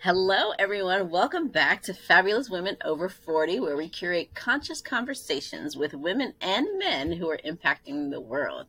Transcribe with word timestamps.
Hello, 0.00 0.52
everyone. 0.60 1.10
Welcome 1.10 1.48
back 1.48 1.82
to 1.82 1.92
Fabulous 1.92 2.48
Women 2.48 2.76
Over 2.84 3.08
40, 3.08 3.58
where 3.58 3.76
we 3.76 3.88
curate 3.88 4.32
conscious 4.32 4.80
conversations 4.80 5.76
with 5.76 5.92
women 5.92 6.34
and 6.40 6.68
men 6.78 7.10
who 7.10 7.28
are 7.28 7.40
impacting 7.44 8.12
the 8.12 8.20
world. 8.20 8.66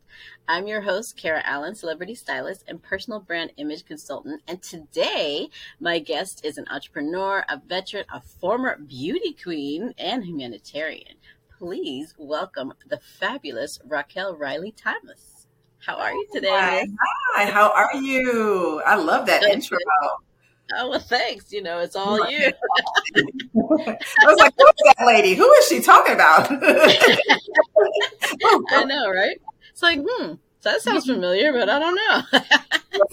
I'm 0.48 0.66
your 0.66 0.82
host, 0.82 1.16
Kara 1.16 1.44
Allen, 1.46 1.76
celebrity 1.76 2.16
stylist 2.16 2.64
and 2.68 2.82
personal 2.82 3.20
brand 3.20 3.52
image 3.58 3.86
consultant. 3.86 4.42
And 4.48 4.64
today, 4.64 5.52
my 5.80 6.00
guest 6.00 6.44
is 6.44 6.58
an 6.58 6.66
entrepreneur, 6.68 7.46
a 7.48 7.62
veteran, 7.64 8.06
a 8.12 8.22
former 8.22 8.80
beauty 8.80 9.34
queen, 9.34 9.94
and 10.00 10.26
humanitarian. 10.26 11.18
Please 11.60 12.16
welcome 12.18 12.74
the 12.88 12.98
fabulous 12.98 13.78
Raquel 13.86 14.36
Riley 14.36 14.72
Thomas. 14.72 15.46
How 15.78 15.96
are 15.98 16.12
you 16.12 16.26
oh, 16.28 16.34
today? 16.34 16.50
Hi, 16.50 16.88
Hi. 17.36 17.46
how 17.52 17.72
are 17.72 17.96
you? 18.02 18.82
I 18.84 18.96
love 18.96 19.28
that 19.28 19.44
intro. 19.44 19.78
Oh 20.76 20.90
well, 20.90 21.00
thanks. 21.00 21.52
You 21.52 21.64
know, 21.64 21.80
it's 21.80 21.96
all 21.96 22.30
you. 22.30 22.48
I 23.16 23.98
was 24.26 24.38
like, 24.38 24.54
"Who 24.58 24.68
is 24.68 24.94
that 24.98 25.06
lady? 25.06 25.34
Who 25.34 25.52
is 25.52 25.68
she 25.68 25.82
talking 25.82 26.14
about?" 26.14 26.52
I 28.72 28.84
know, 28.86 29.10
right? 29.10 29.42
It's 29.72 29.82
like, 29.82 30.00
hmm, 30.08 30.34
that 30.64 30.82
sounds 30.82 31.06
familiar, 31.06 31.54
but 31.54 31.70
I 31.70 31.80
don't 31.80 31.96
know. 31.96 32.22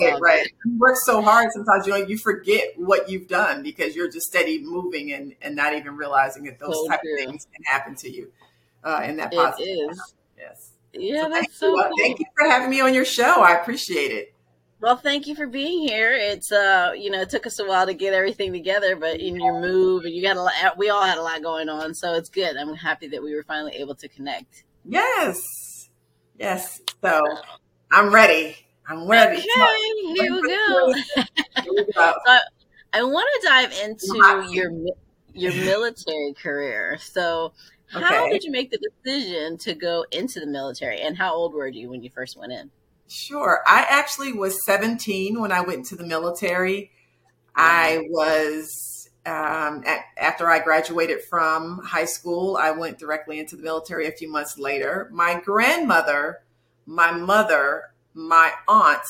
right, 0.01 0.21
right. 0.21 0.53
You 0.65 0.79
work 0.79 0.97
so 1.05 1.23
hard 1.23 1.53
sometimes 1.53 1.87
you 1.87 1.93
know 1.93 1.99
you 1.99 2.19
forget 2.19 2.73
what 2.77 3.09
you've 3.09 3.29
done 3.29 3.63
because 3.63 3.95
you're 3.95 4.11
just 4.11 4.27
steady 4.27 4.61
moving 4.63 5.13
and 5.13 5.35
and 5.41 5.57
not 5.57 5.75
even 5.75 5.97
realizing 5.97 6.45
that 6.45 6.59
those 6.59 6.75
so 6.75 6.89
type 6.89 7.01
true. 7.01 7.15
of 7.15 7.21
things 7.21 7.47
can 7.55 7.65
happen 7.65 7.95
to 7.97 8.11
you 8.11 8.33
uh, 8.85 9.03
in 9.05 9.17
that 9.17 9.33
positive. 9.33 9.67
It 9.67 9.91
is. 9.91 10.15
Yes. 10.39 10.73
Yeah, 10.93 11.23
so 11.23 11.31
that's 11.31 11.59
so. 11.59 11.75
Cool. 11.75 11.91
Thank 11.99 12.21
you 12.21 12.27
for 12.37 12.49
having 12.49 12.71
me 12.71 12.81
on 12.81 12.95
your 12.95 13.05
show. 13.05 13.43
I 13.43 13.55
appreciate 13.55 14.13
it. 14.13 14.35
Well, 14.81 14.97
thank 14.97 15.27
you 15.27 15.35
for 15.35 15.47
being 15.47 15.89
here. 15.89 16.13
It's 16.13 16.53
uh, 16.53 16.93
you 16.97 17.11
know, 17.11 17.23
it 17.23 17.31
took 17.31 17.47
us 17.47 17.59
a 17.59 17.65
while 17.65 17.87
to 17.87 17.95
get 17.95 18.13
everything 18.13 18.53
together, 18.53 18.95
but 18.95 19.21
in 19.21 19.37
your 19.37 19.61
move, 19.61 20.05
and 20.05 20.15
you 20.15 20.23
got 20.23 20.37
a 20.37 20.43
lot. 20.43 20.53
We 20.77 20.91
all 20.91 21.03
had 21.03 21.19
a 21.19 21.23
lot 21.23 21.43
going 21.43 21.69
on, 21.69 21.95
so 21.95 22.15
it's 22.15 22.29
good. 22.29 22.57
I'm 22.57 22.75
happy 22.75 23.09
that 23.09 23.23
we 23.23 23.35
were 23.35 23.45
finally 23.45 23.73
able 23.77 23.95
to 23.97 24.09
connect. 24.09 24.65
Yes, 24.85 25.89
yes. 26.39 26.83
So 27.03 27.23
I'm 27.91 28.13
ready. 28.13 28.57
I'm 28.89 29.09
ready. 29.09 29.39
Okay, 29.39 30.15
here 30.15 30.33
we 30.33 30.43
go. 30.43 30.95
so 31.95 32.15
I 32.93 33.03
want 33.03 33.29
to 33.41 33.49
dive 33.49 33.73
into 33.85 34.51
your 34.53 34.71
your 35.33 35.53
military 35.53 36.35
career. 36.35 36.99
So, 36.99 37.53
how 37.89 38.25
okay. 38.25 38.33
did 38.33 38.45
you 38.45 38.51
make 38.51 38.71
the 38.71 38.79
decision 38.79 39.59
to 39.59 39.75
go 39.75 40.05
into 40.13 40.41
the 40.41 40.47
military, 40.47 41.01
and 41.01 41.17
how 41.17 41.35
old 41.35 41.55
were 41.55 41.69
you 41.69 41.91
when 41.91 42.03
you 42.03 42.11
first 42.11 42.39
went 42.39 42.53
in? 42.53 42.71
Sure. 43.09 43.61
I 43.67 43.87
actually 43.89 44.33
was 44.33 44.65
17 44.65 45.41
when 45.41 45.53
I 45.53 45.61
went 45.61 45.87
to 45.87 45.97
the 45.97 46.07
military. 46.07 46.91
I 47.55 48.07
was, 48.11 49.09
um, 49.25 49.83
at, 49.87 50.01
after 50.17 50.51
I 50.51 50.59
graduated 50.59 51.23
from 51.31 51.81
high 51.85 52.05
school, 52.05 52.59
I 52.61 52.73
went 52.73 52.99
directly 52.99 53.39
into 53.39 53.57
the 53.57 53.63
military 53.63 54.07
a 54.07 54.13
few 54.13 54.31
months 54.31 54.59
later. 54.59 55.09
My 55.13 55.41
grandmother, 55.41 56.41
my 56.85 57.13
mother, 57.13 57.91
my 58.15 58.53
aunt, 58.69 59.07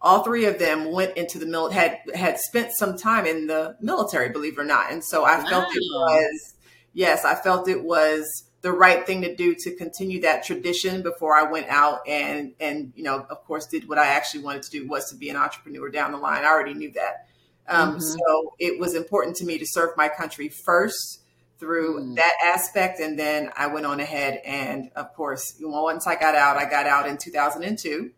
all 0.00 0.24
three 0.24 0.46
of 0.46 0.58
them 0.58 0.90
went 0.90 1.16
into 1.16 1.38
the 1.38 1.46
mil 1.46 1.70
had 1.70 2.00
had 2.12 2.38
spent 2.38 2.72
some 2.72 2.98
time 2.98 3.24
in 3.24 3.46
the 3.46 3.76
military, 3.80 4.30
believe 4.30 4.58
it 4.58 4.60
or 4.60 4.64
not. 4.64 4.90
And 4.90 5.02
so 5.04 5.24
I 5.24 5.38
wow. 5.38 5.48
felt 5.48 5.66
it 5.70 5.82
was 5.92 6.54
yes, 6.92 7.24
I 7.24 7.36
felt 7.36 7.68
it 7.68 7.84
was 7.84 8.44
the 8.62 8.72
right 8.72 9.04
thing 9.04 9.22
to 9.22 9.34
do 9.34 9.54
to 9.58 9.74
continue 9.74 10.20
that 10.20 10.44
tradition 10.44 11.02
before 11.02 11.34
I 11.34 11.50
went 11.50 11.66
out 11.68 12.06
and 12.08 12.54
and 12.60 12.92
you 12.94 13.02
know 13.02 13.26
of 13.28 13.44
course 13.44 13.66
did 13.66 13.88
what 13.88 13.98
I 13.98 14.06
actually 14.06 14.44
wanted 14.44 14.62
to 14.62 14.70
do 14.70 14.88
was 14.88 15.10
to 15.10 15.16
be 15.16 15.28
an 15.28 15.36
entrepreneur 15.36 15.90
down 15.90 16.12
the 16.12 16.18
line. 16.18 16.44
I 16.44 16.48
already 16.48 16.74
knew 16.74 16.92
that, 16.92 17.26
um, 17.68 17.90
mm-hmm. 17.90 18.00
so 18.00 18.54
it 18.58 18.80
was 18.80 18.94
important 18.94 19.36
to 19.36 19.44
me 19.44 19.58
to 19.58 19.66
serve 19.66 19.90
my 19.96 20.08
country 20.08 20.48
first 20.48 21.20
through 21.58 22.00
mm. 22.00 22.16
that 22.16 22.34
aspect, 22.42 22.98
and 23.00 23.18
then 23.18 23.50
I 23.56 23.66
went 23.66 23.86
on 23.86 24.00
ahead 24.00 24.40
and 24.44 24.90
of 24.94 25.12
course 25.14 25.56
you 25.58 25.68
know, 25.68 25.82
once 25.82 26.06
I 26.06 26.14
got 26.14 26.36
out, 26.36 26.56
I 26.56 26.64
got 26.70 26.86
out 26.86 27.08
in 27.08 27.18
2002, 27.18 28.12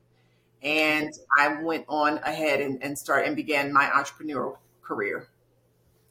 and 0.63 1.11
I 1.39 1.63
went 1.63 1.87
on 1.89 2.19
ahead 2.19 2.61
and, 2.61 2.83
and 2.83 2.99
start 2.99 3.27
and 3.27 3.35
began 3.35 3.73
my 3.73 3.87
entrepreneurial 3.87 4.59
career. 4.83 5.29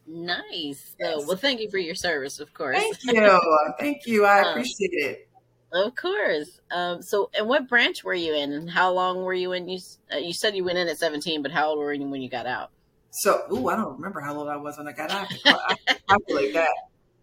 Nice. 0.05 0.95
So, 0.99 1.25
well, 1.25 1.37
thank 1.37 1.59
you 1.61 1.69
for 1.69 1.77
your 1.77 1.95
service, 1.95 2.39
of 2.39 2.53
course. 2.53 2.77
Thank 2.77 3.03
you. 3.03 3.39
thank 3.79 4.05
you. 4.05 4.25
I 4.25 4.41
um, 4.45 4.47
appreciate 4.49 4.91
it. 4.91 5.29
Of 5.71 5.95
course. 5.95 6.59
Um, 6.71 7.01
so, 7.01 7.31
and 7.37 7.47
what 7.47 7.67
branch 7.67 8.03
were 8.03 8.13
you 8.13 8.33
in, 8.35 8.51
and 8.51 8.69
how 8.69 8.91
long 8.91 9.23
were 9.23 9.33
you 9.33 9.53
in? 9.53 9.67
You 9.67 9.79
uh, 10.13 10.17
you 10.17 10.33
said 10.33 10.55
you 10.55 10.63
went 10.63 10.77
in 10.77 10.87
at 10.87 10.99
seventeen, 10.99 11.41
but 11.41 11.51
how 11.51 11.69
old 11.69 11.79
were 11.79 11.93
you 11.93 12.07
when 12.07 12.21
you 12.21 12.29
got 12.29 12.45
out? 12.45 12.69
So, 13.09 13.43
ooh, 13.51 13.69
I 13.69 13.75
don't 13.75 13.93
remember 13.93 14.21
how 14.21 14.35
old 14.35 14.49
I 14.49 14.55
was 14.57 14.77
when 14.77 14.87
I 14.87 14.91
got 14.91 15.11
out. 15.11 15.27
I 15.45 15.75
calculate 16.09 16.53
that. 16.53 16.69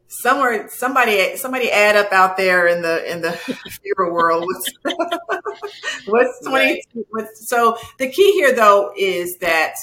Somewhere, 0.08 0.68
somebody, 0.68 1.36
somebody 1.36 1.70
add 1.70 1.94
up 1.94 2.12
out 2.12 2.36
there 2.36 2.66
in 2.66 2.82
the 2.82 3.10
in 3.10 3.22
the 3.22 3.30
hero 3.84 4.12
world. 4.12 4.44
What's, 4.44 4.96
what's 6.06 6.46
twenty? 6.46 6.82
Right. 6.94 7.06
What's, 7.10 7.48
so 7.48 7.76
the 7.98 8.08
key 8.08 8.32
here, 8.32 8.52
though, 8.52 8.92
is 8.96 9.36
that 9.38 9.74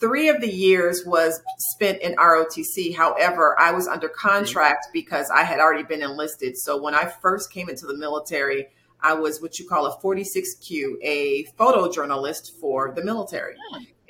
three 0.00 0.28
of 0.28 0.40
the 0.40 0.50
years 0.50 1.04
was 1.04 1.40
spent 1.58 2.00
in 2.00 2.16
ROTC. 2.16 2.96
However, 2.96 3.58
I 3.60 3.72
was 3.72 3.86
under 3.86 4.08
contract 4.08 4.88
because 4.92 5.30
I 5.30 5.44
had 5.44 5.60
already 5.60 5.84
been 5.84 6.02
enlisted. 6.02 6.56
So 6.56 6.80
when 6.80 6.94
I 6.94 7.04
first 7.04 7.52
came 7.52 7.68
into 7.68 7.86
the 7.86 7.96
military, 7.96 8.68
I 9.02 9.14
was 9.14 9.40
what 9.40 9.58
you 9.58 9.68
call 9.68 9.86
a 9.86 9.98
46Q, 10.00 10.96
a 11.02 11.44
photojournalist 11.58 12.58
for 12.60 12.92
the 12.94 13.04
military. 13.04 13.54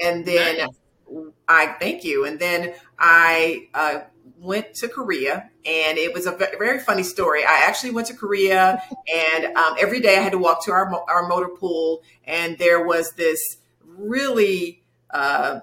And 0.00 0.24
then 0.24 0.58
nice. 0.58 1.26
I 1.48 1.66
thank 1.78 2.04
you. 2.04 2.24
And 2.24 2.38
then 2.38 2.74
I 2.98 3.68
uh, 3.74 4.00
went 4.38 4.74
to 4.76 4.88
Korea, 4.88 5.50
and 5.64 5.98
it 5.98 6.14
was 6.14 6.26
a 6.26 6.32
very 6.32 6.78
funny 6.80 7.02
story. 7.02 7.44
I 7.44 7.64
actually 7.66 7.90
went 7.90 8.06
to 8.08 8.14
Korea, 8.14 8.82
and 9.14 9.56
um, 9.56 9.74
every 9.78 10.00
day 10.00 10.16
I 10.16 10.20
had 10.20 10.32
to 10.32 10.38
walk 10.38 10.64
to 10.64 10.72
our 10.72 10.90
our 11.08 11.28
motor 11.28 11.48
pool, 11.48 12.02
and 12.24 12.58
there 12.58 12.84
was 12.84 13.12
this 13.12 13.38
really 13.84 14.82
uh, 15.10 15.60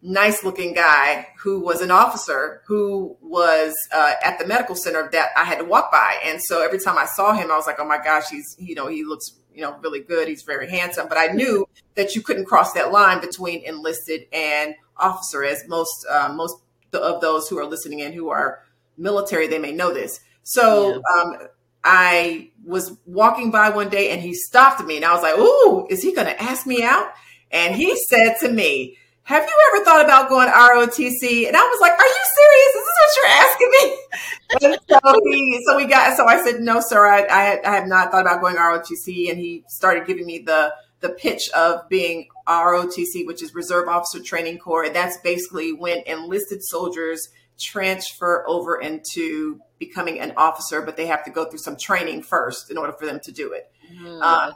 nice 0.00 0.44
looking 0.44 0.74
guy 0.74 1.26
who 1.38 1.60
was 1.60 1.80
an 1.80 1.90
officer 1.90 2.62
who 2.66 3.16
was 3.20 3.74
uh, 3.92 4.14
at 4.22 4.38
the 4.38 4.46
medical 4.46 4.74
center 4.74 5.08
that 5.12 5.30
I 5.36 5.44
had 5.44 5.58
to 5.58 5.64
walk 5.64 5.90
by. 5.90 6.18
And 6.24 6.40
so 6.40 6.62
every 6.62 6.78
time 6.78 6.96
I 6.96 7.06
saw 7.06 7.32
him, 7.32 7.50
I 7.50 7.56
was 7.56 7.66
like, 7.66 7.80
oh 7.80 7.86
my 7.86 7.98
gosh, 8.02 8.28
he's, 8.30 8.56
you 8.58 8.74
know, 8.74 8.86
he 8.86 9.04
looks, 9.04 9.32
you 9.52 9.62
know, 9.62 9.76
really 9.82 10.00
good. 10.00 10.28
He's 10.28 10.42
very 10.42 10.70
handsome. 10.70 11.08
But 11.08 11.18
I 11.18 11.28
knew 11.28 11.66
that 11.96 12.14
you 12.14 12.22
couldn't 12.22 12.44
cross 12.44 12.72
that 12.74 12.92
line 12.92 13.20
between 13.20 13.64
enlisted 13.64 14.26
and 14.32 14.74
officer, 14.96 15.44
as 15.44 15.66
most, 15.68 16.06
uh, 16.08 16.32
most 16.32 16.56
of 16.92 17.20
those 17.20 17.48
who 17.48 17.58
are 17.58 17.66
listening 17.66 18.00
in 18.00 18.12
who 18.12 18.28
are 18.28 18.62
military, 18.96 19.46
they 19.48 19.58
may 19.58 19.72
know 19.72 19.92
this. 19.92 20.20
So, 20.44 20.90
yeah. 20.90 21.20
um, 21.20 21.48
I 21.84 22.50
was 22.64 22.96
walking 23.06 23.50
by 23.50 23.70
one 23.70 23.88
day 23.88 24.10
and 24.10 24.20
he 24.20 24.34
stopped 24.34 24.84
me 24.84 24.96
and 24.96 25.04
I 25.04 25.12
was 25.12 25.22
like, 25.22 25.38
Ooh, 25.38 25.86
is 25.88 26.02
he 26.02 26.12
going 26.12 26.26
to 26.26 26.42
ask 26.42 26.66
me 26.66 26.82
out? 26.82 27.12
And 27.50 27.74
he 27.74 27.96
said 28.08 28.36
to 28.40 28.50
me, 28.50 28.96
have 29.28 29.42
you 29.44 29.72
ever 29.74 29.84
thought 29.84 30.02
about 30.02 30.30
going 30.30 30.48
ROTC? 30.48 31.46
And 31.46 31.54
I 31.54 31.60
was 31.60 31.80
like, 31.82 31.92
are 31.92 32.06
you 32.06 32.24
serious? 32.34 32.68
Is 32.76 32.84
this 32.86 32.96
what 32.98 33.16
you're 33.16 33.30
asking 33.36 33.70
me? 33.70 33.98
And 34.50 34.78
so 34.88 35.20
he, 35.24 35.62
so 35.66 35.76
we 35.76 35.84
got, 35.84 36.16
so 36.16 36.26
I 36.26 36.42
said, 36.42 36.62
no, 36.62 36.80
sir, 36.80 37.06
I, 37.06 37.20
I, 37.24 37.60
I 37.62 37.74
have 37.74 37.86
not 37.86 38.10
thought 38.10 38.22
about 38.22 38.40
going 38.40 38.56
ROTC. 38.56 39.28
And 39.28 39.38
he 39.38 39.62
started 39.68 40.06
giving 40.06 40.24
me 40.24 40.38
the, 40.38 40.72
the 41.00 41.10
pitch 41.10 41.50
of 41.50 41.86
being 41.90 42.28
ROTC, 42.48 43.26
which 43.26 43.42
is 43.42 43.54
Reserve 43.54 43.86
Officer 43.86 44.22
Training 44.22 44.56
Corps. 44.56 44.84
And 44.84 44.96
that's 44.96 45.18
basically 45.18 45.74
when 45.74 45.98
enlisted 46.06 46.64
soldiers 46.64 47.28
transfer 47.60 48.48
over 48.48 48.80
into 48.80 49.60
becoming 49.78 50.18
an 50.18 50.32
officer, 50.38 50.80
but 50.80 50.96
they 50.96 51.04
have 51.04 51.22
to 51.26 51.30
go 51.30 51.44
through 51.44 51.58
some 51.58 51.76
training 51.76 52.22
first 52.22 52.70
in 52.70 52.78
order 52.78 52.94
for 52.98 53.04
them 53.04 53.20
to 53.24 53.32
do 53.32 53.52
it. 53.52 53.70
Mm, 53.92 54.20
uh, 54.22 54.52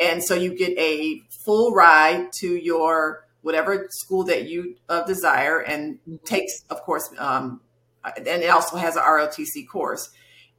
and 0.00 0.24
so 0.24 0.34
you 0.34 0.56
get 0.56 0.78
a 0.78 1.20
full 1.44 1.72
ride 1.72 2.32
to 2.40 2.56
your 2.56 3.25
whatever 3.46 3.86
school 3.90 4.24
that 4.24 4.48
you 4.48 4.74
uh, 4.88 5.04
desire 5.04 5.60
and 5.60 6.00
mm-hmm. 6.00 6.16
takes, 6.24 6.64
of 6.68 6.82
course, 6.82 7.08
um, 7.16 7.60
and 8.04 8.26
it 8.26 8.50
also 8.50 8.76
has 8.76 8.96
a 8.96 9.00
ROTC 9.00 9.68
course. 9.70 10.10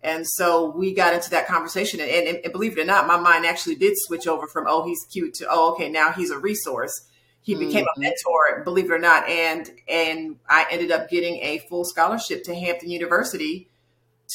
And 0.01 0.25
so 0.25 0.69
we 0.69 0.94
got 0.94 1.13
into 1.13 1.29
that 1.31 1.47
conversation, 1.47 2.00
and, 2.00 2.09
and, 2.09 2.39
and, 2.45 2.53
believe 2.53 2.77
it 2.77 2.81
or 2.81 2.85
not, 2.85 3.06
my 3.06 3.19
mind 3.19 3.45
actually 3.45 3.75
did 3.75 3.94
switch 3.97 4.25
over 4.25 4.47
from 4.47 4.67
"oh, 4.69 4.85
he's 4.85 5.06
cute" 5.12 5.33
to 5.35 5.47
"oh, 5.50 5.73
okay, 5.73 5.89
now 5.89 6.13
he's 6.13 6.31
a 6.31 6.38
resource." 6.38 6.94
He 7.41 7.56
mm-hmm. 7.56 7.67
became 7.67 7.85
a 7.85 8.00
mentor, 8.00 8.63
believe 8.63 8.85
it 8.85 8.94
or 8.94 9.00
not, 9.00 9.27
and 9.27 9.69
and 9.89 10.38
I 10.47 10.65
ended 10.71 10.91
up 10.91 11.09
getting 11.09 11.35
a 11.41 11.57
full 11.69 11.83
scholarship 11.83 12.45
to 12.45 12.56
Hampton 12.56 12.89
University 12.89 13.69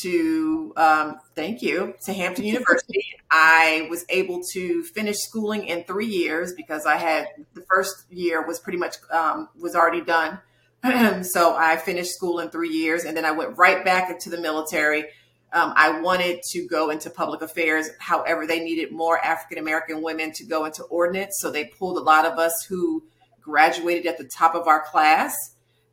to 0.01 0.73
um, 0.77 1.19
thank 1.35 1.63
you 1.63 1.95
to 2.05 2.13
Hampton 2.13 2.45
University. 2.45 3.05
I 3.31 3.87
was 3.91 4.05
able 4.09 4.43
to 4.53 4.83
finish 4.85 5.17
schooling 5.19 5.67
in 5.67 5.85
three 5.85 6.07
years 6.07 6.53
because 6.55 6.87
I 6.87 6.97
had 6.97 7.29
the 7.55 7.63
first 7.63 8.05
year 8.11 8.47
was 8.47 8.59
pretty 8.59 8.79
much 8.79 8.97
um, 9.11 9.49
was 9.59 9.75
already 9.75 10.03
done. 10.03 10.39
so 11.25 11.55
I 11.57 11.77
finished 11.77 12.13
school 12.13 12.41
in 12.41 12.51
three 12.51 12.71
years, 12.71 13.05
and 13.05 13.17
then 13.17 13.25
I 13.25 13.31
went 13.31 13.57
right 13.57 13.85
back 13.85 14.11
into 14.11 14.31
the 14.31 14.39
military. 14.39 15.05
Um, 15.53 15.73
I 15.77 16.01
wanted 16.01 16.41
to 16.53 16.67
go 16.67 16.91
into 16.91 17.11
public 17.11 17.43
affairs. 17.43 17.91
However, 18.01 18.47
they 18.47 18.61
needed 18.61 18.91
more 18.91 19.23
African 19.23 19.59
American 19.59 20.03
women 20.03 20.33
to 20.33 20.45
go 20.45 20.65
into 20.65 20.83
ordnance, 20.85 21.37
so 21.39 21.51
they 21.51 21.67
pulled 21.67 21.99
a 21.99 22.01
lot 22.01 22.25
of 22.25 22.39
us 22.39 22.67
who 22.69 23.05
graduated 23.41 24.07
at 24.07 24.19
the 24.19 24.25
top 24.25 24.55
of 24.55 24.67
our 24.67 24.83
class 24.83 25.35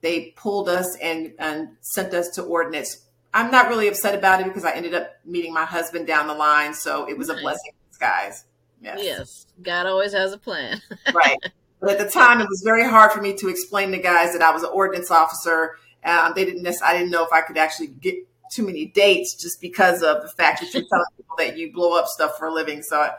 they 0.01 0.33
pulled 0.35 0.69
us 0.69 0.95
and, 0.97 1.33
and 1.39 1.69
sent 1.81 2.13
us 2.13 2.29
to 2.35 2.43
ordnance. 2.43 3.05
I'm 3.33 3.51
not 3.51 3.69
really 3.69 3.87
upset 3.87 4.15
about 4.15 4.41
it 4.41 4.45
because 4.45 4.65
I 4.65 4.71
ended 4.73 4.93
up 4.93 5.11
meeting 5.25 5.53
my 5.53 5.65
husband 5.65 6.07
down 6.07 6.27
the 6.27 6.33
line. 6.33 6.73
So 6.73 7.07
it 7.07 7.17
was 7.17 7.27
nice. 7.27 7.37
a 7.37 7.41
blessing 7.41 7.71
in 7.73 7.89
disguise. 7.89 8.45
Yes. 8.81 8.99
yes. 9.01 9.45
God 9.61 9.85
always 9.85 10.13
has 10.13 10.33
a 10.33 10.37
plan. 10.37 10.81
right. 11.13 11.37
But 11.79 11.91
at 11.91 11.99
the 11.99 12.11
time, 12.11 12.41
it 12.41 12.49
was 12.49 12.61
very 12.63 12.87
hard 12.87 13.11
for 13.11 13.21
me 13.21 13.35
to 13.37 13.49
explain 13.49 13.91
to 13.91 13.99
guys 13.99 14.33
that 14.33 14.41
I 14.41 14.51
was 14.51 14.63
an 14.63 14.69
ordnance 14.73 15.11
officer. 15.11 15.75
Um, 16.03 16.33
they 16.35 16.45
didn't. 16.45 16.67
I 16.83 16.93
didn't 16.93 17.11
know 17.11 17.23
if 17.23 17.31
I 17.31 17.41
could 17.41 17.57
actually 17.57 17.87
get 17.87 18.15
too 18.51 18.65
many 18.65 18.87
dates 18.87 19.35
just 19.35 19.61
because 19.61 20.01
of 20.01 20.23
the 20.23 20.29
fact 20.29 20.61
that 20.61 20.73
you're 20.73 20.83
telling 20.89 21.05
people 21.17 21.35
that 21.37 21.57
you 21.57 21.71
blow 21.71 21.97
up 21.97 22.07
stuff 22.07 22.37
for 22.37 22.47
a 22.47 22.53
living. 22.53 22.81
So 22.81 22.99
I, 22.99 23.11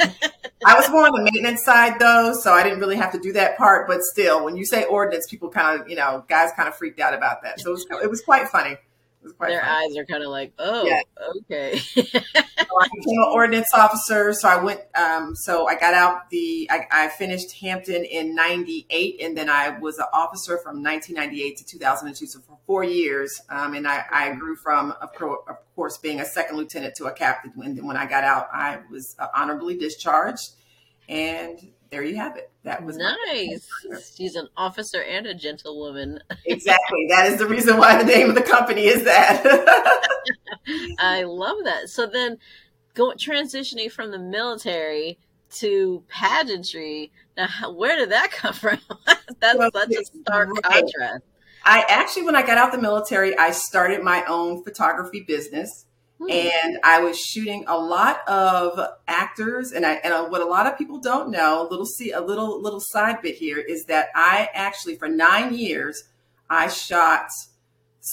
I 0.66 0.74
was 0.74 0.88
more 0.90 1.06
on 1.06 1.12
the 1.12 1.22
maintenance 1.22 1.64
side 1.64 1.98
though, 1.98 2.32
so 2.40 2.52
I 2.52 2.62
didn't 2.62 2.78
really 2.78 2.96
have 2.96 3.12
to 3.12 3.18
do 3.18 3.32
that 3.32 3.58
part. 3.58 3.88
But 3.88 4.00
still, 4.02 4.44
when 4.44 4.56
you 4.56 4.64
say 4.64 4.84
ordnance, 4.84 5.26
people 5.28 5.48
kind 5.48 5.80
of, 5.80 5.88
you 5.88 5.96
know, 5.96 6.24
guys 6.28 6.50
kind 6.56 6.68
of 6.68 6.76
freaked 6.76 7.00
out 7.00 7.14
about 7.14 7.42
that. 7.42 7.60
So 7.60 7.70
it 7.70 7.72
was, 7.72 7.86
it 8.04 8.10
was 8.10 8.22
quite 8.22 8.48
funny 8.48 8.76
their 9.40 9.64
eyes 9.64 9.96
are 9.96 10.04
kind 10.04 10.22
of 10.22 10.30
like, 10.30 10.52
oh, 10.58 10.84
yeah. 10.86 11.00
okay. 11.38 11.78
so 11.78 12.00
I 12.02 12.88
became 12.94 13.18
an 13.18 13.30
ordnance 13.32 13.72
officer. 13.74 14.32
So 14.32 14.48
I 14.48 14.62
went, 14.62 14.80
um, 14.94 15.34
so 15.34 15.66
I 15.66 15.74
got 15.74 15.94
out 15.94 16.30
the, 16.30 16.68
I, 16.70 16.86
I, 16.90 17.08
finished 17.08 17.52
Hampton 17.60 18.04
in 18.04 18.34
98, 18.34 19.22
and 19.22 19.36
then 19.36 19.48
I 19.48 19.78
was 19.78 19.98
an 19.98 20.06
officer 20.12 20.58
from 20.58 20.82
1998 20.82 21.56
to 21.58 21.64
2002. 21.64 22.26
So 22.26 22.40
for 22.40 22.58
four 22.66 22.84
years. 22.84 23.40
Um, 23.48 23.74
and 23.74 23.86
I, 23.86 24.04
I, 24.10 24.34
grew 24.34 24.56
from, 24.56 24.92
of, 25.00 25.10
of, 25.20 25.56
course, 25.74 25.98
being 25.98 26.20
a 26.20 26.24
second 26.24 26.56
lieutenant 26.56 26.94
to 26.96 27.06
a 27.06 27.12
captain. 27.12 27.52
When, 27.54 27.84
when 27.86 27.96
I 27.96 28.06
got 28.06 28.24
out, 28.24 28.48
I 28.52 28.80
was 28.90 29.16
honorably 29.34 29.76
discharged. 29.76 30.50
And 31.08 31.58
there 31.94 32.02
you 32.02 32.16
have 32.16 32.36
it. 32.36 32.50
That 32.64 32.84
was 32.84 32.96
nice. 32.96 33.68
She's 34.16 34.34
an 34.34 34.48
officer 34.56 35.00
and 35.00 35.28
a 35.28 35.34
gentlewoman. 35.34 36.18
exactly. 36.44 37.06
That 37.08 37.26
is 37.26 37.38
the 37.38 37.46
reason 37.46 37.76
why 37.76 37.96
the 37.96 38.04
name 38.04 38.28
of 38.28 38.34
the 38.34 38.42
company 38.42 38.86
is 38.86 39.04
that. 39.04 39.44
I 40.98 41.22
love 41.22 41.58
that. 41.62 41.88
So 41.88 42.06
then, 42.06 42.38
go 42.94 43.12
transitioning 43.12 43.92
from 43.92 44.10
the 44.10 44.18
military 44.18 45.20
to 45.58 46.02
pageantry. 46.08 47.12
Now, 47.36 47.70
where 47.70 47.96
did 47.96 48.10
that 48.10 48.32
come 48.32 48.54
from? 48.54 48.80
That's 49.38 49.56
well, 49.56 49.70
such 49.72 49.92
a 49.92 50.04
stark 50.04 50.48
right. 50.50 50.62
contrast. 50.64 51.22
I 51.64 51.84
actually, 51.88 52.24
when 52.24 52.34
I 52.34 52.44
got 52.44 52.58
out 52.58 52.72
the 52.72 52.82
military, 52.82 53.38
I 53.38 53.52
started 53.52 54.02
my 54.02 54.24
own 54.24 54.64
photography 54.64 55.20
business. 55.20 55.83
Hmm. 56.18 56.30
And 56.30 56.78
I 56.84 57.00
was 57.00 57.18
shooting 57.18 57.64
a 57.66 57.76
lot 57.76 58.26
of 58.28 58.78
actors, 59.08 59.72
and 59.72 59.84
I 59.84 59.94
and 59.94 60.30
what 60.30 60.40
a 60.40 60.46
lot 60.46 60.66
of 60.66 60.78
people 60.78 60.98
don't 60.98 61.30
know, 61.30 61.66
little 61.70 61.86
see 61.86 62.12
a 62.12 62.20
little 62.20 62.60
little 62.62 62.80
side 62.80 63.20
bit 63.22 63.36
here 63.36 63.58
is 63.58 63.84
that 63.86 64.08
I 64.14 64.48
actually 64.54 64.96
for 64.96 65.08
nine 65.08 65.54
years 65.54 66.04
I 66.48 66.68
shot 66.68 67.28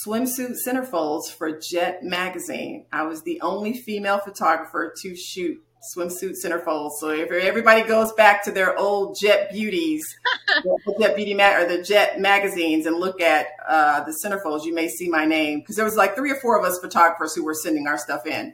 swimsuit 0.05 0.55
centerfolds 0.65 1.29
for 1.29 1.59
Jet 1.59 2.01
magazine. 2.01 2.85
I 2.91 3.03
was 3.03 3.23
the 3.23 3.41
only 3.41 3.73
female 3.73 4.19
photographer 4.19 4.93
to 5.01 5.15
shoot 5.15 5.61
swimsuit 5.81 6.35
centerfolds. 6.43 6.93
So 6.99 7.09
if 7.09 7.31
everybody 7.31 7.83
goes 7.83 8.13
back 8.13 8.43
to 8.45 8.51
their 8.51 8.77
old 8.77 9.17
Jet 9.19 9.51
Beauties, 9.51 10.03
the 10.63 10.95
Jet 10.99 11.15
Beauty 11.15 11.33
mag- 11.33 11.61
or 11.61 11.77
the 11.77 11.83
Jet 11.83 12.19
magazines 12.19 12.85
and 12.85 12.97
look 12.97 13.19
at 13.21 13.47
uh, 13.67 14.03
the 14.03 14.15
centerfolds, 14.23 14.65
you 14.65 14.73
may 14.73 14.87
see 14.87 15.09
my 15.09 15.25
name 15.25 15.59
because 15.59 15.75
there 15.75 15.85
was 15.85 15.95
like 15.95 16.15
three 16.15 16.31
or 16.31 16.35
four 16.35 16.59
of 16.59 16.65
us 16.65 16.79
photographers 16.79 17.33
who 17.33 17.43
were 17.43 17.55
sending 17.55 17.87
our 17.87 17.97
stuff 17.97 18.25
in. 18.25 18.53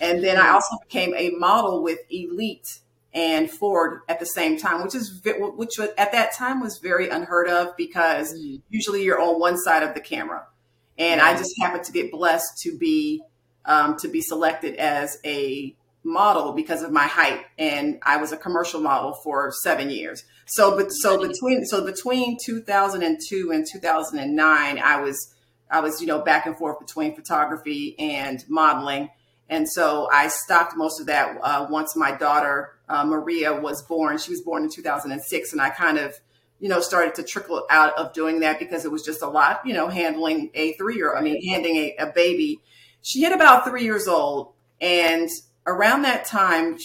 And 0.00 0.24
then 0.24 0.38
I 0.38 0.48
also 0.48 0.76
became 0.82 1.14
a 1.14 1.30
model 1.30 1.82
with 1.82 1.98
Elite 2.10 2.78
and 3.12 3.48
Ford 3.50 4.00
at 4.08 4.18
the 4.18 4.26
same 4.26 4.58
time, 4.58 4.82
which 4.82 4.94
is 4.94 5.20
which 5.24 5.78
at 5.78 6.12
that 6.12 6.34
time 6.34 6.60
was 6.60 6.78
very 6.78 7.08
unheard 7.08 7.48
of 7.48 7.76
because 7.76 8.34
mm. 8.34 8.60
usually 8.68 9.04
you're 9.04 9.20
on 9.20 9.38
one 9.38 9.56
side 9.56 9.82
of 9.82 9.94
the 9.94 10.00
camera, 10.00 10.46
and 10.98 11.20
I 11.20 11.36
just 11.36 11.52
happened 11.60 11.84
to 11.84 11.92
get 11.92 12.10
blessed 12.10 12.58
to 12.62 12.76
be 12.76 13.22
um, 13.64 13.96
to 13.98 14.08
be 14.08 14.20
selected 14.20 14.76
as 14.76 15.18
a 15.24 15.76
model 16.04 16.52
because 16.52 16.82
of 16.82 16.92
my 16.92 17.06
height 17.06 17.40
and 17.58 17.98
I 18.02 18.18
was 18.18 18.30
a 18.30 18.36
commercial 18.36 18.80
model 18.80 19.14
for 19.14 19.50
7 19.62 19.88
years. 19.88 20.24
So 20.46 20.76
but 20.76 20.88
so 20.90 21.18
between 21.26 21.64
so 21.64 21.84
between 21.84 22.36
2002 22.44 23.50
and 23.50 23.66
2009 23.70 24.78
I 24.78 25.00
was 25.00 25.34
I 25.70 25.80
was 25.80 26.00
you 26.00 26.06
know 26.06 26.20
back 26.20 26.44
and 26.44 26.56
forth 26.56 26.78
between 26.78 27.16
photography 27.16 27.98
and 27.98 28.44
modeling 28.48 29.10
and 29.48 29.68
so 29.68 30.08
I 30.12 30.28
stopped 30.28 30.76
most 30.76 31.00
of 31.00 31.06
that 31.06 31.38
uh, 31.42 31.66
once 31.70 31.96
my 31.96 32.12
daughter 32.12 32.74
uh, 32.86 33.04
Maria 33.04 33.58
was 33.58 33.82
born. 33.82 34.18
She 34.18 34.30
was 34.30 34.42
born 34.42 34.64
in 34.64 34.70
2006 34.70 35.52
and 35.52 35.60
I 35.60 35.70
kind 35.70 35.96
of 35.96 36.14
you 36.60 36.68
know 36.68 36.80
started 36.80 37.14
to 37.14 37.22
trickle 37.22 37.66
out 37.70 37.98
of 37.98 38.12
doing 38.12 38.40
that 38.40 38.58
because 38.58 38.84
it 38.84 38.92
was 38.92 39.02
just 39.02 39.22
a 39.22 39.28
lot, 39.28 39.62
you 39.64 39.72
know, 39.72 39.88
handling 39.88 40.50
a 40.52 40.74
3-year 40.74 41.16
I 41.16 41.22
mean 41.22 41.42
handing 41.48 41.76
a, 41.76 41.96
a 41.98 42.06
baby. 42.12 42.60
She 43.00 43.22
hit 43.22 43.32
about 43.32 43.66
3 43.66 43.82
years 43.82 44.06
old 44.06 44.52
and 44.82 45.30
around 45.66 46.02
that 46.02 46.24
time, 46.24 46.78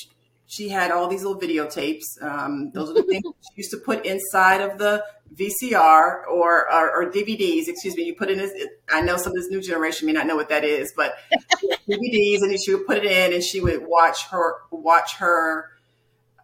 she 0.47 0.69
had 0.69 0.91
all 0.91 1.07
these 1.07 1.23
little 1.23 1.39
videotapes. 1.39 2.21
Um, 2.21 2.71
those 2.73 2.89
are 2.89 2.93
the 2.93 3.03
things 3.03 3.23
she 3.41 3.57
used 3.57 3.71
to 3.71 3.77
put 3.77 4.05
inside 4.05 4.61
of 4.61 4.77
the 4.79 5.03
VCR 5.35 6.25
or, 6.27 6.71
or, 6.71 6.91
or 6.91 7.11
DVDs. 7.11 7.67
Excuse 7.67 7.95
me. 7.95 8.03
You 8.03 8.15
put 8.15 8.31
in 8.31 8.39
this. 8.39 8.51
I 8.89 9.01
know 9.01 9.17
some 9.17 9.31
of 9.31 9.35
this 9.35 9.49
new 9.49 9.61
generation 9.61 10.07
may 10.07 10.13
not 10.13 10.25
know 10.25 10.35
what 10.35 10.49
that 10.49 10.63
is, 10.63 10.91
but 10.95 11.15
DVDs, 11.87 12.41
and 12.41 12.59
she 12.59 12.73
would 12.73 12.87
put 12.87 12.97
it 12.97 13.05
in, 13.05 13.33
and 13.33 13.43
she 13.43 13.61
would 13.61 13.85
watch 13.85 14.25
her 14.27 14.55
watch 14.71 15.17
her. 15.17 15.69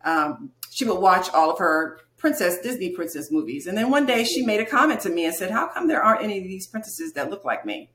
Um, 0.03 0.51
she 0.69 0.85
would 0.85 0.99
watch 0.99 1.29
all 1.33 1.49
of 1.49 1.57
her 1.57 1.99
princess 2.17 2.59
Disney 2.61 2.91
princess 2.91 3.31
movies, 3.31 3.65
and 3.65 3.77
then 3.77 3.89
one 3.89 4.05
day 4.05 4.23
she 4.23 4.45
made 4.45 4.59
a 4.59 4.65
comment 4.65 4.99
to 5.01 5.09
me 5.09 5.25
and 5.25 5.33
said, 5.33 5.49
"How 5.49 5.67
come 5.67 5.87
there 5.87 6.03
aren't 6.03 6.23
any 6.23 6.37
of 6.37 6.43
these 6.43 6.67
princesses 6.67 7.13
that 7.13 7.31
look 7.31 7.43
like 7.43 7.65
me?" 7.65 7.89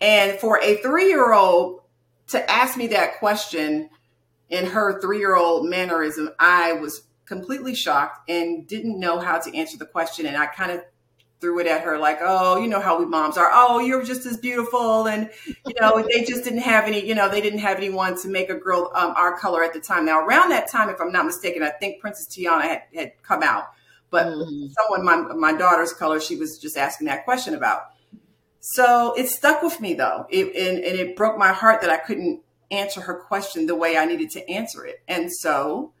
And 0.00 0.38
for 0.40 0.60
a 0.60 0.76
three 0.78 1.08
year 1.08 1.32
old 1.32 1.82
to 2.28 2.50
ask 2.50 2.76
me 2.76 2.88
that 2.88 3.18
question 3.18 3.90
in 4.48 4.66
her 4.66 5.00
three 5.00 5.18
year 5.18 5.36
old 5.36 5.68
mannerism, 5.68 6.30
I 6.38 6.74
was 6.74 7.02
completely 7.24 7.74
shocked 7.74 8.30
and 8.30 8.66
didn't 8.66 8.98
know 8.98 9.18
how 9.18 9.38
to 9.38 9.56
answer 9.56 9.76
the 9.76 9.86
question. 9.86 10.26
And 10.26 10.36
I 10.36 10.46
kind 10.46 10.70
of 10.70 10.82
threw 11.40 11.58
it 11.58 11.66
at 11.66 11.82
her 11.82 11.98
like, 11.98 12.18
oh, 12.22 12.60
you 12.60 12.68
know 12.68 12.80
how 12.80 12.98
we 12.98 13.04
moms 13.04 13.36
are. 13.36 13.50
Oh, 13.52 13.80
you're 13.80 14.02
just 14.02 14.24
as 14.24 14.36
beautiful. 14.36 15.06
And, 15.06 15.30
you 15.46 15.74
know, 15.80 16.02
they 16.10 16.24
just 16.24 16.44
didn't 16.44 16.60
have 16.60 16.86
any, 16.86 17.06
you 17.06 17.14
know, 17.14 17.28
they 17.28 17.40
didn't 17.40 17.58
have 17.58 17.76
anyone 17.76 18.18
to 18.22 18.28
make 18.28 18.48
a 18.48 18.54
girl 18.54 18.90
um, 18.94 19.12
our 19.16 19.38
color 19.38 19.62
at 19.62 19.72
the 19.72 19.80
time. 19.80 20.06
Now, 20.06 20.24
around 20.24 20.50
that 20.50 20.70
time, 20.70 20.88
if 20.88 21.00
I'm 21.00 21.12
not 21.12 21.26
mistaken, 21.26 21.62
I 21.62 21.70
think 21.70 22.00
Princess 22.00 22.26
Tiana 22.26 22.62
had, 22.62 22.82
had 22.94 23.12
come 23.22 23.42
out. 23.42 23.64
But 24.10 24.26
mm-hmm. 24.28 24.68
someone, 24.68 25.04
my, 25.04 25.34
my 25.34 25.58
daughter's 25.58 25.92
color, 25.92 26.20
she 26.20 26.36
was 26.36 26.58
just 26.58 26.76
asking 26.76 27.08
that 27.08 27.24
question 27.24 27.54
about. 27.54 27.82
So 28.68 29.14
it 29.14 29.28
stuck 29.28 29.62
with 29.62 29.80
me 29.80 29.94
though, 29.94 30.26
it, 30.28 30.46
and, 30.56 30.84
and 30.84 30.98
it 30.98 31.14
broke 31.14 31.38
my 31.38 31.52
heart 31.52 31.82
that 31.82 31.90
I 31.90 31.98
couldn't 31.98 32.42
answer 32.72 33.00
her 33.00 33.14
question 33.14 33.66
the 33.66 33.76
way 33.76 33.96
I 33.96 34.06
needed 34.06 34.30
to 34.30 34.50
answer 34.50 34.84
it. 34.84 35.04
And 35.06 35.32
so 35.32 35.92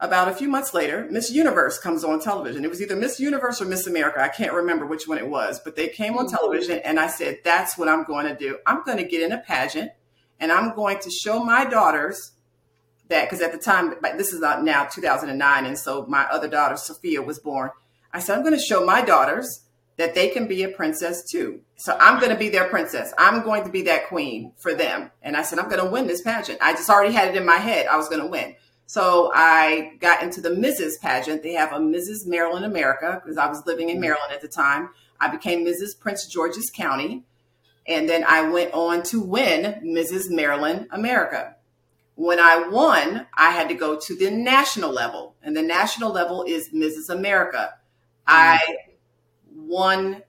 about 0.00 0.28
a 0.28 0.34
few 0.34 0.50
months 0.50 0.74
later, 0.74 1.08
Miss 1.10 1.30
Universe 1.30 1.78
comes 1.78 2.04
on 2.04 2.20
television. 2.20 2.62
It 2.62 2.68
was 2.68 2.82
either 2.82 2.94
Miss 2.94 3.18
Universe 3.18 3.62
or 3.62 3.64
Miss 3.64 3.86
America. 3.86 4.22
I 4.22 4.28
can't 4.28 4.52
remember 4.52 4.84
which 4.84 5.08
one 5.08 5.16
it 5.16 5.26
was, 5.26 5.60
but 5.60 5.76
they 5.76 5.88
came 5.88 6.18
on 6.18 6.26
mm-hmm. 6.26 6.36
television 6.36 6.78
and 6.80 7.00
I 7.00 7.06
said, 7.06 7.38
that's 7.42 7.78
what 7.78 7.88
I'm 7.88 8.04
going 8.04 8.26
to 8.26 8.36
do. 8.36 8.58
I'm 8.66 8.84
going 8.84 8.98
to 8.98 9.04
get 9.04 9.22
in 9.22 9.32
a 9.32 9.38
pageant 9.38 9.92
and 10.38 10.52
I'm 10.52 10.74
going 10.74 10.98
to 10.98 11.10
show 11.10 11.42
my 11.42 11.64
daughters 11.64 12.32
that, 13.08 13.24
because 13.24 13.40
at 13.40 13.52
the 13.52 13.58
time, 13.58 13.94
this 14.18 14.34
is 14.34 14.40
not 14.40 14.62
now 14.62 14.84
2009. 14.84 15.64
And 15.64 15.78
so 15.78 16.04
my 16.04 16.24
other 16.24 16.48
daughter, 16.48 16.76
Sophia, 16.76 17.22
was 17.22 17.38
born. 17.38 17.70
I 18.12 18.20
said, 18.20 18.36
I'm 18.36 18.44
going 18.44 18.54
to 18.54 18.62
show 18.62 18.84
my 18.84 19.00
daughters 19.00 19.63
that 19.96 20.14
they 20.14 20.28
can 20.28 20.46
be 20.46 20.62
a 20.64 20.68
princess 20.68 21.22
too. 21.28 21.60
So 21.76 21.96
I'm 22.00 22.18
going 22.18 22.32
to 22.32 22.38
be 22.38 22.48
their 22.48 22.68
princess. 22.68 23.14
I'm 23.18 23.42
going 23.42 23.64
to 23.64 23.70
be 23.70 23.82
that 23.82 24.08
queen 24.08 24.52
for 24.56 24.74
them. 24.74 25.10
And 25.22 25.36
I 25.36 25.42
said, 25.42 25.58
I'm 25.58 25.68
going 25.68 25.84
to 25.84 25.90
win 25.90 26.06
this 26.06 26.22
pageant. 26.22 26.58
I 26.60 26.72
just 26.72 26.90
already 26.90 27.12
had 27.12 27.28
it 27.28 27.36
in 27.36 27.46
my 27.46 27.56
head. 27.56 27.86
I 27.86 27.96
was 27.96 28.08
going 28.08 28.20
to 28.20 28.26
win. 28.26 28.56
So 28.86 29.30
I 29.34 29.92
got 30.00 30.22
into 30.22 30.40
the 30.40 30.50
Mrs. 30.50 31.00
pageant. 31.00 31.42
They 31.42 31.54
have 31.54 31.72
a 31.72 31.78
Mrs. 31.78 32.26
Maryland 32.26 32.64
America 32.64 33.20
because 33.22 33.38
I 33.38 33.46
was 33.46 33.64
living 33.66 33.88
in 33.88 33.96
mm-hmm. 33.96 34.02
Maryland 34.02 34.32
at 34.32 34.42
the 34.42 34.48
time. 34.48 34.90
I 35.20 35.28
became 35.28 35.64
Mrs. 35.64 35.98
Prince 35.98 36.26
George's 36.26 36.70
County. 36.70 37.24
And 37.86 38.08
then 38.08 38.24
I 38.26 38.48
went 38.48 38.72
on 38.72 39.02
to 39.04 39.20
win 39.20 39.80
Mrs. 39.84 40.30
Maryland 40.30 40.88
America. 40.90 41.56
When 42.16 42.38
I 42.38 42.68
won, 42.68 43.26
I 43.34 43.50
had 43.50 43.68
to 43.68 43.74
go 43.74 43.98
to 43.98 44.16
the 44.16 44.30
national 44.30 44.92
level. 44.92 45.34
And 45.42 45.56
the 45.56 45.62
national 45.62 46.12
level 46.12 46.44
is 46.46 46.70
Mrs. 46.72 47.08
America. 47.10 47.74
I 48.26 48.58
mm-hmm. 48.58 48.83
Won 49.74 50.22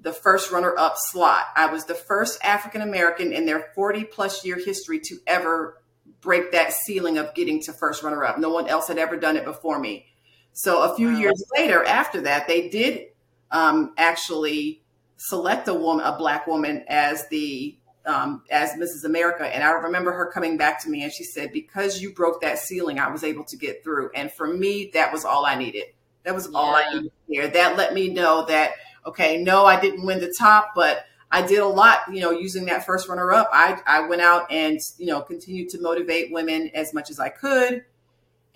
the 0.00 0.12
first 0.12 0.52
runner 0.52 0.74
up 0.78 0.94
slot. 0.96 1.46
I 1.56 1.66
was 1.66 1.84
the 1.84 1.94
first 1.94 2.38
African 2.44 2.80
American 2.80 3.32
in 3.32 3.44
their 3.44 3.72
40 3.74 4.04
plus 4.04 4.44
year 4.44 4.56
history 4.56 5.00
to 5.00 5.18
ever 5.26 5.82
break 6.20 6.52
that 6.52 6.72
ceiling 6.84 7.18
of 7.18 7.34
getting 7.34 7.60
to 7.62 7.72
first 7.72 8.04
runner 8.04 8.24
up. 8.24 8.38
No 8.38 8.50
one 8.50 8.68
else 8.68 8.86
had 8.86 8.98
ever 8.98 9.16
done 9.16 9.36
it 9.36 9.44
before 9.44 9.80
me. 9.80 10.06
So 10.52 10.82
a 10.82 10.94
few 10.94 11.10
years 11.10 11.42
later, 11.56 11.84
after 11.84 12.20
that, 12.22 12.46
they 12.46 12.68
did 12.68 13.08
um, 13.50 13.92
actually 13.96 14.82
select 15.16 15.66
a 15.66 15.74
woman, 15.74 16.06
a 16.06 16.16
black 16.16 16.46
woman, 16.46 16.84
as 16.86 17.26
the 17.28 17.76
um, 18.06 18.42
as 18.50 18.72
Mrs. 18.72 19.04
America. 19.04 19.44
And 19.44 19.64
I 19.64 19.70
remember 19.70 20.12
her 20.12 20.30
coming 20.30 20.56
back 20.56 20.82
to 20.84 20.90
me 20.90 21.02
and 21.02 21.12
she 21.12 21.24
said, 21.24 21.52
"Because 21.52 22.00
you 22.00 22.12
broke 22.12 22.42
that 22.42 22.58
ceiling, 22.58 23.00
I 23.00 23.10
was 23.10 23.24
able 23.24 23.44
to 23.44 23.56
get 23.56 23.82
through." 23.82 24.10
And 24.14 24.30
for 24.30 24.46
me, 24.46 24.90
that 24.94 25.12
was 25.12 25.24
all 25.24 25.44
I 25.44 25.56
needed. 25.56 25.86
That 26.24 26.34
was 26.34 26.48
all. 26.48 26.74
I 26.74 26.92
needed 26.92 27.12
here. 27.28 27.48
That 27.48 27.76
let 27.76 27.94
me 27.94 28.08
know 28.08 28.46
that 28.46 28.72
okay, 29.06 29.42
no, 29.42 29.64
I 29.64 29.80
didn't 29.80 30.04
win 30.04 30.20
the 30.20 30.32
top, 30.38 30.72
but 30.74 31.04
I 31.30 31.42
did 31.42 31.58
a 31.58 31.66
lot, 31.66 32.00
you 32.12 32.20
know, 32.20 32.30
using 32.30 32.66
that 32.66 32.86
first 32.86 33.08
runner 33.08 33.32
up. 33.32 33.50
I, 33.52 33.80
I 33.86 34.06
went 34.06 34.22
out 34.22 34.50
and, 34.50 34.78
you 34.98 35.06
know, 35.06 35.20
continued 35.20 35.68
to 35.70 35.80
motivate 35.80 36.32
women 36.32 36.70
as 36.74 36.94
much 36.94 37.10
as 37.10 37.18
I 37.18 37.28
could. 37.28 37.84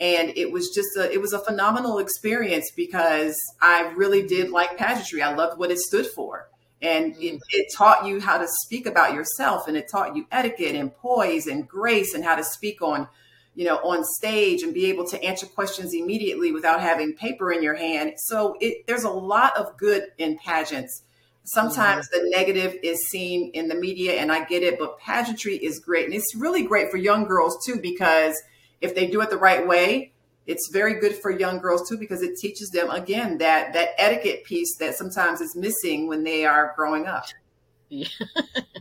And 0.00 0.32
it 0.36 0.52
was 0.52 0.70
just 0.72 0.96
a, 0.96 1.12
it 1.12 1.20
was 1.20 1.32
a 1.32 1.40
phenomenal 1.40 1.98
experience 1.98 2.70
because 2.76 3.36
I 3.60 3.92
really 3.96 4.24
did 4.26 4.50
like 4.50 4.76
pageantry. 4.76 5.22
I 5.22 5.34
loved 5.34 5.58
what 5.58 5.72
it 5.72 5.78
stood 5.78 6.06
for. 6.06 6.48
And 6.80 7.16
it, 7.16 7.34
mm. 7.34 7.40
it 7.50 7.66
taught 7.76 8.06
you 8.06 8.20
how 8.20 8.38
to 8.38 8.46
speak 8.64 8.86
about 8.86 9.12
yourself 9.12 9.66
and 9.66 9.76
it 9.76 9.88
taught 9.90 10.14
you 10.14 10.26
etiquette 10.30 10.76
and 10.76 10.94
poise 10.94 11.48
and 11.48 11.66
grace 11.66 12.14
and 12.14 12.22
how 12.22 12.36
to 12.36 12.44
speak 12.44 12.80
on, 12.80 13.08
you 13.58 13.64
know, 13.64 13.78
on 13.78 14.04
stage 14.04 14.62
and 14.62 14.72
be 14.72 14.86
able 14.86 15.04
to 15.04 15.20
answer 15.20 15.44
questions 15.44 15.92
immediately 15.92 16.52
without 16.52 16.80
having 16.80 17.12
paper 17.14 17.50
in 17.50 17.60
your 17.60 17.74
hand. 17.74 18.12
So 18.16 18.56
it, 18.60 18.86
there's 18.86 19.02
a 19.02 19.10
lot 19.10 19.56
of 19.56 19.76
good 19.76 20.04
in 20.16 20.38
pageants 20.38 21.02
Sometimes 21.48 22.08
mm-hmm. 22.08 22.24
the 22.24 22.30
negative 22.30 22.76
is 22.82 22.98
seen 23.08 23.50
in 23.54 23.68
the 23.68 23.74
media, 23.74 24.14
and 24.20 24.30
I 24.30 24.44
get 24.44 24.62
it, 24.62 24.78
but 24.78 24.98
pageantry 24.98 25.56
is 25.56 25.78
great. 25.78 26.04
And 26.04 26.12
it's 26.12 26.34
really 26.36 26.62
great 26.62 26.90
for 26.90 26.98
young 26.98 27.24
girls 27.24 27.56
too, 27.64 27.80
because 27.80 28.40
if 28.82 28.94
they 28.94 29.06
do 29.06 29.22
it 29.22 29.30
the 29.30 29.38
right 29.38 29.66
way, 29.66 30.12
it's 30.46 30.68
very 30.70 31.00
good 31.00 31.14
for 31.14 31.30
young 31.30 31.58
girls 31.58 31.88
too, 31.88 31.96
because 31.96 32.22
it 32.22 32.36
teaches 32.36 32.68
them 32.68 32.90
again 32.90 33.38
that 33.38 33.72
that 33.72 33.90
etiquette 33.96 34.44
piece 34.44 34.76
that 34.76 34.94
sometimes 34.94 35.40
is 35.40 35.56
missing 35.56 36.06
when 36.06 36.22
they 36.22 36.44
are 36.44 36.74
growing 36.76 37.06
up. 37.06 37.24
Yeah. 37.88 38.08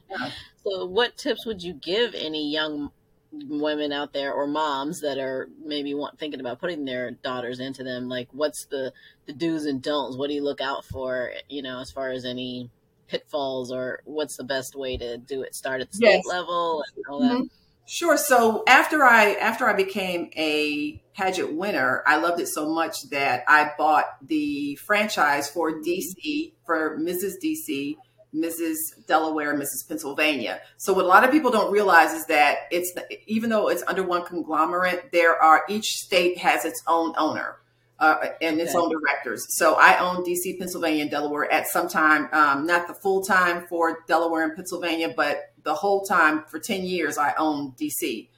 yeah. 0.09 0.29
So, 0.63 0.85
what 0.85 1.15
tips 1.15 1.45
would 1.45 1.63
you 1.63 1.71
give 1.71 2.13
any 2.13 2.51
young 2.51 2.91
women 3.31 3.91
out 3.91 4.13
there 4.13 4.33
or 4.33 4.47
moms 4.47 5.01
that 5.01 5.17
are 5.17 5.49
maybe 5.63 5.93
want, 5.93 6.17
thinking 6.17 6.39
about 6.39 6.59
putting 6.59 6.85
their 6.85 7.11
daughters 7.11 7.59
into 7.59 7.83
them 7.83 8.07
like 8.07 8.27
what's 8.31 8.65
the 8.67 8.93
the 9.25 9.33
do's 9.33 9.65
and 9.65 9.81
don'ts 9.81 10.17
what 10.17 10.27
do 10.27 10.33
you 10.33 10.43
look 10.43 10.61
out 10.61 10.85
for 10.85 11.31
you 11.49 11.61
know 11.61 11.79
as 11.79 11.91
far 11.91 12.11
as 12.11 12.25
any 12.25 12.69
pitfalls 13.07 13.71
or 13.71 14.01
what's 14.05 14.37
the 14.37 14.43
best 14.43 14.75
way 14.75 14.97
to 14.97 15.17
do 15.17 15.41
it 15.41 15.53
start 15.53 15.81
at 15.81 15.91
the 15.91 15.97
state 15.97 16.07
yes. 16.07 16.25
level 16.25 16.83
and 16.95 17.05
all 17.09 17.21
mm-hmm. 17.21 17.43
Sure. 17.89 18.17
So 18.17 18.63
after 18.67 19.05
I 19.05 19.35
after 19.35 19.65
I 19.65 19.71
became 19.71 20.29
a 20.35 21.01
pageant 21.15 21.53
winner, 21.53 22.03
I 22.05 22.17
loved 22.17 22.41
it 22.41 22.47
so 22.47 22.67
much 22.67 23.09
that 23.11 23.45
I 23.47 23.71
bought 23.77 24.05
the 24.21 24.75
franchise 24.75 25.49
for 25.49 25.79
DC 25.79 26.51
for 26.65 26.99
Mrs. 26.99 27.35
DC 27.41 27.95
Mrs. 28.35 28.75
Delaware, 29.07 29.55
Mrs. 29.55 29.87
Pennsylvania. 29.87 30.59
So 30.77 30.93
what 30.93 31.05
a 31.05 31.07
lot 31.07 31.23
of 31.23 31.31
people 31.31 31.51
don't 31.51 31.71
realize 31.71 32.13
is 32.13 32.25
that 32.27 32.57
it's 32.71 32.93
even 33.25 33.49
though 33.49 33.69
it's 33.69 33.83
under 33.87 34.03
one 34.03 34.25
conglomerate, 34.25 35.11
there 35.11 35.41
are 35.41 35.63
each 35.69 35.85
state 35.85 36.37
has 36.39 36.65
its 36.65 36.81
own 36.87 37.13
owner. 37.17 37.57
Uh, 37.99 38.27
and 38.43 38.59
its 38.59 38.75
okay. 38.75 38.77
own 38.77 38.91
directors. 38.91 39.43
So 39.57 39.73
I 39.73 39.97
own 39.97 40.23
DC, 40.23 40.59
Pennsylvania, 40.59 41.01
and 41.01 41.09
Delaware 41.09 41.51
at 41.51 41.65
some 41.65 41.89
time, 41.89 42.29
um, 42.31 42.67
not 42.67 42.87
the 42.87 42.93
full 42.93 43.23
time 43.23 43.65
for 43.67 44.03
Delaware 44.07 44.43
and 44.43 44.55
Pennsylvania, 44.55 45.11
but 45.17 45.51
the 45.63 45.73
whole 45.73 46.03
time 46.03 46.43
for 46.47 46.59
10 46.59 46.83
years, 46.83 47.17
I 47.17 47.33
own 47.39 47.71
DC. 47.71 48.29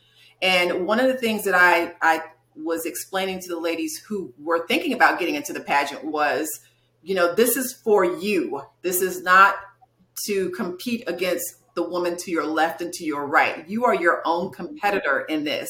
And 0.41 0.88
one 0.88 1.01
of 1.01 1.08
the 1.08 1.17
things 1.17 1.43
that 1.43 1.55
I, 1.55 1.93
I 2.01 2.24
was 2.55 2.86
explaining 2.86 3.41
to 3.41 3.50
the 3.50 3.60
ladies 3.60 3.98
who 4.08 4.34
were 4.39 4.65
thinking 4.65 4.93
about 4.93 5.19
getting 5.19 5.36
into 5.36 5.51
the 5.51 5.60
pageant 5.60 6.05
was, 6.05 6.48
you 7.03 7.15
know, 7.15 7.34
this 7.34 7.58
is 7.58 7.74
for 7.74 8.05
you. 8.05 8.62
This 8.81 9.01
is 9.01 9.22
not 9.24 9.55
to 10.25 10.49
compete 10.51 11.03
against 11.07 11.45
the 11.75 11.83
woman 11.88 12.17
to 12.17 12.31
your 12.31 12.45
left 12.45 12.81
and 12.81 12.91
to 12.93 13.05
your 13.05 13.25
right. 13.25 13.67
You 13.67 13.85
are 13.85 13.95
your 13.95 14.21
own 14.25 14.51
competitor 14.51 15.21
in 15.21 15.43
this. 15.43 15.69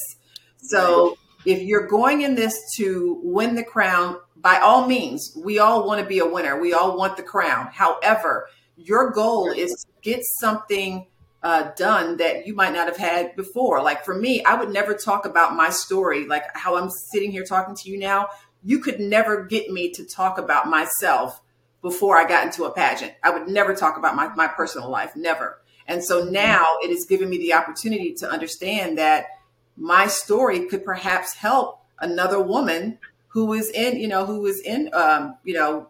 So 0.57 1.17
if 1.45 1.61
you're 1.61 1.87
going 1.87 2.21
in 2.21 2.35
this 2.35 2.59
to 2.77 3.19
win 3.23 3.55
the 3.55 3.63
crown, 3.63 4.17
by 4.35 4.57
all 4.57 4.87
means, 4.87 5.37
we 5.43 5.59
all 5.59 5.85
want 5.85 6.01
to 6.01 6.07
be 6.07 6.19
a 6.19 6.25
winner. 6.25 6.59
We 6.59 6.73
all 6.73 6.97
want 6.97 7.17
the 7.17 7.23
crown. 7.23 7.69
However, 7.71 8.47
your 8.75 9.11
goal 9.11 9.51
is 9.51 9.71
to 9.71 9.87
get 10.01 10.21
something 10.39 11.07
uh, 11.43 11.71
done 11.75 12.17
that 12.17 12.45
you 12.47 12.53
might 12.53 12.73
not 12.73 12.87
have 12.87 12.97
had 12.97 13.35
before. 13.35 13.81
Like 13.81 14.03
for 14.03 14.15
me, 14.15 14.43
I 14.43 14.55
would 14.55 14.69
never 14.69 14.93
talk 14.93 15.25
about 15.25 15.55
my 15.55 15.69
story, 15.69 16.25
like 16.27 16.43
how 16.53 16.77
I'm 16.77 16.89
sitting 17.11 17.31
here 17.31 17.43
talking 17.43 17.75
to 17.75 17.89
you 17.89 17.97
now. 17.97 18.27
You 18.63 18.79
could 18.79 18.99
never 18.99 19.45
get 19.45 19.69
me 19.69 19.91
to 19.91 20.05
talk 20.05 20.37
about 20.37 20.67
myself 20.67 21.41
before 21.81 22.17
I 22.17 22.27
got 22.27 22.45
into 22.45 22.65
a 22.65 22.71
pageant. 22.71 23.13
I 23.23 23.29
would 23.29 23.47
never 23.47 23.73
talk 23.73 23.97
about 23.97 24.15
my, 24.15 24.33
my 24.35 24.47
personal 24.47 24.89
life, 24.89 25.15
never. 25.15 25.61
And 25.87 26.03
so 26.03 26.23
now 26.23 26.77
it 26.81 26.89
has 26.91 27.05
given 27.05 27.29
me 27.29 27.37
the 27.37 27.53
opportunity 27.53 28.13
to 28.15 28.29
understand 28.29 28.97
that 28.97 29.27
my 29.75 30.07
story 30.07 30.65
could 30.65 30.83
perhaps 30.83 31.33
help 31.33 31.81
another 31.99 32.41
woman 32.41 32.99
who 33.29 33.53
is 33.53 33.69
in, 33.69 33.97
you 33.97 34.07
know, 34.07 34.25
who 34.25 34.45
is 34.45 34.59
in, 34.61 34.89
um, 34.93 35.37
you 35.43 35.53
know, 35.53 35.89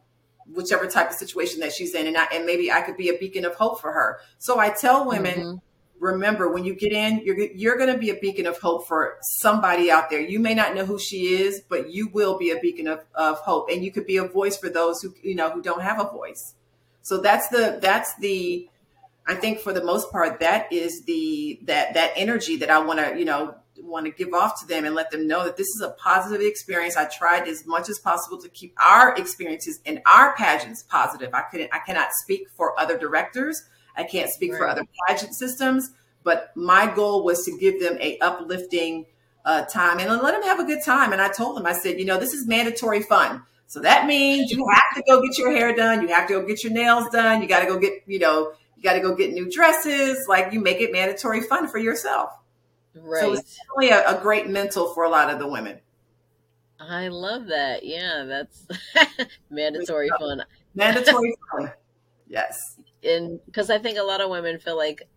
whichever 0.54 0.88
type 0.88 1.10
of 1.10 1.16
situation 1.16 1.60
that 1.62 1.74
she's 1.74 1.94
in. 1.96 2.08
And, 2.08 2.18
I, 2.18 2.28
and 2.34 2.46
maybe 2.46 2.72
I 2.72 2.82
could 2.82 2.98
be 2.98 3.10
a 3.10 3.18
beacon 3.18 3.46
of 3.46 3.56
hope 3.56 3.82
for 3.82 3.92
her. 3.92 4.20
So 4.38 4.60
I 4.60 4.70
tell 4.70 5.08
women, 5.08 5.40
mm-hmm 5.40 5.56
remember 6.00 6.50
when 6.50 6.64
you 6.64 6.74
get 6.74 6.92
in 6.92 7.20
you're 7.24 7.40
you're 7.40 7.78
going 7.78 7.92
to 7.92 7.98
be 7.98 8.10
a 8.10 8.16
beacon 8.16 8.46
of 8.46 8.58
hope 8.60 8.88
for 8.88 9.18
somebody 9.22 9.92
out 9.92 10.10
there. 10.10 10.22
You 10.22 10.40
may 10.40 10.54
not 10.54 10.76
know 10.76 10.86
who 10.86 11.00
she 11.00 11.36
is 11.36 11.62
but 11.68 11.92
you 11.92 12.08
will 12.10 12.38
be 12.38 12.52
a 12.52 12.60
beacon 12.60 12.88
of, 12.88 13.04
of 13.14 13.40
hope. 13.40 13.70
And 13.70 13.84
you 13.84 13.92
could 13.92 14.06
be 14.06 14.18
a 14.18 14.28
voice 14.28 14.58
for 14.58 14.70
those 14.70 15.02
who 15.02 15.14
you 15.22 15.36
know 15.36 15.50
who 15.50 15.62
don't 15.62 15.82
have 15.82 16.00
a 16.00 16.10
voice. 16.10 16.56
So 17.02 17.18
that's 17.18 17.50
the 17.50 17.80
that's 17.82 18.16
the 18.18 18.70
i 19.28 19.36
think 19.36 19.60
for 19.60 19.74
the 19.74 19.84
most 19.84 20.12
part 20.12 20.40
that 20.40 20.72
is 20.72 21.04
the 21.04 21.60
that 21.64 21.94
that 21.94 22.12
energy 22.16 22.56
that 22.56 22.70
i 22.70 22.80
want 22.80 23.00
to 23.00 23.20
you 23.20 23.26
know 23.26 23.54
want 23.84 24.06
to 24.06 24.12
give 24.12 24.34
off 24.34 24.60
to 24.62 24.68
them 24.68 24.86
and 24.86 24.96
let 24.96 25.12
them 25.12 25.28
know 25.28 25.44
that 25.44 25.58
this 25.58 25.68
is 25.68 25.82
a 25.82 25.92
positive 25.92 26.46
experience. 26.46 26.98
I 26.98 27.06
tried 27.06 27.48
as 27.48 27.66
much 27.66 27.90
as 27.90 28.00
possible 28.00 28.38
to 28.42 28.50
keep 28.50 28.74
our 28.78 29.16
experiences 29.16 29.80
and 29.86 30.02
our 30.06 30.36
pageants 30.36 30.84
positive. 30.84 31.34
I 31.34 31.42
couldn't 31.44 31.70
i 31.74 31.80
cannot 31.80 32.10
speak 32.24 32.48
for 32.56 32.80
other 32.80 32.98
directors 32.98 33.64
I 34.00 34.06
can't 34.06 34.30
speak 34.30 34.54
right. 34.54 34.60
for 34.60 34.68
other 34.68 34.84
pageant 35.08 35.36
systems, 35.36 35.92
but 36.24 36.56
my 36.56 36.92
goal 36.96 37.26
was 37.26 37.44
to 37.44 37.58
give 37.60 37.82
them 37.82 37.98
a 38.00 38.18
uplifting 38.20 39.06
uh, 39.44 39.66
time 39.66 40.00
and 40.00 40.10
let 40.10 40.32
them 40.32 40.44
have 40.44 40.60
a 40.60 40.64
good 40.64 40.80
time. 40.86 41.12
And 41.12 41.22
I 41.22 41.28
told 41.28 41.58
them, 41.58 41.66
I 41.66 41.74
said, 41.74 42.00
you 42.00 42.06
know, 42.06 42.18
this 42.18 42.34
is 42.34 42.48
mandatory 42.48 43.02
fun. 43.02 43.44
So 43.68 43.82
that 43.82 44.08
means 44.08 44.52
you 44.52 44.66
have 44.68 44.96
to 44.96 45.04
go 45.06 45.22
get 45.22 45.38
your 45.38 45.52
hair 45.52 45.76
done. 45.76 46.02
You 46.02 46.08
have 46.08 46.28
to 46.30 46.34
go 46.36 46.48
get 46.48 46.64
your 46.64 46.72
nails 46.72 47.10
done. 47.10 47.42
You 47.42 47.48
got 47.48 47.60
to 47.60 47.66
go 47.66 47.78
get, 47.78 48.04
you 48.08 48.20
know, 48.20 48.54
you 48.78 48.84
got 48.84 48.94
to 48.94 49.02
go 49.02 49.14
get 49.14 49.34
new 49.34 49.52
dresses. 49.52 50.26
Like 50.30 50.54
you 50.54 50.62
make 50.62 50.80
it 50.80 50.94
mandatory 50.94 51.42
fun 51.42 51.68
for 51.68 51.78
yourself. 51.78 52.32
Right. 52.96 53.22
So 53.22 53.34
it's 53.34 53.60
really 53.76 53.92
a, 53.92 54.18
a 54.18 54.22
great 54.22 54.48
mental 54.48 54.94
for 54.94 55.04
a 55.04 55.10
lot 55.10 55.30
of 55.30 55.40
the 55.40 55.48
women. 55.48 55.80
I 56.80 57.10
love 57.10 57.48
that. 57.48 57.86
Yeah, 57.86 58.24
that's 58.26 58.66
mandatory 59.50 60.10
fun. 60.18 60.46
Mandatory 60.74 61.36
fun. 61.52 61.74
Yes 62.28 62.79
and 63.04 63.40
because 63.46 63.70
I 63.70 63.80
think 63.80 63.98
a 63.98 64.04
lot 64.04 64.22
of 64.22 64.30
women 64.30 64.60
feel 64.60 64.78
like 64.78 65.08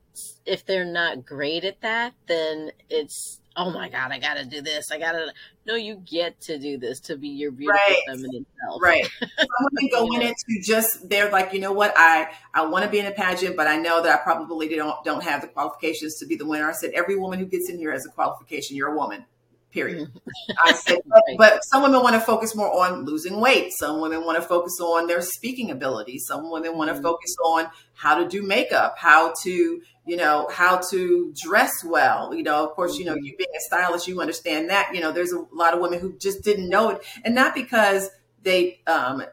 if 0.45 0.65
they're 0.67 0.85
not 0.85 1.25
great 1.25 1.65
at 1.65 1.81
that, 1.81 2.15
then 2.27 2.73
it's 2.91 3.41
oh 3.57 3.71
my 3.71 3.89
god, 3.89 4.13
I 4.13 4.19
gotta 4.19 4.45
do 4.45 4.61
this. 4.61 4.91
I 4.91 4.99
gotta. 4.99 5.33
No, 5.65 5.75
you 5.75 5.97
get 5.97 6.41
to 6.43 6.59
do 6.59 6.77
this 6.79 6.99
to 7.01 7.17
be 7.17 7.29
your 7.29 7.53
beautiful 7.53 7.81
right. 7.89 8.03
feminine 8.07 8.47
self. 8.61 8.83
Right. 8.83 9.07
Some 9.21 9.49
women 9.73 9.91
go 9.93 10.13
in 10.15 10.23
it 10.23 10.35
to 10.49 10.61
just 10.61 11.09
they're 11.09 11.31
like, 11.31 11.53
you 11.53 11.61
know 11.61 11.73
what, 11.73 11.93
I 11.97 12.31
I 12.53 12.67
want 12.67 12.85
to 12.85 12.91
be 12.91 12.99
in 12.99 13.07
a 13.07 13.13
pageant, 13.13 13.57
but 13.57 13.67
I 13.67 13.77
know 13.77 14.03
that 14.03 14.21
I 14.21 14.23
probably 14.23 14.69
don't 14.69 15.05
don't 15.05 15.23
have 15.23 15.41
the 15.41 15.49
qualifications 15.49 16.17
to 16.17 16.27
be 16.27 16.37
the 16.37 16.47
winner. 16.47 16.69
I 16.69 16.73
said 16.73 16.91
every 16.95 17.17
woman 17.17 17.39
who 17.39 17.47
gets 17.47 17.69
in 17.69 17.79
here 17.79 17.93
has 17.93 18.07
a 18.07 18.11
qualification. 18.11 18.77
You're 18.77 18.93
a 18.93 18.97
woman 18.97 19.25
period. 19.73 20.09
Mm-hmm. 20.09 20.53
I 20.65 20.73
said, 20.87 20.99
but, 21.07 21.23
but, 21.39 21.65
some 21.65 21.83
women 21.83 22.03
want 22.03 22.15
to 22.15 22.21
focus 22.21 22.55
more 22.55 22.71
on 22.73 23.05
losing 23.05 23.41
weight. 23.41 23.73
Some 23.73 24.01
women 24.01 24.25
want 24.25 24.41
to 24.41 24.47
focus 24.47 24.79
on 24.81 25.07
their 25.07 25.21
speaking 25.21 25.71
ability. 25.71 26.19
Some 26.19 26.51
women 26.51 26.77
want 26.77 26.89
to 26.89 26.95
mm-hmm. 26.95 27.03
focus 27.03 27.35
on 27.45 27.67
how 27.95 28.23
to 28.23 28.29
do 28.29 28.43
makeup, 28.43 28.97
how 28.99 29.33
to, 29.43 29.83
you 30.07 30.17
know, 30.17 30.49
how 30.53 30.81
to 30.91 31.33
dress 31.43 31.73
well. 31.85 32.35
You 32.35 32.43
know, 32.43 32.65
of 32.65 32.71
course, 32.71 32.99
you 32.99 33.05
know, 33.05 33.15
mm-hmm. 33.15 33.25
you 33.25 33.37
being 33.37 33.51
a 33.57 33.61
stylist, 33.61 34.07
you 34.07 34.21
understand 34.21 34.71
that. 34.71 34.95
You 34.95 35.01
know, 35.01 35.13
there's 35.13 35.33
a 35.33 35.45
lot 35.53 35.75
of 35.75 35.81
women 35.81 36.01
who 36.01 36.17
just 36.19 36.43
didn't 36.43 36.69
know 36.69 36.91
it, 36.91 37.03
and 37.25 37.35
not 37.35 37.55
because 37.55 38.11
they 38.43 38.81
um, 38.87 39.25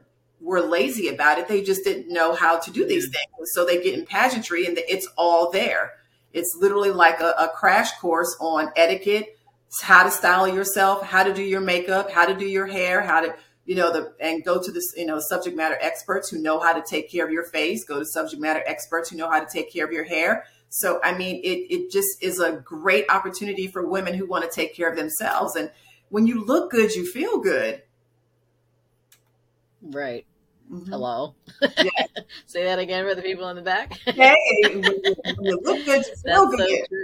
were 0.41 0.61
lazy 0.61 1.07
about 1.07 1.39
it. 1.39 1.47
They 1.47 1.61
just 1.61 1.83
didn't 1.83 2.11
know 2.11 2.33
how 2.33 2.59
to 2.59 2.71
do 2.71 2.85
these 2.85 3.05
things. 3.05 3.49
So 3.53 3.65
they 3.65 3.81
get 3.81 3.97
in 3.97 4.05
pageantry, 4.05 4.65
and 4.65 4.77
it's 4.77 5.07
all 5.17 5.51
there. 5.51 5.93
It's 6.31 6.55
literally 6.59 6.91
like 6.91 7.19
a, 7.19 7.33
a 7.39 7.49
crash 7.53 7.91
course 7.99 8.35
on 8.39 8.71
etiquette 8.75 9.35
how 9.81 10.03
to 10.03 10.11
style 10.11 10.47
yourself, 10.47 11.03
how 11.03 11.23
to 11.23 11.33
do 11.33 11.43
your 11.43 11.61
makeup, 11.61 12.11
how 12.11 12.25
to 12.25 12.33
do 12.33 12.45
your 12.45 12.67
hair, 12.67 13.01
how 13.01 13.21
to, 13.21 13.35
you 13.65 13.75
know, 13.75 13.91
the, 13.93 14.13
and 14.19 14.43
go 14.43 14.61
to 14.61 14.71
this, 14.71 14.93
you 14.97 15.05
know, 15.05 15.19
subject 15.19 15.55
matter 15.55 15.77
experts 15.79 16.29
who 16.29 16.39
know 16.39 16.59
how 16.59 16.73
to 16.73 16.81
take 16.81 17.11
care 17.11 17.25
of 17.25 17.31
your 17.31 17.45
face, 17.45 17.83
go 17.85 17.99
to 17.99 18.05
subject 18.05 18.41
matter 18.41 18.63
experts 18.65 19.09
who 19.09 19.17
know 19.17 19.29
how 19.29 19.39
to 19.39 19.47
take 19.51 19.71
care 19.71 19.85
of 19.85 19.91
your 19.91 20.05
hair. 20.05 20.45
So, 20.69 20.99
I 21.03 21.17
mean, 21.17 21.41
it, 21.43 21.71
it 21.71 21.91
just 21.91 22.21
is 22.21 22.39
a 22.39 22.53
great 22.53 23.05
opportunity 23.09 23.67
for 23.67 23.87
women 23.87 24.13
who 24.13 24.25
want 24.27 24.43
to 24.43 24.49
take 24.49 24.75
care 24.75 24.89
of 24.89 24.97
themselves. 24.97 25.55
And 25.55 25.71
when 26.09 26.25
you 26.25 26.43
look 26.43 26.71
good, 26.71 26.93
you 26.95 27.05
feel 27.05 27.39
good. 27.39 27.83
Right. 29.81 30.25
Mm-hmm. 30.71 30.91
Hello. 30.91 31.35
Yeah. 31.61 31.89
Say 32.45 32.63
that 32.65 32.79
again 32.79 33.05
for 33.05 33.15
the 33.15 33.21
people 33.21 33.49
in 33.49 33.55
the 33.55 33.61
back. 33.61 33.93
hey, 34.05 34.35
when 34.63 34.83
you, 34.83 35.15
when 35.35 35.45
you 35.45 35.59
look 35.63 35.85
good, 35.85 36.05
you 36.05 36.15
feel 36.25 36.49
That's 36.49 36.55
good. 36.55 36.85
So 36.89 36.95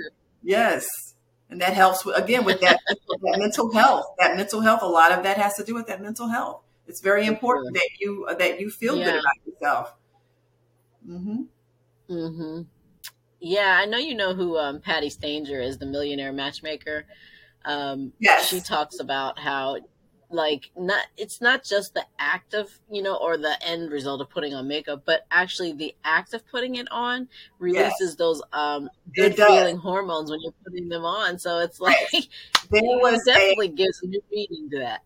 yes 0.44 1.15
and 1.50 1.62
that 1.62 1.74
helps 1.74 2.06
with, 2.06 2.18
again 2.18 2.44
with 2.46 2.62
that, 2.62 2.80
that 2.88 3.36
mental 3.38 3.72
health. 3.72 4.06
That 4.20 4.36
mental 4.36 4.62
health, 4.62 4.82
a 4.82 4.88
lot 4.88 5.12
of 5.12 5.24
that 5.24 5.38
has 5.38 5.56
to 5.56 5.64
do 5.64 5.74
with 5.74 5.88
that 5.88 6.02
mental 6.02 6.28
health. 6.28 6.62
It's 6.88 7.02
very 7.02 7.26
important 7.26 7.76
that 7.76 7.90
you 8.00 8.28
that 8.38 8.60
you 8.60 8.70
feel 8.70 8.96
yeah. 8.98 9.06
good 9.06 9.16
about 9.16 9.48
yourself. 9.48 9.96
Mm-hmm. 11.08 11.42
Mm-hmm. 12.10 12.62
Yeah, 13.40 13.80
I 13.80 13.86
know 13.86 13.98
you 13.98 14.16
know 14.16 14.34
who 14.34 14.58
um, 14.58 14.80
Patti 14.82 15.10
Stanger 15.10 15.62
is, 15.62 15.78
the 15.78 15.86
millionaire 15.86 16.34
matchmaker. 16.34 17.06
Um, 17.64 18.14
Yes. 18.20 18.48
she 18.48 18.62
talks 18.62 19.00
about 19.00 19.40
how 19.40 19.78
like 20.30 20.72
not 20.76 21.06
it's 21.18 21.42
not 21.42 21.64
just 21.64 21.94
the 21.94 22.06
act 22.20 22.54
of 22.54 22.70
you 22.90 23.02
know 23.02 23.16
or 23.16 23.38
the 23.38 23.58
end 23.66 23.92
result 23.92 24.22
of 24.22 24.30
putting 24.30 24.54
on 24.54 24.68
makeup 24.68 25.04
but 25.06 25.26
actually 25.32 25.72
the 25.74 25.96
act 26.04 26.34
of 26.34 26.46
putting 26.48 26.76
it 26.76 26.88
on 26.92 27.28
releases 27.60 28.16
those 28.16 28.42
um 28.54 28.90
good 29.16 29.36
feeling 29.36 29.78
hormones 29.78 30.30
when 30.32 30.40
you're 30.42 30.54
putting 30.64 30.90
them 30.90 31.06
on 31.06 31.38
so 31.38 31.60
it's 31.60 31.80
like 31.80 31.96
There 32.72 32.82
it 32.82 33.02
was 33.02 33.22
a 33.28 33.34
definitely 33.34 33.68
gives 33.70 34.02
a 34.02 34.08
new 34.08 34.22
meaning 34.32 34.70
to 34.72 34.80
that 34.80 35.02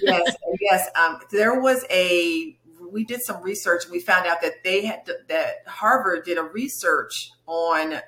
yes, 0.00 0.36
yes. 0.60 0.88
Um, 0.96 1.20
there 1.30 1.60
was 1.60 1.84
a. 1.90 2.56
We 2.90 3.04
did 3.04 3.20
some 3.22 3.42
research. 3.42 3.84
and 3.84 3.92
We 3.92 4.00
found 4.00 4.26
out 4.26 4.42
that 4.42 4.64
they 4.64 4.84
had 4.84 5.08
that 5.28 5.66
Harvard 5.66 6.24
did 6.24 6.36
a 6.36 6.42
research 6.42 7.30
on 7.46 8.00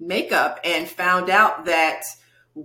makeup 0.00 0.60
and 0.64 0.88
found 0.88 1.28
out 1.28 1.66
that 1.66 2.04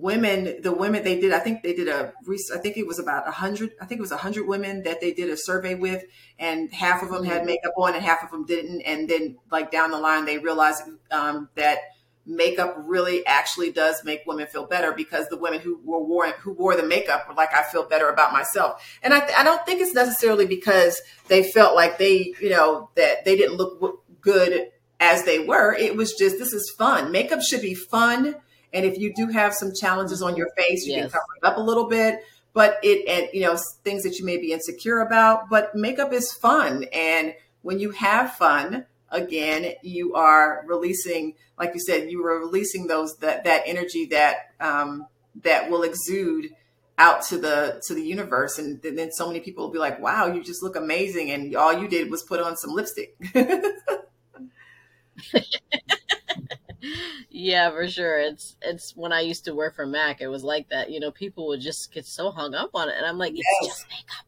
women, 0.01 0.61
the 0.61 0.71
women 0.71 1.03
they 1.03 1.19
did, 1.19 1.33
I 1.33 1.39
think 1.39 1.63
they 1.63 1.73
did 1.73 1.87
a, 1.87 2.13
I 2.53 2.57
think 2.57 2.77
it 2.77 2.87
was 2.87 2.99
about 2.99 3.27
a 3.27 3.31
hundred. 3.31 3.71
I 3.81 3.85
think 3.85 3.99
it 3.99 4.01
was 4.01 4.11
a 4.11 4.17
hundred 4.17 4.47
women 4.47 4.83
that 4.83 5.01
they 5.01 5.13
did 5.13 5.29
a 5.29 5.37
survey 5.37 5.75
with, 5.75 6.03
and 6.39 6.71
half 6.73 7.03
of 7.03 7.09
them 7.09 7.23
had 7.23 7.43
Mhm. 7.43 7.45
makeup 7.47 7.73
on 7.77 7.93
and 7.95 8.03
half 8.03 8.23
of 8.23 8.31
them 8.31 8.45
didn't. 8.45 8.81
And 8.81 9.09
then, 9.09 9.37
like 9.51 9.71
down 9.71 9.91
the 9.91 9.99
line, 9.99 10.25
they 10.25 10.37
realized 10.39 10.83
um, 11.11 11.49
that 11.55 11.79
makeup 12.25 12.75
really 12.79 13.25
actually 13.25 13.71
does 13.71 14.03
make 14.05 14.21
women 14.25 14.47
feel 14.47 14.65
better 14.65 14.93
because 14.93 15.27
the 15.27 15.37
women 15.37 15.59
who 15.59 15.79
were 15.83 15.99
wore 16.03 16.27
who 16.29 16.53
wore 16.53 16.75
the 16.75 16.83
makeup 16.83 17.27
were 17.27 17.33
like, 17.35 17.53
I 17.53 17.63
feel 17.63 17.83
better 17.87 18.09
about 18.09 18.31
myself. 18.31 18.81
And 19.03 19.13
I, 19.13 19.27
I 19.37 19.43
don't 19.43 19.65
think 19.65 19.81
it's 19.81 19.93
necessarily 19.93 20.45
because 20.45 21.01
they 21.27 21.43
felt 21.43 21.75
like 21.75 21.97
they, 21.97 22.33
you 22.41 22.49
know, 22.49 22.89
that 22.95 23.25
they 23.25 23.35
didn't 23.35 23.57
look 23.57 23.79
w- 23.81 23.99
good 24.21 24.69
as 25.01 25.25
they 25.25 25.39
were. 25.39 25.73
It 25.73 25.97
was 25.97 26.13
just 26.13 26.37
this 26.39 26.53
is 26.53 26.73
fun. 26.77 27.11
Makeup 27.11 27.41
should 27.41 27.61
be 27.61 27.73
fun, 27.73 28.35
and 28.73 28.85
if 28.85 28.97
you 28.97 29.13
do 29.13 29.27
have 29.27 29.53
some 29.53 29.71
challenges 29.73 30.21
on 30.21 30.35
your 30.35 30.49
face, 30.57 30.85
you 30.85 30.93
Yes. 30.93 31.11
can 31.11 31.11
cover 31.11 31.25
it 31.41 31.45
up 31.45 31.57
a 31.57 31.61
little 31.61 31.87
bit. 31.87 32.19
But 32.53 32.77
it 32.83 33.07
and 33.07 33.29
you 33.33 33.41
know 33.41 33.57
things 33.83 34.03
that 34.03 34.19
you 34.19 34.25
may 34.25 34.37
be 34.37 34.51
insecure 34.53 34.99
about. 34.99 35.49
But 35.49 35.73
makeup 35.75 36.13
is 36.13 36.31
fun, 36.33 36.85
and 36.93 37.33
when 37.63 37.79
you 37.79 37.91
have 37.91 38.33
fun, 38.33 38.85
again, 39.09 39.73
you 39.81 40.13
are 40.13 40.63
releasing, 40.67 41.35
like 41.57 41.73
you 41.73 41.79
said, 41.79 42.11
you 42.11 42.21
were 42.21 42.39
releasing 42.39 42.87
those 42.87 43.15
that 43.17 43.43
that 43.45 43.63
energy 43.65 44.05
that 44.07 44.51
um, 44.59 45.07
that 45.43 45.69
will 45.71 45.83
exude 45.83 46.51
out 46.99 47.23
to 47.23 47.37
the 47.39 47.81
to 47.87 47.95
the 47.95 48.03
universe, 48.03 48.59
and 48.59 48.79
then 48.83 49.11
so 49.11 49.25
many 49.27 49.39
people 49.39 49.65
will 49.65 49.73
be 49.73 49.79
like, 49.79 49.99
"Wow, 49.99 50.27
you 50.27 50.43
just 50.43 50.61
look 50.61 50.75
amazing," 50.75 51.31
and 51.31 51.55
all 51.55 51.73
you 51.73 51.87
did 51.87 52.11
was 52.11 52.21
put 52.23 52.39
on 52.39 52.55
some 52.55 52.71
lipstick. 52.71 53.15
yeah 57.29 57.69
for 57.71 57.87
sure 57.87 58.19
it's 58.19 58.57
it's 58.61 58.95
when 58.95 59.11
i 59.13 59.21
used 59.21 59.45
to 59.45 59.55
work 59.55 59.75
for 59.75 59.85
MAC 59.85 60.21
it 60.21 60.27
was 60.27 60.43
like 60.43 60.69
that 60.69 60.89
you 60.91 60.99
know 60.99 61.11
people 61.11 61.47
would 61.47 61.61
just 61.61 61.91
get 61.93 62.05
so 62.05 62.31
hung 62.31 62.53
up 62.53 62.71
on 62.73 62.89
it 62.89 62.95
and 62.97 63.05
i'm 63.05 63.17
like 63.17 63.33
it's 63.37 63.59
Yes. 63.61 63.65
just 63.67 63.87
makeup 63.89 64.25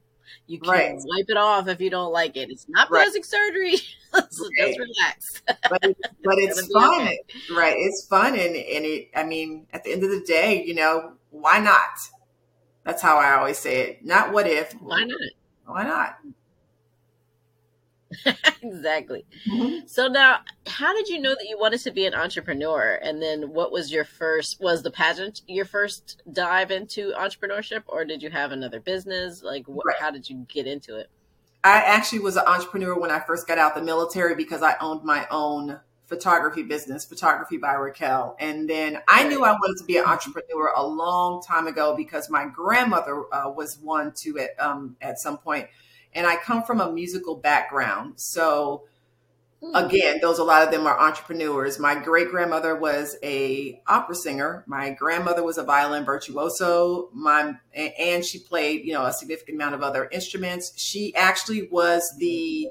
you 0.48 0.60
can 0.60 0.70
Right. 0.70 0.96
wipe 1.04 1.26
it 1.30 1.38
off 1.38 1.68
if 1.68 1.82
you 1.82 1.90
don't 1.90 2.14
like 2.14 2.38
it 2.38 2.50
it's 2.50 2.66
not 2.70 2.90
Right. 2.90 3.04
plastic 3.04 3.26
surgery 3.26 3.76
so 4.30 4.50
Right. 4.60 4.76
just 4.76 4.80
relax 4.80 5.42
but 5.70 5.80
it, 5.84 5.98
but 6.24 6.36
it's 6.38 6.60
It'll 6.60 6.82
fun, 6.82 7.02
okay. 7.02 7.20
right? 7.50 7.76
It's 7.78 8.06
fun, 8.08 8.34
and 8.34 8.56
and 8.56 8.86
it. 8.86 9.10
I 9.16 9.24
mean, 9.24 9.68
at 9.74 9.84
the 9.84 9.92
end 9.92 10.04
of 10.04 10.10
the 10.12 10.22
day, 10.26 10.64
you 10.64 10.76
know, 10.76 11.14
why 11.32 11.60
not? 11.60 11.90
That's 12.84 13.02
how 13.02 13.18
I 13.18 13.34
always 13.34 13.58
say 13.60 13.82
it. 13.90 14.06
Not 14.06 14.34
what 14.34 14.48
if. 14.48 14.76
why 14.80 15.04
not 15.04 15.20
Why 15.66 15.84
not? 15.84 16.20
exactly. 18.62 19.25
Mhm. 19.48 19.89
so 19.89 20.07
now 20.07 20.39
how 20.67 20.93
did 20.93 21.08
you 21.08 21.19
know 21.19 21.36
that 21.36 21.47
you 21.47 21.58
wanted 21.60 21.80
to 21.82 21.91
be 21.91 22.06
an 22.06 22.13
entrepreneur? 22.13 22.99
And 23.01 23.21
then 23.21 23.51
what 23.54 23.71
was 23.71 23.91
your 23.91 24.06
first 24.06 24.60
was 24.62 24.84
the 24.84 24.91
pageant 24.91 25.41
your 25.47 25.65
first 25.65 26.21
dive 26.32 26.71
into 26.71 27.12
entrepreneurship 27.13 27.84
or 27.88 28.06
did 28.06 28.21
you 28.23 28.30
have 28.30 28.51
another 28.51 28.80
business? 28.80 29.43
Like 29.43 29.67
what, 29.67 29.86
Right. 29.86 29.97
how 29.99 30.12
did 30.12 30.30
you 30.30 30.45
get 30.49 30.67
into 30.67 30.95
it? 30.97 31.10
I 31.63 31.78
actually 31.82 32.19
was 32.19 32.36
an 32.38 32.43
entrepreneur 32.47 32.97
when 32.99 33.10
I 33.12 33.19
first 33.19 33.47
got 33.47 33.58
out 33.58 33.75
the 33.75 33.82
military 33.82 34.36
because 34.36 34.62
I 34.62 34.75
owned 34.80 35.04
my 35.04 35.28
own 35.32 35.80
photography 36.08 36.62
business, 36.62 37.04
Photography 37.04 37.58
by 37.58 37.73
Raquel. 37.73 38.36
And 38.39 38.69
then 38.69 38.99
I 39.08 39.28
knew 39.28 39.43
I 39.43 39.54
wanted 39.54 39.80
to 39.80 39.86
be 39.86 39.97
an 39.97 40.06
entrepreneur 40.06 40.71
a 40.75 40.86
long 40.86 41.41
time 41.41 41.65
ago 41.65 41.95
because 41.95 42.30
my 42.30 42.45
grandmother 42.45 43.23
uh, 43.34 43.49
was 43.49 43.80
one 43.80 44.12
too 44.13 44.38
at 44.38 44.51
um, 44.63 44.95
at 45.01 45.17
some 45.17 45.39
point, 45.39 45.67
and 46.15 46.25
I 46.25 46.38
come 46.38 46.63
from 46.63 46.82
a 46.82 46.91
musical 46.91 47.36
background, 47.36 48.13
so 48.15 48.86
Hmm. 49.62 49.75
again, 49.75 50.19
those 50.21 50.39
a 50.39 50.43
lot 50.43 50.63
of 50.63 50.71
them 50.71 50.86
are 50.86 50.99
entrepreneurs. 50.99 51.80
My 51.80 51.95
great 51.95 52.30
grandmother 52.30 52.75
was 52.75 53.15
a 53.23 53.82
opera 53.88 54.15
singer. 54.15 54.63
My 54.67 54.91
grandmother 54.91 55.43
was 55.43 55.58
a 55.58 55.63
violin 55.63 56.06
virtuoso. 56.06 57.10
My 57.13 57.56
and 57.73 58.23
she 58.25 58.39
played, 58.39 58.86
you 58.86 58.93
know, 58.93 59.06
a 59.06 59.13
significant 59.13 59.56
amount 59.56 59.75
of 59.75 59.82
other 59.82 60.08
instruments. 60.12 60.73
She 60.75 61.15
actually 61.15 61.67
was 61.71 62.04
the 62.19 62.69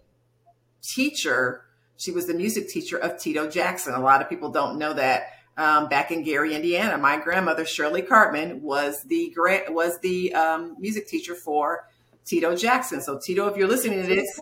teacher. 0.83 1.65
She 1.97 2.11
was 2.11 2.27
the 2.27 2.35
music 2.35 2.69
teacher 2.69 2.99
of 2.99 3.19
Tito 3.19 3.49
Jackson. 3.49 3.95
A 3.95 4.01
lot 4.01 4.21
of 4.21 4.29
people 4.29 4.51
don't 4.51 4.79
know 4.79 4.93
that. 4.93 5.29
Um, 5.57 5.89
back 5.89 6.11
in 6.11 6.25
Gary, 6.25 6.53
Indiana, 6.53 6.99
my 6.99 7.17
grandmother 7.17 7.65
Shirley 7.65 8.03
Cartman 8.03 8.61
was 8.61 9.05
the 9.05 9.31
grant 9.37 9.73
was 9.73 10.01
the 10.01 10.35
um, 10.35 10.75
music 10.81 11.07
teacher 11.07 11.37
for 11.37 11.85
Tito 12.25 12.57
Jackson. 12.57 13.01
So 13.01 13.19
Tito, 13.19 13.47
if 13.47 13.57
you're 13.57 13.69
listening 13.69 14.03
to 14.03 14.09
this, 14.09 14.41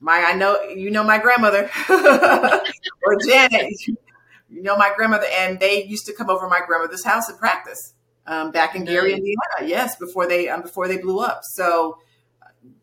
my 0.00 0.24
I 0.26 0.34
know 0.34 0.60
you 0.62 0.90
know 0.90 1.04
my 1.04 1.18
grandmother 1.18 1.70
or 1.88 3.16
Janet, 3.26 3.72
you 3.86 4.62
know 4.62 4.76
my 4.76 4.92
grandmother, 4.96 5.26
and 5.38 5.60
they 5.60 5.84
used 5.84 6.06
to 6.06 6.12
come 6.12 6.28
over 6.28 6.48
my 6.48 6.60
grandmother's 6.66 7.04
house 7.04 7.28
and 7.28 7.38
practice 7.38 7.94
um, 8.26 8.50
back 8.50 8.74
in 8.74 8.84
Gary. 8.84 9.12
Indiana. 9.12 9.36
Yes, 9.64 9.96
before 9.96 10.26
they 10.26 10.48
um, 10.48 10.62
before 10.62 10.88
they 10.88 10.98
blew 10.98 11.20
up. 11.20 11.40
So 11.44 11.98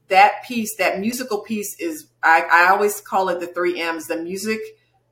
that 0.08 0.44
piece, 0.48 0.76
that 0.78 1.00
musical 1.00 1.40
piece, 1.40 1.76
is 1.80 2.08
I, 2.24 2.48
I 2.52 2.70
always 2.70 3.02
call 3.02 3.30
it 3.30 3.40
the 3.40 3.48
three 3.48 3.80
M's: 3.80 4.08
the 4.08 4.18
music, 4.18 4.60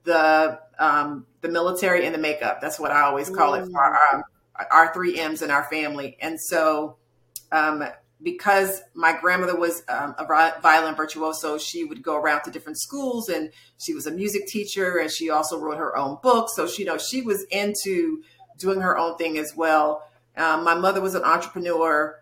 the 0.04 0.60
um, 0.80 1.26
the 1.42 1.50
military, 1.50 2.06
and 2.06 2.16
the 2.16 2.20
makeup. 2.20 2.62
That's 2.62 2.80
what 2.80 2.92
I 2.92 3.02
always 3.02 3.30
call 3.30 3.54
it 3.56 3.66
for 3.66 3.84
our, 3.84 4.26
our 4.72 4.94
three 4.94 5.20
M's 5.20 5.42
in 5.42 5.52
our 5.52 5.64
family. 5.66 6.18
And 6.22 6.40
so. 6.40 6.98
Um, 7.50 7.84
because 8.22 8.82
my 8.94 9.18
grandmother 9.20 9.56
was 9.58 9.84
um, 9.90 10.16
a 10.18 10.26
vi- 10.26 10.54
violin 10.62 10.96
virtuoso, 10.96 11.58
she 11.58 11.84
would 11.84 12.02
go 12.02 12.16
around 12.16 12.44
to 12.44 12.52
different 12.52 12.80
schools, 12.80 13.30
and 13.30 13.52
she 13.78 13.94
was 13.94 14.08
a 14.08 14.12
music 14.12 14.48
teacher, 14.48 14.98
and 14.98 15.12
she 15.12 15.30
also 15.30 15.60
wrote 15.60 15.78
her 15.78 15.96
own 15.96 16.18
books. 16.24 16.56
So 16.56 16.68
she, 16.68 16.84
you 16.84 16.88
know, 16.88 16.98
she 16.98 17.22
was 17.22 17.44
into 17.52 18.24
doing 18.58 18.82
her 18.82 18.98
own 18.98 19.18
thing 19.18 19.38
as 19.38 19.54
well. 19.56 20.04
Um, 20.36 20.64
my 20.64 20.74
mother 20.76 21.02
was 21.02 21.16
an 21.16 21.24
entrepreneur, 21.24 22.20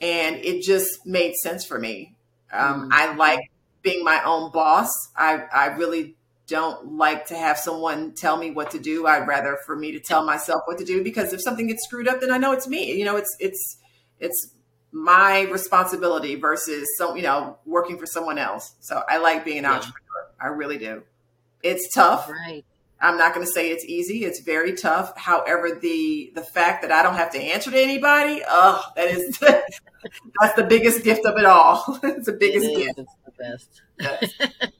and 0.00 0.36
it 0.36 0.62
just 0.62 1.04
made 1.06 1.34
sense 1.36 1.64
for 1.64 1.78
me. 1.78 2.14
Um, 2.52 2.88
Mm. 2.88 2.92
I 2.92 3.14
like 3.14 3.40
being 3.82 4.04
my 4.04 4.22
own 4.24 4.50
boss. 4.52 4.90
I, 5.16 5.44
I 5.52 5.66
really 5.66 6.16
don't 6.46 6.96
like 6.96 7.26
to 7.26 7.36
have 7.36 7.58
someone 7.58 8.12
tell 8.14 8.36
me 8.36 8.50
what 8.50 8.70
to 8.72 8.78
do. 8.78 9.06
I'd 9.06 9.26
rather 9.26 9.58
for 9.66 9.76
me 9.76 9.92
to 9.92 10.00
tell 10.00 10.24
myself 10.24 10.62
what 10.66 10.78
to 10.78 10.84
do 10.84 11.02
because 11.02 11.32
if 11.32 11.42
something 11.42 11.66
gets 11.66 11.84
screwed 11.84 12.06
up, 12.06 12.20
then 12.20 12.30
I 12.30 12.38
know 12.38 12.52
it's 12.52 12.68
me. 12.68 12.92
You 12.92 13.04
know, 13.04 13.16
it's 13.16 13.34
it's 13.40 13.78
it's 14.18 14.50
my 14.94 15.42
responsibility 15.50 16.36
versus 16.36 16.86
some, 16.96 17.16
you 17.16 17.22
know, 17.24 17.58
working 17.66 17.98
for 17.98 18.06
someone 18.06 18.38
else. 18.38 18.74
So 18.80 19.02
I 19.08 19.18
like 19.18 19.44
being 19.44 19.58
an 19.58 19.64
Yeah. 19.64 19.72
entrepreneur. 19.72 20.30
I 20.40 20.46
really 20.46 20.78
do. 20.78 21.02
It's 21.62 21.92
tough. 21.92 22.30
right 22.30 22.64
I'm 23.00 23.18
not 23.18 23.34
going 23.34 23.44
to 23.44 23.52
say 23.52 23.70
it's 23.70 23.84
easy. 23.84 24.24
It's 24.24 24.40
very 24.40 24.72
tough. 24.72 25.12
However, 25.18 25.72
the 25.72 26.32
the 26.34 26.42
fact 26.42 26.80
that 26.82 26.92
I 26.92 27.02
don't 27.02 27.16
have 27.16 27.32
to 27.32 27.38
answer 27.38 27.70
to 27.70 27.78
anybody, 27.78 28.42
oh, 28.48 28.82
that 28.96 29.08
is 29.08 29.36
that's 30.40 30.54
the 30.56 30.64
biggest 30.64 31.04
gift 31.04 31.26
of 31.26 31.36
it 31.36 31.44
all. 31.44 31.98
it's 32.02 32.26
the 32.26 32.32
biggest 32.32 32.66
it 32.66 32.76
gift. 32.76 32.98
It's 32.98 33.14
the 33.26 33.32
best. 33.38 33.82
Yes. 34.00 34.32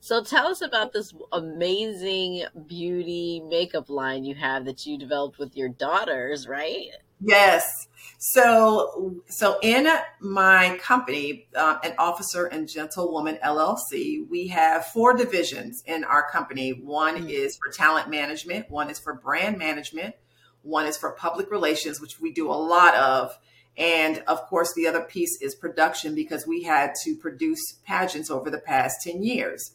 So 0.00 0.22
tell 0.22 0.48
us 0.48 0.60
about 0.60 0.92
this 0.92 1.14
amazing 1.32 2.44
beauty 2.66 3.40
makeup 3.48 3.88
line 3.88 4.24
you 4.24 4.34
have 4.34 4.64
that 4.66 4.84
you 4.84 4.98
developed 4.98 5.38
with 5.38 5.56
your 5.56 5.68
daughters, 5.68 6.46
right? 6.48 6.88
Yes. 7.20 7.88
So, 8.18 9.22
so 9.28 9.58
in 9.60 9.86
my 10.20 10.78
company, 10.82 11.46
uh, 11.54 11.78
an 11.84 11.94
officer 11.98 12.46
and 12.46 12.68
gentlewoman 12.68 13.38
LLC, 13.44 14.26
we 14.28 14.48
have 14.48 14.86
four 14.86 15.14
divisions 15.14 15.82
in 15.86 16.04
our 16.04 16.28
company. 16.30 16.70
One 16.70 17.26
Mm. 17.26 17.30
is 17.30 17.56
for 17.58 17.70
talent 17.70 18.08
management, 18.08 18.70
one 18.70 18.88
is 18.88 18.98
for 18.98 19.14
brand 19.14 19.58
management, 19.58 20.14
one 20.62 20.86
is 20.86 20.96
for 20.96 21.10
public 21.12 21.50
relations, 21.50 22.00
which 22.00 22.18
we 22.18 22.32
do 22.32 22.50
a 22.50 22.54
lot 22.54 22.94
of. 22.94 23.38
And 23.76 24.22
of 24.26 24.46
course, 24.46 24.72
the 24.72 24.86
other 24.86 25.02
piece 25.02 25.36
is 25.42 25.54
production 25.54 26.14
because 26.14 26.46
we 26.46 26.62
had 26.62 26.94
to 27.04 27.16
produce 27.16 27.60
pageants 27.84 28.30
over 28.30 28.48
the 28.48 28.58
past 28.58 29.02
10 29.02 29.22
years. 29.22 29.72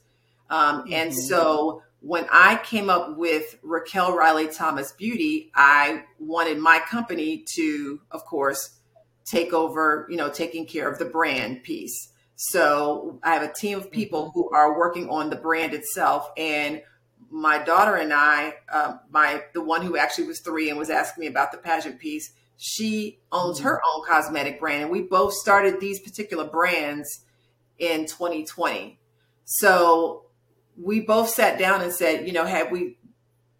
Um, 0.49 0.85
And 0.91 1.11
Mhm. 1.11 1.15
so 1.27 1.83
when 2.01 2.25
I 2.31 2.57
came 2.57 2.89
up 2.89 3.17
with 3.17 3.57
Raquel 3.61 4.15
Riley 4.15 4.47
Thomas 4.47 4.91
Beauty, 4.93 5.51
I 5.53 6.03
wanted 6.17 6.57
my 6.57 6.79
company 6.79 7.43
to, 7.55 8.01
of 8.11 8.23
course, 8.25 8.77
take 9.25 9.53
over, 9.53 10.07
you 10.09 10.17
know, 10.17 10.29
taking 10.29 10.65
care 10.65 10.89
of 10.89 10.97
the 10.97 11.05
brand 11.05 11.63
piece. 11.63 12.09
So 12.35 13.19
I 13.21 13.33
have 13.33 13.43
a 13.43 13.51
team 13.51 13.77
of 13.77 13.91
people 13.91 14.31
who 14.33 14.49
are 14.51 14.77
working 14.77 15.09
on 15.09 15.29
the 15.29 15.35
brand 15.35 15.73
itself. 15.73 16.31
And 16.37 16.81
my 17.29 17.61
daughter 17.61 17.95
and 17.95 18.13
I, 18.13 18.55
uh, 18.71 18.97
my 19.11 19.43
the 19.53 19.61
one 19.61 19.81
who 19.81 19.97
actually 19.97 20.27
was 20.27 20.39
three 20.39 20.69
and 20.69 20.79
was 20.79 20.89
asking 20.89 21.21
me 21.21 21.27
about 21.27 21.51
the 21.51 21.57
pageant 21.57 21.99
piece, 21.99 22.31
she 22.57 23.19
owns 23.31 23.59
her 23.59 23.81
own 23.93 24.05
cosmetic 24.05 24.59
brand, 24.59 24.83
and 24.83 24.91
we 24.91 25.01
both 25.01 25.33
started 25.33 25.79
these 25.79 25.99
particular 25.99 26.45
brands 26.45 27.25
in 27.77 28.05
2020. 28.05 28.99
So 29.45 30.25
we 30.81 31.01
both 31.01 31.29
sat 31.29 31.59
down 31.59 31.81
and 31.81 31.91
said, 31.91 32.25
you 32.25 32.33
know, 32.33 32.45
had 32.45 32.71
we 32.71 32.97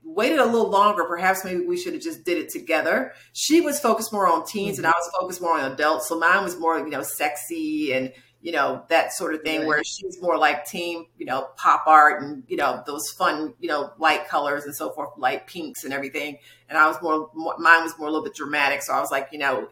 waited 0.04 0.40
a 0.40 0.46
little 0.46 0.70
longer, 0.70 1.04
perhaps 1.04 1.44
maybe 1.44 1.62
we 1.62 1.78
should 1.78 1.94
have 1.94 2.02
just 2.02 2.24
did 2.24 2.38
it 2.38 2.50
together. 2.50 3.14
She 3.34 3.62
was 3.62 3.80
focused 3.80 4.12
more 4.12 4.28
on 4.28 4.46
teens, 4.46 4.78
mm-hmm. 4.78 4.86
and 4.86 4.94
I 4.94 4.98
was 4.98 5.12
focused 5.20 5.42
more 5.42 5.60
on 5.60 5.72
adults. 5.72 6.08
So 6.08 6.18
mine 6.18 6.44
was 6.44 6.58
more, 6.58 6.78
you 6.80 6.90
know, 6.90 7.04
sexy 7.04 7.94
and 7.94 8.12
you 8.42 8.54
know, 8.54 8.84
that 8.88 9.12
sort 9.12 9.34
of 9.34 9.42
thing, 9.42 9.60
right. 9.60 9.68
where 9.68 9.84
she's 9.84 10.22
more 10.22 10.38
like 10.38 10.66
team, 10.66 11.06
you 11.18 11.26
know, 11.26 11.50
pop 11.58 11.86
art 11.88 12.24
and, 12.24 12.44
you 12.48 12.56
know, 12.56 12.82
those 12.86 13.10
fun, 13.10 13.54
you 13.60 13.68
know, 13.68 13.92
light 13.98 14.28
colors 14.28 14.64
and 14.64 14.74
so 14.74 14.92
forth, 14.92 15.10
light 15.18 15.46
pinks 15.46 15.84
and 15.84 15.94
everything. 15.94 16.38
And 16.70 16.78
I 16.78 16.88
was 16.88 17.02
more, 17.02 17.30
more 17.34 17.58
mine 17.58 17.84
was 17.84 17.98
more 17.98 18.08
a 18.08 18.12
little 18.12 18.24
bit 18.24 18.36
dramatic. 18.36 18.82
So 18.82 18.94
I 18.94 19.02
was 19.02 19.12
like, 19.12 19.30
you 19.32 19.40
know, 19.40 19.68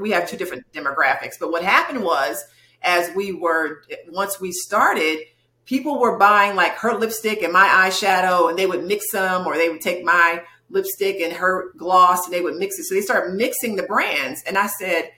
we 0.00 0.12
have 0.12 0.28
two 0.28 0.38
different 0.38 0.64
demographics. 0.72 1.34
But 1.38 1.52
what 1.52 1.62
happened 1.62 2.02
was, 2.02 2.42
as 2.80 3.14
we 3.14 3.32
were, 3.32 3.82
once 4.08 4.40
we 4.40 4.50
started, 4.50 5.18
people 5.66 5.98
were 6.00 6.16
buying 6.16 6.56
like 6.56 6.72
her 6.76 6.94
lipstick 6.94 7.42
and 7.42 7.52
my 7.52 7.66
eyeshadow 7.66 8.48
and 8.48 8.58
they 8.58 8.66
would 8.66 8.84
mix 8.84 9.10
them 9.12 9.46
or 9.46 9.56
they 9.56 9.68
would 9.68 9.80
take 9.80 10.04
my 10.04 10.42
lipstick 10.70 11.20
and 11.20 11.32
her 11.34 11.72
gloss 11.76 12.24
and 12.24 12.32
they 12.32 12.40
would 12.40 12.56
mix 12.56 12.78
it. 12.78 12.84
So 12.84 12.94
they 12.94 13.00
started 13.00 13.34
mixing 13.34 13.76
the 13.76 13.82
brands. 13.82 14.42
And 14.46 14.56
I 14.56 14.68
said, 14.68 15.10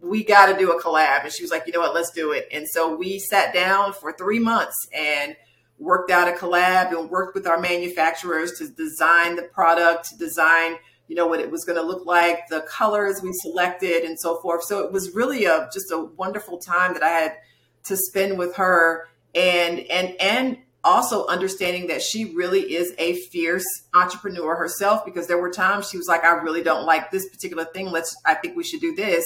we 0.00 0.24
got 0.24 0.46
to 0.46 0.58
do 0.58 0.72
a 0.72 0.82
collab. 0.82 1.24
And 1.24 1.32
she 1.32 1.42
was 1.42 1.50
like, 1.50 1.66
you 1.66 1.72
know 1.72 1.80
what, 1.80 1.94
let's 1.94 2.10
do 2.10 2.32
it. 2.32 2.48
And 2.50 2.66
so 2.68 2.96
we 2.96 3.18
sat 3.18 3.52
down 3.52 3.92
for 3.92 4.12
three 4.12 4.38
months 4.38 4.76
and 4.94 5.36
worked 5.78 6.10
out 6.10 6.28
a 6.28 6.32
collab 6.32 6.90
and 6.96 7.10
worked 7.10 7.34
with 7.34 7.46
our 7.46 7.60
manufacturers 7.60 8.52
to 8.58 8.68
design 8.68 9.36
the 9.36 9.42
product, 9.42 10.10
to 10.10 10.16
design, 10.16 10.76
you 11.08 11.16
know, 11.16 11.26
what 11.26 11.40
it 11.40 11.50
was 11.50 11.64
going 11.64 11.78
to 11.78 11.86
look 11.86 12.06
like, 12.06 12.48
the 12.48 12.62
colors 12.62 13.20
we 13.22 13.30
selected 13.32 14.04
and 14.04 14.18
so 14.18 14.40
forth. 14.40 14.64
So 14.64 14.80
it 14.80 14.92
was 14.92 15.14
really 15.14 15.44
a, 15.44 15.68
just 15.72 15.90
a 15.90 15.98
wonderful 16.16 16.58
time 16.58 16.94
that 16.94 17.02
I 17.02 17.08
had 17.08 17.36
to 17.84 17.96
spend 17.96 18.38
with 18.38 18.56
her 18.56 19.08
and, 19.34 19.80
and, 19.90 20.14
and, 20.20 20.58
also 20.82 21.26
understanding 21.26 21.88
that 21.88 22.00
she 22.00 22.34
really 22.34 22.74
is 22.74 22.94
a 22.96 23.12
fierce 23.26 23.66
entrepreneur 23.92 24.56
herself 24.56 25.04
because 25.04 25.26
there 25.26 25.36
were 25.36 25.50
times 25.50 25.86
she 25.86 25.98
was 25.98 26.08
like 26.08 26.24
i 26.24 26.30
really 26.30 26.62
don't 26.62 26.86
like 26.86 27.10
this 27.10 27.28
particular 27.28 27.66
thing 27.66 27.90
let's 27.90 28.16
i 28.24 28.32
think 28.32 28.56
we 28.56 28.64
should 28.64 28.80
do 28.80 28.94
this 28.94 29.22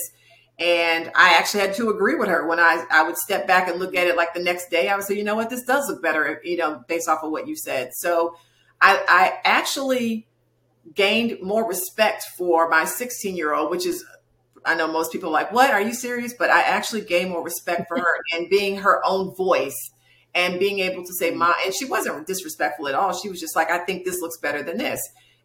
and 0.58 1.10
I 1.16 1.36
actually 1.36 1.60
had 1.60 1.74
to 1.74 1.90
agree 1.90 2.14
with 2.14 2.28
her 2.28 2.46
when 2.46 2.60
I, 2.60 2.84
I 2.90 3.02
would 3.02 3.16
step 3.16 3.46
back 3.46 3.68
and 3.68 3.80
look 3.80 3.96
at 3.96 4.06
it 4.06 4.16
like 4.16 4.34
the 4.34 4.42
next 4.42 4.70
day. 4.70 4.88
I 4.88 4.94
would 4.94 5.04
say, 5.04 5.16
you 5.16 5.24
know 5.24 5.34
what, 5.34 5.50
this 5.50 5.64
does 5.64 5.88
look 5.88 6.00
better, 6.00 6.40
you 6.44 6.56
know, 6.56 6.84
based 6.86 7.08
off 7.08 7.24
of 7.24 7.32
what 7.32 7.48
you 7.48 7.56
said. 7.56 7.90
So 7.94 8.36
I, 8.80 9.04
I 9.08 9.38
actually 9.44 10.28
gained 10.94 11.38
more 11.42 11.66
respect 11.66 12.24
for 12.38 12.68
my 12.68 12.84
16 12.84 13.36
year 13.36 13.52
old, 13.52 13.70
which 13.70 13.84
is, 13.84 14.04
I 14.64 14.76
know 14.76 14.86
most 14.86 15.10
people 15.10 15.30
are 15.30 15.32
like, 15.32 15.50
what? 15.50 15.70
Are 15.70 15.80
you 15.80 15.92
serious? 15.92 16.34
But 16.38 16.50
I 16.50 16.62
actually 16.62 17.00
gained 17.00 17.30
more 17.30 17.42
respect 17.42 17.88
for 17.88 17.98
her 17.98 18.18
and 18.32 18.48
being 18.48 18.76
her 18.78 19.02
own 19.04 19.34
voice 19.34 19.90
and 20.34 20.58
being 20.58 20.80
able 20.80 21.04
to 21.04 21.12
say, 21.14 21.30
my, 21.30 21.54
and 21.64 21.74
she 21.74 21.84
wasn't 21.84 22.26
disrespectful 22.26 22.88
at 22.88 22.94
all. 22.94 23.12
She 23.14 23.28
was 23.28 23.40
just 23.40 23.54
like, 23.54 23.70
I 23.70 23.78
think 23.78 24.04
this 24.04 24.20
looks 24.20 24.38
better 24.38 24.62
than 24.62 24.78
this. 24.78 25.00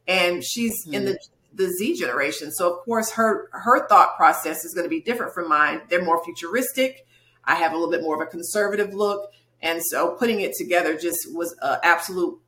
And 0.07 0.43
she's 0.43 0.85
mm-hmm. 0.85 0.95
in 0.95 1.05
the 1.05 1.19
the 1.53 1.67
Z 1.67 1.95
generation. 1.95 2.51
So 2.51 2.71
of 2.71 2.85
course 2.85 3.11
her 3.11 3.49
her 3.51 3.87
thought 3.87 4.15
process 4.17 4.63
is 4.65 4.73
going 4.73 4.85
to 4.85 4.89
be 4.89 5.01
different 5.01 5.33
from 5.33 5.49
mine. 5.49 5.81
They're 5.89 6.03
more 6.03 6.23
futuristic. 6.23 7.05
I 7.43 7.55
have 7.55 7.71
a 7.71 7.75
little 7.75 7.91
bit 7.91 8.03
more 8.03 8.15
of 8.15 8.21
a 8.21 8.29
conservative 8.29 8.93
look. 8.93 9.31
And 9.61 9.81
so 9.83 10.15
putting 10.15 10.41
it 10.41 10.53
together 10.57 10.97
just 10.97 11.17
was 11.33 11.55
an 11.61 11.79
absolute 11.83 12.39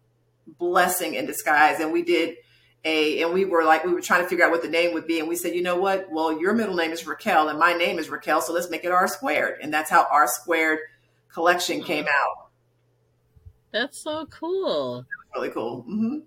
blessing 0.59 1.15
in 1.15 1.25
disguise. 1.25 1.79
And 1.79 1.91
we 1.91 2.03
did 2.03 2.37
a, 2.83 3.21
and 3.21 3.33
we 3.33 3.45
were 3.45 3.63
like, 3.63 3.83
we 3.83 3.93
were 3.93 4.01
trying 4.01 4.23
to 4.23 4.27
figure 4.27 4.45
out 4.45 4.51
what 4.51 4.61
the 4.61 4.69
name 4.69 4.93
would 4.93 5.07
be. 5.07 5.19
And 5.19 5.27
we 5.27 5.35
said, 5.35 5.53
you 5.53 5.61
know 5.61 5.77
what? 5.77 6.11
Well, 6.11 6.39
your 6.39 6.53
middle 6.53 6.75
name 6.75 6.91
is 6.91 7.05
Raquel 7.05 7.49
and 7.49 7.59
my 7.59 7.73
name 7.73 7.99
is 7.99 8.09
Raquel. 8.09 8.41
So 8.41 8.53
let's 8.53 8.69
make 8.69 8.83
it 8.83 8.91
R 8.91 9.07
squared. 9.07 9.59
And 9.61 9.73
that's 9.73 9.89
how 9.89 10.07
R 10.11 10.27
squared 10.27 10.79
collection 11.33 11.83
came 11.83 12.05
out. 12.05 12.49
That's 13.71 14.03
so 14.03 14.25
cool. 14.27 15.05
really 15.35 15.49
cool. 15.49 15.83
Mm-hmm. 15.83 16.17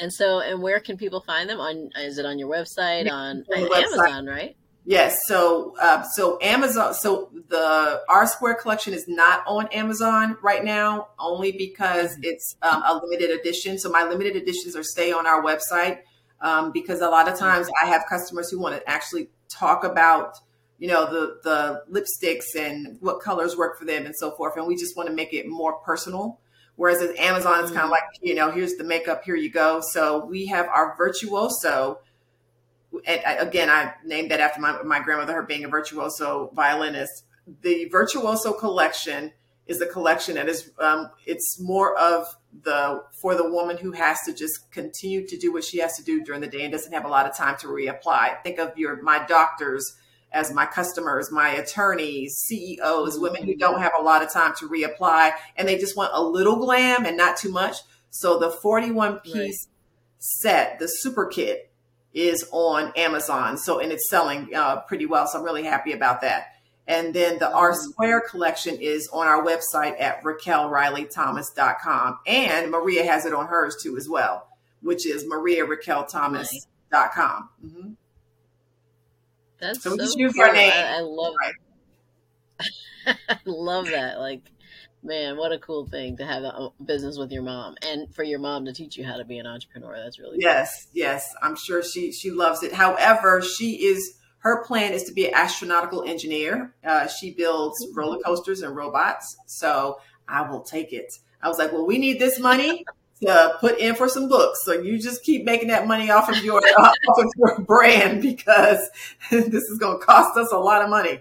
And 0.00 0.12
so, 0.12 0.40
and 0.40 0.60
where 0.60 0.80
can 0.80 0.96
people 0.96 1.20
find 1.20 1.48
them? 1.48 1.60
On 1.60 1.90
is 1.96 2.18
it 2.18 2.26
on 2.26 2.38
your 2.38 2.48
website 2.48 3.10
on, 3.10 3.44
on 3.54 3.72
Amazon, 3.72 4.26
right? 4.26 4.56
Yes. 4.86 5.16
So, 5.26 5.74
uh, 5.80 6.02
so 6.02 6.38
Amazon. 6.42 6.94
So 6.94 7.30
the 7.48 8.02
R 8.08 8.26
Square 8.26 8.56
collection 8.56 8.92
is 8.92 9.06
not 9.06 9.42
on 9.46 9.68
Amazon 9.68 10.36
right 10.42 10.64
now, 10.64 11.08
only 11.18 11.52
because 11.52 12.12
mm-hmm. 12.12 12.24
it's 12.24 12.56
um, 12.62 12.82
a 12.82 13.00
limited 13.02 13.30
edition. 13.30 13.78
So 13.78 13.88
my 13.88 14.04
limited 14.04 14.36
editions 14.36 14.74
are 14.74 14.82
stay 14.82 15.12
on 15.12 15.26
our 15.26 15.42
website 15.42 16.00
um, 16.40 16.72
because 16.72 17.00
a 17.00 17.08
lot 17.08 17.28
of 17.28 17.38
times 17.38 17.68
I 17.82 17.86
have 17.86 18.04
customers 18.08 18.50
who 18.50 18.58
want 18.58 18.76
to 18.76 18.88
actually 18.88 19.28
talk 19.48 19.84
about 19.84 20.38
you 20.78 20.88
know 20.88 21.06
the 21.06 21.38
the 21.42 21.82
lipsticks 21.90 22.54
and 22.56 22.98
what 23.00 23.20
colors 23.20 23.56
work 23.56 23.78
for 23.78 23.84
them 23.84 24.06
and 24.06 24.14
so 24.14 24.32
forth, 24.32 24.56
and 24.56 24.66
we 24.66 24.76
just 24.76 24.96
want 24.96 25.08
to 25.08 25.14
make 25.14 25.32
it 25.32 25.48
more 25.48 25.74
personal. 25.80 26.40
Whereas 26.76 27.00
at 27.00 27.16
Amazon, 27.16 27.60
it's 27.60 27.70
kind 27.70 27.78
of 27.78 27.84
mm-hmm. 27.84 27.90
like, 27.92 28.02
you 28.20 28.34
know, 28.34 28.50
here's 28.50 28.74
the 28.74 28.84
makeup, 28.84 29.22
here 29.24 29.36
you 29.36 29.50
go. 29.50 29.80
So 29.80 30.24
we 30.24 30.46
have 30.46 30.66
our 30.66 30.96
virtuoso. 30.96 32.00
And 33.06 33.22
again, 33.38 33.70
I 33.70 33.94
named 34.04 34.30
that 34.30 34.40
after 34.40 34.60
my, 34.60 34.82
my 34.82 35.00
grandmother, 35.00 35.34
her 35.34 35.42
being 35.42 35.64
a 35.64 35.68
virtuoso 35.68 36.50
violinist. 36.54 37.24
The 37.62 37.84
virtuoso 37.86 38.52
collection 38.52 39.32
is 39.66 39.80
a 39.80 39.86
collection 39.86 40.34
that 40.34 40.48
is, 40.48 40.72
um, 40.78 41.10
it's 41.26 41.60
more 41.60 41.96
of 41.96 42.26
the, 42.64 43.02
for 43.20 43.34
the 43.34 43.48
woman 43.48 43.76
who 43.76 43.92
has 43.92 44.18
to 44.26 44.34
just 44.34 44.70
continue 44.70 45.26
to 45.26 45.36
do 45.36 45.52
what 45.52 45.64
she 45.64 45.78
has 45.78 45.96
to 45.96 46.02
do 46.02 46.22
during 46.24 46.40
the 46.40 46.46
day 46.48 46.64
and 46.64 46.72
doesn't 46.72 46.92
have 46.92 47.04
a 47.04 47.08
lot 47.08 47.26
of 47.26 47.36
time 47.36 47.56
to 47.58 47.68
reapply. 47.68 48.42
Think 48.42 48.58
of 48.58 48.76
your, 48.76 49.00
my 49.02 49.24
doctors, 49.26 49.96
as 50.34 50.52
my 50.52 50.66
customers, 50.66 51.32
my 51.32 51.48
attorneys, 51.50 52.34
CEOs, 52.46 53.18
women 53.18 53.44
who 53.44 53.56
don't 53.56 53.80
have 53.80 53.92
a 53.98 54.02
lot 54.02 54.22
of 54.22 54.30
time 54.30 54.52
to 54.58 54.68
reapply 54.68 55.32
and 55.56 55.66
they 55.66 55.78
just 55.78 55.96
want 55.96 56.10
a 56.12 56.22
little 56.22 56.56
glam 56.56 57.06
and 57.06 57.16
not 57.16 57.38
too 57.38 57.50
much. 57.50 57.78
So 58.10 58.38
the 58.38 58.50
41 58.50 59.20
piece 59.20 59.34
right. 59.34 59.54
set, 60.18 60.78
the 60.78 60.88
super 60.88 61.24
kit, 61.26 61.70
is 62.12 62.46
on 62.52 62.92
Amazon. 62.96 63.56
So, 63.56 63.80
and 63.80 63.90
it's 63.90 64.10
selling 64.10 64.54
uh, 64.54 64.82
pretty 64.82 65.06
well. 65.06 65.26
So 65.26 65.38
I'm 65.38 65.44
really 65.44 65.64
happy 65.64 65.92
about 65.92 66.20
that. 66.20 66.48
And 66.86 67.14
then 67.14 67.38
the 67.38 67.50
R 67.50 67.72
mm-hmm. 67.72 67.90
Square 67.90 68.24
collection 68.28 68.76
is 68.76 69.08
on 69.12 69.26
our 69.26 69.42
website 69.42 69.98
at 70.00 70.22
RaquelRileyThomas.com. 70.22 72.18
And 72.26 72.70
Maria 72.70 73.04
has 73.04 73.24
it 73.24 73.32
on 73.32 73.46
hers 73.46 73.76
too 73.82 73.96
as 73.96 74.06
well, 74.08 74.48
which 74.82 75.06
is 75.06 75.24
MariaRaquelThomas.com. 75.24 77.48
Mm-hmm. 77.64 77.92
That's 79.64 79.82
so, 79.82 79.96
so 79.96 80.18
use 80.18 80.34
cool. 80.34 80.52
name. 80.52 80.72
I, 80.74 80.98
I 80.98 81.00
love 81.00 81.34
right. 81.40 81.54
I 83.28 83.38
love 83.46 83.86
that. 83.86 84.18
Like, 84.18 84.42
man, 85.02 85.38
what 85.38 85.52
a 85.52 85.58
cool 85.58 85.86
thing 85.86 86.18
to 86.18 86.26
have 86.26 86.42
a 86.42 86.68
business 86.84 87.16
with 87.16 87.32
your 87.32 87.42
mom 87.42 87.76
and 87.82 88.14
for 88.14 88.22
your 88.22 88.38
mom 88.38 88.66
to 88.66 88.74
teach 88.74 88.98
you 88.98 89.04
how 89.04 89.16
to 89.16 89.24
be 89.24 89.38
an 89.38 89.46
entrepreneur. 89.46 89.96
That's 89.96 90.18
really 90.18 90.36
yes, 90.38 90.84
cool. 90.84 90.90
yes. 90.94 91.34
I'm 91.42 91.56
sure 91.56 91.82
she 91.82 92.12
she 92.12 92.30
loves 92.30 92.62
it. 92.62 92.74
However, 92.74 93.40
she 93.40 93.84
is 93.86 94.18
her 94.40 94.62
plan 94.64 94.92
is 94.92 95.04
to 95.04 95.12
be 95.12 95.26
an 95.26 95.32
astronautical 95.32 96.06
engineer. 96.06 96.74
Uh, 96.84 97.06
she 97.08 97.32
builds 97.32 97.86
roller 97.94 98.18
coasters 98.18 98.60
and 98.60 98.76
robots. 98.76 99.36
So 99.46 99.98
I 100.28 100.48
will 100.50 100.60
take 100.60 100.92
it. 100.92 101.10
I 101.42 101.48
was 101.48 101.58
like, 101.58 101.72
well, 101.72 101.86
we 101.86 101.96
need 101.96 102.18
this 102.18 102.38
money 102.38 102.84
to 103.22 103.56
put 103.60 103.78
in 103.78 103.94
for 103.94 104.08
some 104.08 104.28
books. 104.28 104.64
So 104.64 104.72
you 104.72 104.98
just 104.98 105.22
keep 105.22 105.44
making 105.44 105.68
that 105.68 105.86
money 105.86 106.10
off 106.10 106.28
of 106.28 106.42
your 106.44 106.60
off 106.78 106.94
of 107.08 107.26
your 107.36 107.60
brand 107.60 108.22
because 108.22 108.90
this 109.30 109.64
is 109.64 109.78
going 109.78 110.00
to 110.00 110.04
cost 110.04 110.36
us 110.36 110.52
a 110.52 110.58
lot 110.58 110.82
of 110.82 110.90
money. 110.90 111.20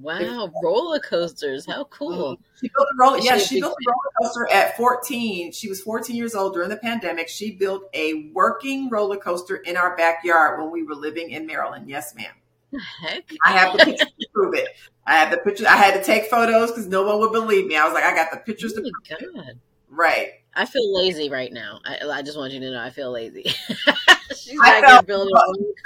Wow, 0.00 0.50
roller 0.64 0.98
coasters! 0.98 1.64
How 1.64 1.84
cool! 1.84 2.34
Mm-hmm. 2.34 2.42
She 2.60 2.70
built 2.74 2.88
a 2.92 2.96
roller. 2.98 3.18
Yeah, 3.18 3.38
she 3.38 3.60
built 3.60 3.74
a 3.74 3.88
roller 3.88 4.10
coaster 4.20 4.48
at 4.52 4.76
14. 4.76 5.52
She 5.52 5.68
was 5.68 5.80
14 5.80 6.16
years 6.16 6.34
old 6.34 6.54
during 6.54 6.70
the 6.70 6.76
pandemic. 6.76 7.28
She 7.28 7.52
built 7.52 7.88
a 7.94 8.30
working 8.34 8.88
roller 8.88 9.16
coaster 9.16 9.56
in 9.56 9.76
our 9.76 9.96
backyard 9.96 10.60
when 10.60 10.72
we 10.72 10.82
were 10.82 10.96
living 10.96 11.30
in 11.30 11.46
Maryland. 11.46 11.88
Yes, 11.88 12.16
ma'am. 12.16 12.32
Heck. 13.00 13.30
I 13.46 13.52
have 13.52 13.76
the 13.76 13.84
pictures 13.84 14.08
to 14.08 14.26
prove 14.34 14.54
it. 14.54 14.68
I 15.06 15.16
have 15.16 15.30
the 15.30 15.36
pictures. 15.36 15.66
I 15.66 15.76
had 15.76 15.94
to 15.94 16.02
take 16.02 16.24
photos 16.24 16.70
because 16.70 16.88
no 16.88 17.04
one 17.04 17.20
would 17.20 17.32
believe 17.32 17.66
me. 17.66 17.76
I 17.76 17.84
was 17.84 17.94
like, 17.94 18.04
I 18.04 18.14
got 18.14 18.32
the 18.32 18.38
pictures 18.38 18.72
oh 18.76 18.82
to 18.82 18.90
prove 19.18 19.34
God. 19.34 19.48
it. 19.48 19.56
Right. 19.88 20.41
I 20.54 20.66
feel 20.66 20.94
lazy 20.94 21.30
right 21.30 21.52
now. 21.52 21.80
I, 21.84 21.98
I 22.08 22.22
just 22.22 22.36
want 22.36 22.52
you 22.52 22.60
to 22.60 22.70
know 22.70 22.80
I 22.80 22.90
feel 22.90 23.10
lazy. 23.10 23.44
She's 24.36 24.58
I, 24.60 24.80
felt, 24.80 25.28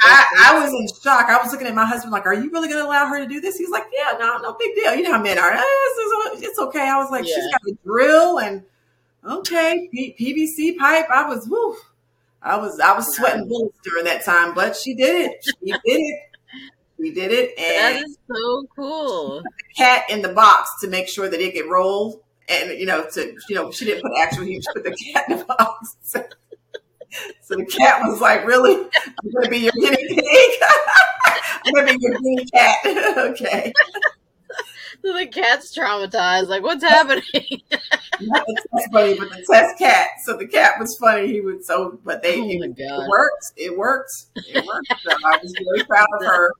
I, 0.00 0.26
I, 0.46 0.60
was 0.60 0.72
in 0.72 0.88
shock. 1.02 1.28
I 1.28 1.38
was 1.42 1.52
looking 1.52 1.66
at 1.66 1.74
my 1.74 1.84
husband 1.84 2.12
like, 2.12 2.26
"Are 2.26 2.34
you 2.34 2.50
really 2.50 2.68
going 2.68 2.80
to 2.80 2.86
allow 2.86 3.06
her 3.06 3.18
to 3.18 3.26
do 3.26 3.40
this?" 3.40 3.56
He's 3.56 3.70
like, 3.70 3.84
"Yeah, 3.92 4.16
no, 4.18 4.38
no 4.38 4.56
big 4.58 4.74
deal. 4.74 4.94
You 4.94 5.02
know 5.02 5.12
how 5.12 5.22
men 5.22 5.38
are. 5.38 5.52
Eh, 5.52 5.62
it's, 5.62 6.58
okay." 6.58 6.88
I 6.88 6.96
was 6.96 7.10
like, 7.10 7.26
yeah. 7.26 7.34
"She's 7.34 7.52
got 7.52 7.60
a 7.68 7.76
drill 7.84 8.38
and 8.40 8.62
okay, 9.24 9.88
P- 9.92 10.14
PVC 10.18 10.78
pipe." 10.78 11.06
I 11.10 11.28
was, 11.28 11.48
I 12.42 12.56
was, 12.56 12.80
I 12.80 12.96
was 12.96 13.14
sweating 13.14 13.48
bullets 13.48 13.78
during 13.84 14.04
that 14.04 14.24
time, 14.24 14.54
but 14.54 14.76
she 14.76 14.94
did 14.94 15.30
it. 15.30 15.44
She 15.44 15.70
did 15.72 15.80
it. 15.84 16.20
We 16.98 17.12
did 17.12 17.30
it, 17.30 17.58
and 17.58 17.96
that 17.96 18.02
is 18.04 18.16
so 18.32 18.66
cool. 18.74 19.42
cat 19.76 20.04
in 20.08 20.22
the 20.22 20.30
box 20.30 20.70
to 20.80 20.88
make 20.88 21.08
sure 21.08 21.28
that 21.28 21.40
it 21.40 21.54
could 21.54 21.68
roll, 21.68 22.22
and 22.48 22.78
you 22.78 22.86
know, 22.86 23.06
to 23.12 23.34
you 23.48 23.54
know, 23.54 23.70
she 23.70 23.84
didn't 23.84 24.02
put 24.02 24.12
actual. 24.18 24.44
She 24.44 24.60
put 24.72 24.84
the 24.84 24.96
cat 25.12 25.24
in 25.28 25.38
the 25.38 25.44
box. 25.44 25.96
So 27.42 27.56
the 27.56 27.64
cat 27.66 28.02
was 28.04 28.20
like, 28.20 28.46
"Really? 28.46 28.74
I'm 28.74 29.30
going 29.32 29.44
to 29.44 29.50
be 29.50 29.58
your 29.58 29.72
guinea 29.72 30.06
pig. 30.08 30.50
I'm 31.64 31.72
going 31.72 31.86
to 31.86 31.94
be 31.94 31.98
your 32.00 32.18
guinea 32.18 32.44
cat." 32.46 32.76
okay. 33.18 33.72
So 35.02 35.12
the 35.12 35.26
cat's 35.26 35.76
traumatized. 35.76 36.48
Like, 36.48 36.62
what's 36.62 36.82
happening? 36.82 37.22
That's 37.70 38.88
funny, 38.92 39.18
but 39.18 39.30
the 39.30 39.46
test 39.50 39.78
cat. 39.78 40.08
So 40.24 40.36
the 40.36 40.46
cat 40.46 40.74
was 40.80 40.96
funny. 40.98 41.28
He 41.28 41.40
was 41.40 41.66
so, 41.66 41.98
but 42.04 42.22
they 42.22 42.40
oh 42.40 42.48
it, 42.48 42.74
it 42.76 43.08
works. 43.08 43.52
It 43.56 43.78
works. 43.78 44.26
It 44.34 44.64
works. 44.66 44.88
So 45.02 45.12
I 45.24 45.38
was 45.42 45.54
very 45.64 45.84
proud 45.84 46.08
of 46.18 46.26
her. 46.26 46.50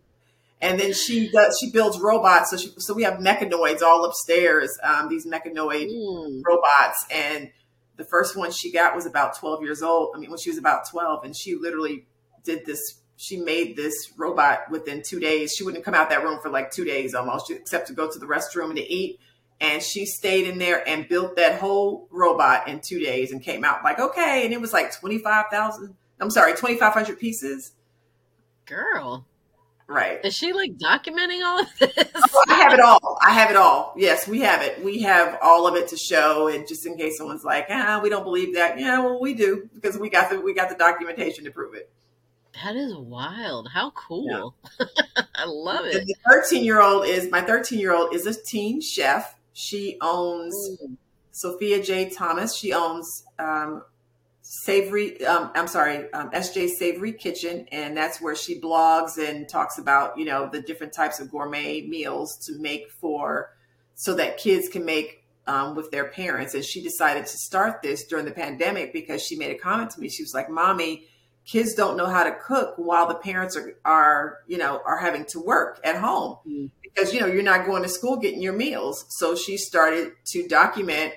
And 0.61 0.81
then 0.81 0.93
she 0.95 1.31
does. 1.31 1.59
She 1.61 1.71
builds 1.71 2.01
robots. 2.01 2.51
So 2.51 2.57
she, 2.57 2.73
so 2.79 2.95
we 2.95 3.03
have 3.03 3.19
Meccanoids 3.19 3.83
all 3.83 4.05
upstairs. 4.05 4.71
Um, 4.83 5.09
these 5.09 5.27
Meccanoid 5.27 5.91
mm. 5.91 6.43
robots, 6.47 7.05
and 7.11 7.51
the 7.97 8.05
first 8.05 8.37
one 8.37 8.51
she 8.51 8.73
got 8.73 8.95
was 8.95 9.07
about 9.07 9.37
12 9.39 9.63
years 9.63 9.83
old. 9.83 10.15
I 10.15 10.19
mean, 10.19 10.31
when 10.31 10.39
she 10.39 10.51
was 10.51 10.59
about 10.59 10.89
12, 10.89 11.25
and 11.25 11.37
she 11.37 11.55
literally 11.55 12.07
did 12.45 12.65
this. 12.65 12.81
She 13.19 13.39
made 13.39 13.77
this 13.77 14.13
robot 14.19 14.71
within 14.71 15.03
two 15.03 15.19
days. 15.19 15.55
She 15.55 15.65
wouldn't 15.65 15.85
come 15.85 15.95
out 15.95 16.11
that 16.11 16.23
room 16.23 16.39
for 16.43 16.51
like 16.51 16.71
two 16.71 16.85
days 16.85 17.15
almost, 17.15 17.51
except 17.51 17.87
to 17.87 17.95
go 17.95 18.11
to 18.11 18.19
the 18.19 18.27
restroom 18.27 18.67
and 18.67 18.77
to 18.77 18.93
eat. 18.93 19.19
And 19.59 19.83
she 19.83 20.05
stayed 20.05 20.47
in 20.47 20.59
there 20.59 20.87
and 20.87 21.09
built 21.09 21.37
that 21.37 21.59
whole 21.59 22.09
robot 22.11 22.69
in 22.69 22.81
two 22.81 23.01
days 23.01 23.33
and 23.33 23.43
came 23.43 23.65
out 23.65 23.83
like, 23.83 23.99
okay. 23.99 24.45
And 24.45 24.53
it 24.53 24.61
was 24.61 24.75
like 24.75 24.93
25,000, 24.93 25.95
I'm 26.21 26.31
sorry, 26.31 26.53
2,500 26.53 27.19
pieces. 27.19 27.73
Girl. 28.67 29.27
Right. 29.89 30.25
Is 30.25 30.35
she 30.35 30.53
like 30.53 30.73
documenting 30.79 31.45
all 31.45 31.61
of 31.61 31.79
this? 31.79 31.93
Oh, 32.17 32.45
I 32.49 32.55
have 32.55 32.73
it 32.73 32.81
all. 32.81 33.19
I 33.25 33.33
have 33.33 33.51
it 33.51 33.57
all. 33.57 33.95
Yes, 33.97 34.27
we 34.27 34.41
have 34.41 34.63
it. 34.63 34.85
We 34.85 35.03
have 35.03 35.39
all 35.41 35.69
of 35.69 35.77
it 35.77 35.89
to 35.89 35.97
show, 35.97 36.49
and 36.49 36.67
just 36.67 36.85
in 36.87 36.97
case 36.97 37.19
someone's 37.19 37.45
like, 37.45 37.67
"Ah, 37.71 38.01
we 38.03 38.09
don't 38.09 38.25
believe 38.25 38.55
that." 38.55 38.81
Yeah, 38.81 38.99
well, 38.99 39.21
we 39.21 39.35
do 39.35 39.71
because 39.75 39.97
we 39.97 40.11
got 40.11 40.31
the 40.31 40.41
we 40.41 40.55
got 40.55 40.71
the 40.71 40.75
documentation 40.75 41.45
to 41.45 41.53
prove 41.53 41.75
it. 41.75 41.89
That 42.65 42.75
is 42.75 42.97
wild. 42.97 43.69
How 43.73 43.91
cool! 43.91 44.55
Yeah. 44.81 44.87
I 45.37 45.45
love 45.45 45.87
it. 45.87 46.05
the 46.05 46.15
thirteen 46.29 46.65
year 46.65 46.81
old 46.81 47.07
is 47.07 47.31
my 47.31 47.43
thirteen 47.43 47.79
year 47.79 47.95
old 47.95 48.13
is 48.13 48.27
a 48.27 48.35
teen 48.35 48.81
chef. 48.81 49.37
She 49.53 49.99
owns 50.01 50.81
mm. 50.83 50.97
Sophia 51.31 51.83
J. 51.83 52.11
Thomas. 52.11 52.57
She 52.57 52.73
owns 52.73 53.25
um, 53.39 53.83
Savory, 54.49 55.27
um, 55.27 55.51
I'm 55.57 55.67
sorry, 55.67 56.09
um, 56.13 56.31
SJ 56.31 56.69
Savory 56.69 57.13
Kitchen, 57.13 57.67
and 57.73 57.97
that's 57.97 58.21
where 58.21 58.37
she 58.37 58.61
blogs 58.61 59.19
and 59.19 59.49
talks 59.49 59.77
about, 59.77 60.17
you 60.17 60.25
know, 60.25 60.49
the 60.49 60.63
different 60.63 60.93
types 60.93 61.19
of 61.19 61.33
gourmet 61.33 61.81
meals 61.81 62.39
to 62.47 62.57
make 62.61 62.89
for, 63.01 63.51
so 63.97 64.15
that 64.15 64.39
kids 64.39 64.69
can 64.69 64.85
make 64.85 65.25
um, 65.49 65.75
with 65.75 65.91
their 65.91 66.05
parents. 66.05 66.55
And 66.55 66.65
she 66.65 66.81
decided 66.81 67.27
to 67.27 67.37
start 67.39 67.83
this 67.83 68.05
during 68.05 68.25
the 68.25 68.31
pandemic 68.31 68.93
because 68.93 69.21
she 69.21 69.35
made 69.35 69.51
a 69.51 69.59
comment 69.59 69.91
to 69.91 70.01
me. 70.01 70.09
She 70.09 70.23
was 70.23 70.33
like, 70.33 70.49
"Mommy, 70.49 71.09
kids 71.45 71.75
don't 71.75 71.97
know 71.97 72.07
how 72.07 72.23
to 72.23 72.33
cook 72.33 72.75
while 72.77 73.09
the 73.09 73.17
parents 73.17 73.57
are, 73.57 73.75
are 73.85 74.39
you 74.47 74.59
know, 74.59 74.81
are 74.87 74.99
having 74.99 75.25
to 75.31 75.41
work 75.41 75.81
at 75.83 75.97
home 75.97 76.37
mm-hmm. 76.47 76.67
because 76.85 77.13
you 77.13 77.19
know 77.19 77.27
you're 77.27 77.43
not 77.43 77.67
going 77.67 77.83
to 77.83 77.89
school 77.89 78.17
getting 78.17 78.43
your 78.43 78.53
meals." 78.53 79.07
So 79.09 79.35
she 79.35 79.57
started 79.57 80.13
to 80.27 80.47
document 80.47 81.15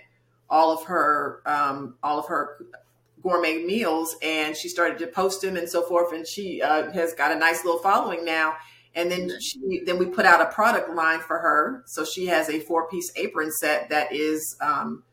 all 0.49 0.71
of 0.71 0.85
her 0.85 1.43
um, 1.45 1.95
all 2.01 2.17
of 2.17 2.25
her 2.25 2.57
gourmet 3.21 3.63
meals 3.63 4.15
and 4.21 4.55
she 4.55 4.69
started 4.69 4.97
to 4.99 5.07
post 5.07 5.41
them 5.41 5.57
and 5.57 5.67
so 5.69 5.81
forth 5.83 6.13
and 6.13 6.27
she 6.27 6.61
uh, 6.61 6.91
has 6.91 7.13
got 7.13 7.31
a 7.31 7.35
nice 7.35 7.63
little 7.65 7.79
following 7.79 8.25
now. 8.25 8.55
And 8.95 9.11
then 9.11 9.39
she, 9.39 9.81
then 9.85 9.99
we 9.99 10.07
put 10.07 10.25
out 10.25 10.41
a 10.41 10.47
product 10.47 10.89
line 10.89 11.19
for 11.19 11.37
her. 11.37 11.83
So 11.85 12.03
she 12.03 12.25
has 12.25 12.49
a 12.49 12.59
four 12.59 12.87
piece 12.89 13.11
apron 13.15 13.51
set 13.51 13.89
that 13.89 14.11
is 14.11 14.57
um, 14.61 15.03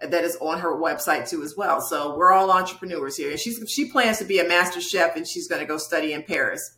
that 0.00 0.24
is 0.24 0.36
on 0.36 0.60
her 0.60 0.76
website 0.76 1.28
too 1.28 1.42
as 1.42 1.56
well. 1.56 1.80
So 1.80 2.16
we're 2.16 2.32
all 2.32 2.50
entrepreneurs 2.50 3.16
here. 3.16 3.30
And 3.30 3.40
she's 3.40 3.62
she 3.68 3.90
plans 3.90 4.18
to 4.18 4.24
be 4.24 4.38
a 4.38 4.46
master 4.46 4.80
chef 4.80 5.16
and 5.16 5.26
she's 5.26 5.48
going 5.48 5.60
to 5.60 5.66
go 5.66 5.76
study 5.76 6.12
in 6.12 6.22
paris. 6.22 6.76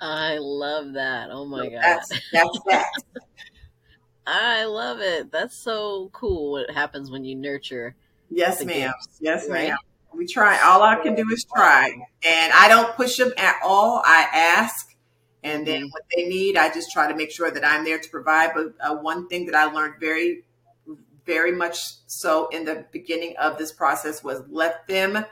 I 0.00 0.38
love 0.38 0.94
that. 0.94 1.30
Oh 1.30 1.44
my 1.44 1.64
so 1.64 1.70
god. 1.70 1.82
that's, 1.82 2.08
that's 2.32 2.60
that. 2.68 2.86
I 4.26 4.64
love 4.64 5.00
it. 5.00 5.32
That's 5.32 5.56
so 5.56 6.10
cool 6.12 6.52
what 6.52 6.70
happens 6.70 7.10
when 7.10 7.24
you 7.24 7.34
nurture 7.34 7.96
Yes, 8.30 8.64
ma'am. 8.64 8.92
Gifts, 9.00 9.18
yes, 9.20 9.48
right? 9.48 9.68
ma'am. 9.68 9.78
We 10.14 10.26
try. 10.26 10.60
All 10.62 10.82
I 10.82 10.96
can 10.96 11.14
do 11.14 11.28
is 11.30 11.44
try. 11.44 11.90
And 12.26 12.52
I 12.52 12.68
don't 12.68 12.94
push 12.96 13.16
them 13.16 13.32
at 13.36 13.56
all. 13.64 14.02
I 14.04 14.26
ask. 14.32 14.88
And 15.42 15.66
then 15.66 15.82
mm-hmm. 15.82 15.90
what 15.90 16.02
they 16.14 16.28
need, 16.28 16.56
I 16.56 16.72
just 16.72 16.90
try 16.92 17.10
to 17.10 17.16
make 17.16 17.30
sure 17.30 17.50
that 17.50 17.64
I'm 17.64 17.84
there 17.84 17.98
to 17.98 18.10
provide. 18.10 18.50
But 18.54 18.74
uh, 18.80 18.96
one 18.96 19.28
thing 19.28 19.46
that 19.46 19.54
I 19.54 19.64
learned 19.72 19.94
very, 19.98 20.44
very 21.24 21.52
much 21.52 21.78
so 22.06 22.48
in 22.48 22.64
the 22.64 22.84
beginning 22.92 23.36
of 23.38 23.56
this 23.56 23.72
process 23.72 24.22
was 24.22 24.42
let 24.48 24.86
them 24.88 25.24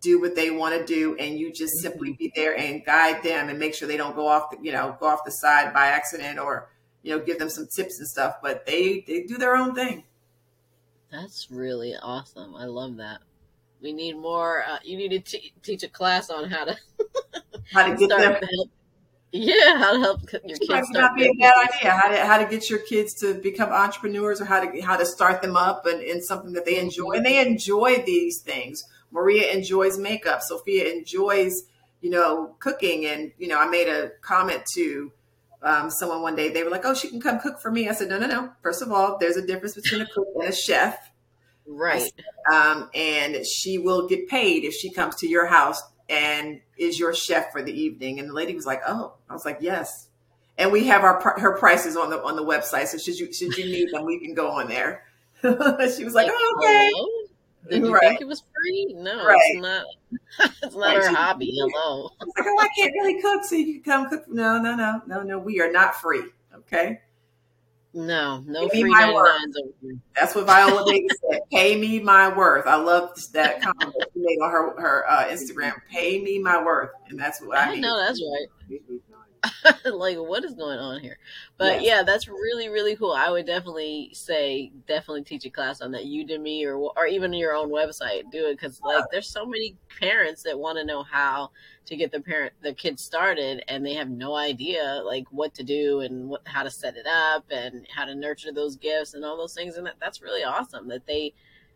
do 0.00 0.20
what 0.20 0.36
they 0.36 0.50
want 0.50 0.78
to 0.78 0.84
do 0.84 1.16
and 1.16 1.38
you 1.38 1.52
just 1.52 1.74
mm-hmm. 1.76 1.88
simply 1.88 2.12
be 2.12 2.32
there 2.34 2.56
and 2.56 2.84
guide 2.84 3.22
them 3.22 3.48
and 3.48 3.58
make 3.58 3.74
sure 3.74 3.88
they 3.88 3.96
don't 3.96 4.14
go 4.14 4.28
off 4.28 4.50
the, 4.50 4.58
you 4.62 4.72
know 4.72 4.96
go 5.00 5.06
off 5.06 5.24
the 5.24 5.30
side 5.30 5.72
by 5.74 5.86
accident 5.86 6.38
or 6.38 6.70
you 7.02 7.16
know 7.16 7.24
give 7.24 7.38
them 7.38 7.50
some 7.50 7.66
tips 7.66 7.98
and 7.98 8.06
stuff 8.06 8.36
but 8.42 8.64
they 8.66 9.04
they 9.06 9.22
do 9.22 9.36
their 9.36 9.56
own 9.56 9.74
thing 9.74 10.04
that's 11.10 11.50
really 11.50 11.94
awesome. 11.96 12.54
I 12.54 12.64
love 12.64 12.96
that. 12.96 13.20
We 13.80 13.92
need 13.92 14.16
more. 14.16 14.64
Uh, 14.68 14.78
you 14.82 14.96
need 14.96 15.24
to 15.24 15.38
teach 15.62 15.82
a 15.82 15.88
class 15.88 16.30
on 16.30 16.50
how 16.50 16.64
to 16.64 16.76
how 17.72 17.86
to 17.86 17.96
get 17.96 18.08
them. 18.08 18.32
Help. 18.32 18.70
Yeah, 19.30 19.78
how 19.78 19.92
to 19.92 20.00
help 20.00 20.20
your 20.32 20.40
kids. 20.40 20.68
Might 20.68 20.84
not 20.90 21.14
be 21.14 21.26
a 21.26 21.32
bad 21.34 21.68
idea. 21.68 21.90
How 21.90 22.08
to 22.08 22.26
how 22.26 22.38
to 22.38 22.46
get 22.46 22.70
your 22.70 22.80
kids 22.80 23.14
to 23.20 23.34
become 23.34 23.70
entrepreneurs, 23.70 24.40
or 24.40 24.46
how 24.46 24.64
to 24.64 24.80
how 24.80 24.96
to 24.96 25.06
start 25.06 25.42
them 25.42 25.56
up 25.56 25.86
and 25.86 26.02
in 26.02 26.22
something 26.22 26.52
that 26.54 26.64
they 26.64 26.78
enjoy. 26.78 27.12
And 27.12 27.24
they 27.26 27.46
enjoy 27.46 28.02
these 28.04 28.40
things. 28.40 28.84
Maria 29.10 29.52
enjoys 29.52 29.98
makeup. 29.98 30.40
Sophia 30.42 30.90
enjoys 30.90 31.64
you 32.00 32.10
know 32.10 32.56
cooking. 32.58 33.06
And 33.06 33.32
you 33.38 33.48
know, 33.48 33.58
I 33.58 33.68
made 33.68 33.88
a 33.88 34.10
comment 34.22 34.64
to 34.74 35.12
um, 35.62 35.90
someone 35.90 36.22
one 36.22 36.36
day, 36.36 36.50
they 36.50 36.62
were 36.62 36.70
like, 36.70 36.84
"Oh, 36.84 36.94
she 36.94 37.08
can 37.08 37.20
come 37.20 37.40
cook 37.40 37.60
for 37.60 37.70
me." 37.70 37.88
I 37.88 37.92
said, 37.92 38.08
"No, 38.08 38.18
no, 38.18 38.26
no. 38.26 38.52
First 38.62 38.82
of 38.82 38.92
all, 38.92 39.18
there's 39.18 39.36
a 39.36 39.46
difference 39.46 39.74
between 39.74 40.02
a 40.02 40.06
cook 40.06 40.28
and 40.36 40.48
a 40.48 40.52
chef, 40.52 41.10
right? 41.66 42.10
Um, 42.52 42.90
and 42.94 43.44
she 43.46 43.78
will 43.78 44.06
get 44.08 44.28
paid 44.28 44.64
if 44.64 44.74
she 44.74 44.90
comes 44.90 45.16
to 45.16 45.28
your 45.28 45.46
house 45.46 45.82
and 46.08 46.60
is 46.78 46.98
your 46.98 47.14
chef 47.14 47.52
for 47.52 47.62
the 47.62 47.72
evening." 47.72 48.20
And 48.20 48.30
the 48.30 48.34
lady 48.34 48.54
was 48.54 48.66
like, 48.66 48.82
"Oh," 48.86 49.14
I 49.28 49.32
was 49.32 49.44
like, 49.44 49.58
"Yes." 49.60 50.08
And 50.56 50.72
we 50.72 50.86
have 50.86 51.02
our 51.04 51.20
her 51.38 51.56
prices 51.56 51.96
on 51.96 52.10
the 52.10 52.22
on 52.22 52.36
the 52.36 52.44
website, 52.44 52.86
so 52.88 52.98
should 52.98 53.18
you 53.18 53.32
should 53.32 53.56
you 53.56 53.64
need 53.66 53.90
them, 53.92 54.04
we 54.04 54.20
can 54.20 54.34
go 54.34 54.50
on 54.50 54.68
there. 54.68 55.04
she 55.42 56.04
was 56.04 56.14
like, 56.14 56.28
"Oh, 56.30 56.54
okay." 56.58 56.90
Hello? 56.94 57.17
Did 57.70 57.82
you 57.82 57.92
right. 57.92 58.00
think 58.00 58.20
it 58.20 58.26
was 58.26 58.42
free? 58.54 58.94
No, 58.96 59.26
right. 59.26 59.38
it's 59.44 59.62
not. 59.62 59.86
it's 60.62 60.76
not 60.76 60.96
right. 60.96 61.04
our 61.04 61.14
hobby. 61.14 61.54
Hello. 61.58 62.10
like, 62.20 62.46
oh, 62.46 62.58
I 62.60 62.68
can't 62.76 62.92
really 62.94 63.20
cook, 63.20 63.44
so 63.44 63.56
you 63.56 63.80
can 63.80 63.82
come 63.82 64.10
cook. 64.10 64.28
No, 64.28 64.58
no, 64.58 64.74
no, 64.74 65.02
no, 65.06 65.22
no. 65.22 65.38
We 65.38 65.60
are 65.60 65.70
not 65.70 65.94
free. 65.96 66.24
Okay. 66.54 67.00
No, 67.94 68.44
no 68.46 68.68
Pay 68.68 68.82
free 68.82 68.90
my 68.90 69.12
worth. 69.12 69.40
That's 70.14 70.34
what 70.34 70.46
Viola 70.46 70.84
Davis 70.90 71.16
said. 71.30 71.40
Pay 71.50 71.76
me 71.76 72.00
my 72.00 72.34
worth. 72.34 72.66
I 72.66 72.76
love 72.76 73.10
that 73.32 73.62
comment 73.62 73.96
she 74.14 74.20
made 74.20 74.38
on 74.40 74.50
her 74.50 74.80
her 74.80 75.10
uh, 75.10 75.24
Instagram. 75.24 75.72
Pay 75.90 76.20
me 76.22 76.38
my 76.38 76.62
worth, 76.62 76.90
and 77.08 77.18
that's 77.18 77.40
what 77.40 77.56
I, 77.56 77.72
I 77.72 77.74
know. 77.76 77.98
That's 77.98 78.22
right. 78.22 78.80
like 79.84 80.16
what 80.16 80.44
is 80.44 80.54
going 80.54 80.78
on 80.78 81.00
here? 81.00 81.18
But 81.56 81.76
yes. 81.76 81.84
yeah 81.84 82.02
that's 82.02 82.28
really 82.28 82.68
really 82.68 82.96
cool. 82.96 83.12
I 83.12 83.30
would 83.30 83.46
definitely 83.46 84.10
say 84.12 84.72
definitely 84.86 85.24
teach 85.24 85.44
a 85.44 85.50
class 85.50 85.80
on 85.80 85.92
that. 85.92 86.04
Udemy 86.04 86.64
or 86.66 86.76
or 86.76 87.06
even 87.06 87.32
your 87.32 87.54
own 87.54 87.70
website 87.70 88.30
do 88.30 88.46
it 88.46 88.54
because 88.54 88.80
like 88.82 89.04
there's 89.12 89.28
so 89.28 89.46
many 89.46 89.76
parents 90.00 90.42
that 90.42 90.58
want 90.58 90.78
to 90.78 90.84
know 90.84 91.02
how 91.02 91.50
to 91.86 91.96
get 91.96 92.10
their 92.10 92.20
parent 92.20 92.52
their 92.62 92.74
kids 92.74 93.02
started 93.02 93.64
and 93.68 93.84
they 93.84 93.94
have 93.94 94.10
no 94.10 94.34
idea 94.34 95.02
like 95.04 95.26
what 95.30 95.54
to 95.54 95.62
do 95.62 96.00
and 96.00 96.28
what 96.28 96.42
how 96.44 96.62
to 96.62 96.70
set 96.70 96.96
it 96.96 97.06
up 97.06 97.44
and 97.50 97.86
how 97.94 98.04
to 98.04 98.14
nurture 98.14 98.52
those 98.52 98.76
gifts 98.76 99.14
and 99.14 99.24
all 99.24 99.36
those 99.36 99.54
things. 99.54 99.76
And 99.76 99.86
that, 99.86 99.94
that's 100.00 100.22
really 100.22 100.44
awesome 100.44 100.88
that 100.88 101.06
they 101.06 101.32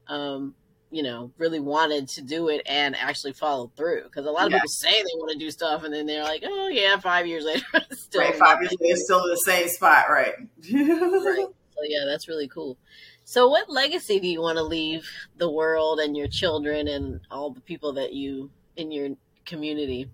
um 0.09 0.55
you 0.93 1.03
know, 1.03 1.33
really 1.39 1.59
wanted 1.59 2.07
to 2.07 2.21
do 2.21 2.49
it 2.49 2.61
and 2.67 2.95
actually 2.95 3.33
followed 3.33 3.75
through. 3.75 4.03
Because 4.05 4.27
a 4.27 4.31
lot 4.31 4.47
of 4.47 4.53
yeah. 4.53 4.59
people 4.59 4.69
say 4.69 4.91
they 4.91 5.17
want 5.17 5.33
to 5.33 5.39
do 5.39 5.51
stuff 5.51 5.85
and 5.85 5.93
then 5.93 6.07
they're 6.07 6.23
like, 6.23 6.45
oh, 6.47 6.69
yeah, 6.69 6.99
five 6.99 7.27
years 7.27 7.45
later, 7.45 7.65
still. 7.93 8.21
Right, 8.21 8.37
five 8.37 8.61
years 8.61 8.77
later, 8.79 8.97
still 8.97 9.25
in 9.25 9.31
the 9.31 9.37
same 9.39 9.69
spot, 9.69 10.05
right? 10.09 10.35
right. 10.73 11.47
So, 11.75 11.89
yeah, 11.89 12.05
that's 12.07 12.29
really 12.29 12.49
cool. 12.49 12.77
So, 13.25 13.49
what 13.49 13.71
legacy 13.71 14.21
do 14.21 14.29
you 14.29 14.43
want 14.43 14.59
to 14.59 14.63
leave 14.63 15.09
the 15.39 15.51
world 15.51 16.01
and 16.01 16.15
your 16.15 16.29
children 16.29 16.87
and 16.87 17.21
all 17.31 17.51
the 17.51 17.63
people 17.63 17.95
that 17.95 18.13
you 18.13 18.51
in 18.77 18.93
your 18.93 19.17
community? 19.47 20.11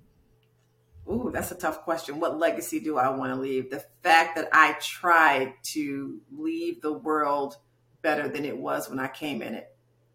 Ooh, 1.10 1.30
that's 1.34 1.50
a 1.50 1.56
tough 1.56 1.82
question. 1.82 2.20
What 2.20 2.38
legacy 2.38 2.78
do 2.78 2.96
I 2.96 3.08
want 3.08 3.34
to 3.34 3.40
leave? 3.40 3.70
The 3.70 3.84
fact 4.04 4.36
that 4.36 4.48
I 4.52 4.76
tried 4.80 5.54
to 5.72 6.20
leave 6.30 6.80
the 6.80 6.92
world 6.92 7.56
better 8.02 8.28
than 8.28 8.44
it 8.44 8.56
was 8.56 8.88
when 8.88 9.00
I 9.00 9.08
came 9.08 9.42
in 9.42 9.54
it. 9.54 9.68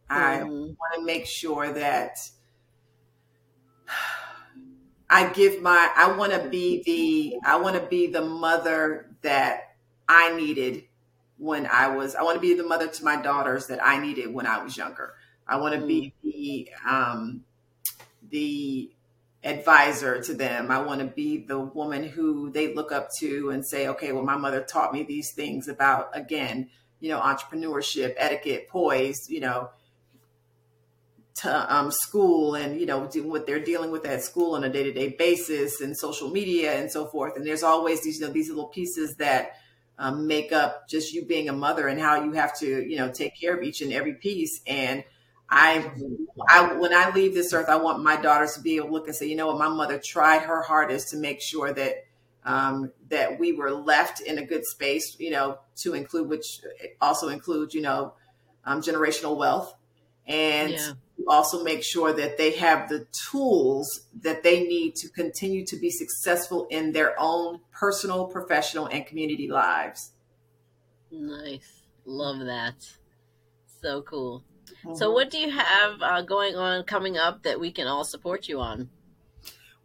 I 0.10 0.44
want 0.44 0.78
to 0.96 1.04
make 1.04 1.26
sure 1.26 1.74
that 1.74 2.18
I 5.10 5.30
give 5.30 5.62
my 5.62 5.92
I 5.96 6.16
want 6.18 6.34
to 6.34 6.50
be 6.50 6.84
the 6.84 7.48
I 7.48 7.58
want 7.58 7.76
to 7.76 7.88
be 7.88 8.08
the 8.08 8.26
mother 8.26 9.16
that 9.22 9.76
I 10.08 10.36
needed 10.36 10.84
when 11.38 11.68
I 11.68 11.96
was 11.96 12.16
I 12.16 12.24
want 12.24 12.36
to 12.36 12.42
be 12.42 12.54
the 12.54 12.64
mother 12.64 12.88
to 12.88 13.04
my 13.04 13.22
daughters 13.22 13.68
that 13.68 13.84
I 13.84 14.00
needed 14.00 14.34
when 14.34 14.48
I 14.48 14.64
was 14.64 14.76
younger. 14.76 15.14
I 15.48 15.58
want 15.58 15.76
to 15.76 15.82
mm. 15.82 15.88
be 15.88 16.14
the 16.24 16.70
um, 16.90 17.44
the 18.30 18.92
advisor 19.44 20.22
to 20.22 20.34
them. 20.34 20.72
I 20.72 20.82
want 20.82 21.02
to 21.02 21.08
be 21.08 21.38
the 21.46 21.60
woman 21.60 22.04
who 22.04 22.50
they 22.50 22.74
look 22.74 22.92
up 22.92 23.10
to 23.20 23.50
and 23.50 23.66
say, 23.66 23.88
okay, 23.90 24.14
well, 24.14 24.24
my 24.24 24.38
mother 24.38 24.62
taught 24.62 24.94
me 24.94 25.04
these 25.04 25.32
things 25.32 25.68
about 25.68 26.10
again, 26.14 26.70
you 27.00 27.10
know, 27.10 27.20
entrepreneurship, 27.20 28.14
etiquette, 28.18 28.70
poise, 28.70 29.30
you 29.30 29.42
know, 29.42 29.70
to 31.36 31.76
um, 31.76 31.90
school 31.92 32.56
and 32.56 32.80
you 32.80 32.86
know 32.86 33.10
what 33.24 33.48
they're 33.48 33.64
dealing 33.64 33.92
with 33.92 34.06
at 34.06 34.22
school 34.24 34.56
on 34.56 34.64
a 34.64 34.70
day-to-day 34.70 35.16
basis 35.18 35.82
and 35.82 35.98
social 35.98 36.30
media 36.30 36.80
and 36.80 36.92
so 36.92 37.08
forth. 37.08 37.36
And 37.36 37.46
there's 37.46 37.64
always 37.64 38.04
these 38.04 38.20
you 38.20 38.28
know 38.28 38.34
these 38.34 38.50
little 38.50 38.68
pieces 38.68 39.16
that 39.18 39.54
um, 39.98 40.28
make 40.28 40.52
up 40.52 40.88
just 40.88 41.14
you 41.14 41.26
being 41.26 41.50
a 41.50 41.54
mother 41.54 41.88
and 41.88 42.00
how 42.00 42.24
you 42.24 42.34
have 42.34 42.58
to 42.60 42.68
you 42.68 42.98
know 42.98 43.12
take 43.12 43.40
care 43.40 43.56
of 43.58 43.64
each 43.64 43.82
and 43.82 43.92
every 43.92 44.14
piece. 44.14 44.62
And 44.68 45.04
I, 45.50 45.92
I 46.50 46.74
when 46.74 46.94
I 46.94 47.12
leave 47.12 47.34
this 47.34 47.54
earth, 47.54 47.70
I 47.70 47.76
want 47.76 48.04
my 48.04 48.16
daughters 48.16 48.54
to 48.56 48.62
be 48.62 48.78
able 48.78 48.88
to 48.88 48.94
look 48.94 49.08
and 49.08 49.16
say, 49.16 49.28
you 49.28 49.36
know 49.36 49.48
what, 49.48 49.60
my 49.60 49.70
mother 49.70 50.00
tried 50.00 50.44
her 50.44 50.62
hardest 50.62 51.10
to 51.10 51.18
make 51.18 51.42
sure 51.42 51.74
that 51.74 52.06
um, 52.46 52.92
that 53.10 53.40
we 53.40 53.54
were 53.54 53.72
left 53.72 54.20
in 54.22 54.38
a 54.38 54.46
good 54.46 54.66
space, 54.66 55.16
you 55.20 55.32
know, 55.32 55.60
to 55.78 55.94
include 55.94 56.30
which 56.30 56.62
also 57.00 57.30
includes, 57.30 57.74
you 57.74 57.82
know, 57.82 58.14
um, 58.66 58.82
generational 58.82 59.38
wealth, 59.38 59.76
and 60.28 60.72
yeah. 60.72 60.92
Also 61.28 61.64
make 61.64 61.84
sure 61.84 62.14
that 62.14 62.38
they 62.38 62.52
have 62.52 62.90
the 62.90 63.06
tools 63.32 64.08
that 64.22 64.44
they 64.44 64.64
need 64.64 64.96
to 64.96 65.10
continue 65.10 65.66
to 65.66 65.78
be 65.78 65.90
successful 65.90 66.68
in 66.70 66.92
their 66.92 67.16
own 67.20 67.60
personal, 67.72 68.26
professional, 68.28 68.88
and 68.88 69.06
community 69.06 69.48
lives. 69.48 70.12
Nice, 71.12 71.84
love 72.06 72.40
that. 72.40 72.76
So 73.82 74.02
cool. 74.02 74.44
Mm-hmm. 74.86 74.96
So, 74.96 75.12
what 75.12 75.30
do 75.30 75.38
you 75.38 75.52
have 75.52 76.02
uh, 76.02 76.22
going 76.22 76.56
on 76.56 76.84
coming 76.84 77.18
up 77.18 77.44
that 77.44 77.60
we 77.60 77.72
can 77.72 77.88
all 77.88 78.04
support 78.04 78.48
you 78.48 78.60
on? 78.60 78.90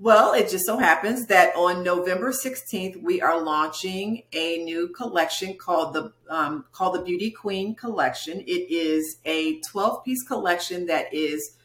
Well, 0.01 0.33
it 0.33 0.49
just 0.49 0.65
so 0.65 0.79
happens 0.79 1.27
that 1.27 1.57
on 1.57 1.83
November 1.83 2.31
16th, 2.31 3.03
we 3.03 3.21
are 3.21 3.43
launching 3.43 4.23
a 4.33 4.59
new 4.59 4.89
collection 4.89 5.57
called 5.57 5.93
the 5.93 6.13
um, 6.31 6.67
called 6.71 6.95
the 6.95 7.03
Beauty 7.03 7.33
Queen 7.33 7.75
Collection. 7.75 8.41
It 8.41 8.71
is 8.71 9.19
a 9.25 9.61
12 9.73 10.05
piece 10.05 10.23
collection 10.23 10.87
that 10.87 11.13
is 11.13 11.57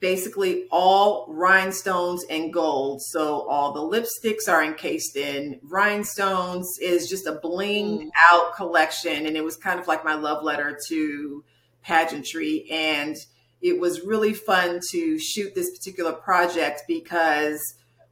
basically 0.00 0.66
all 0.72 1.26
rhinestones 1.28 2.24
and 2.28 2.52
gold. 2.52 3.00
So 3.00 3.48
all 3.48 3.72
the 3.72 3.96
lipsticks 3.96 4.48
are 4.48 4.64
encased 4.64 5.16
in 5.16 5.60
rhinestones. 5.62 6.68
It 6.80 6.90
is 6.90 7.08
just 7.08 7.28
a 7.28 7.34
blinged 7.34 8.06
mm. 8.06 8.10
out 8.32 8.56
collection, 8.56 9.24
and 9.24 9.36
it 9.36 9.44
was 9.44 9.56
kind 9.56 9.78
of 9.78 9.86
like 9.86 10.04
my 10.04 10.14
love 10.14 10.42
letter 10.42 10.76
to 10.88 11.44
pageantry. 11.84 12.66
And 12.72 13.16
it 13.62 13.78
was 13.78 14.02
really 14.02 14.34
fun 14.34 14.80
to 14.90 15.18
shoot 15.18 15.54
this 15.54 15.70
particular 15.70 16.12
project 16.12 16.82
because 16.88 17.60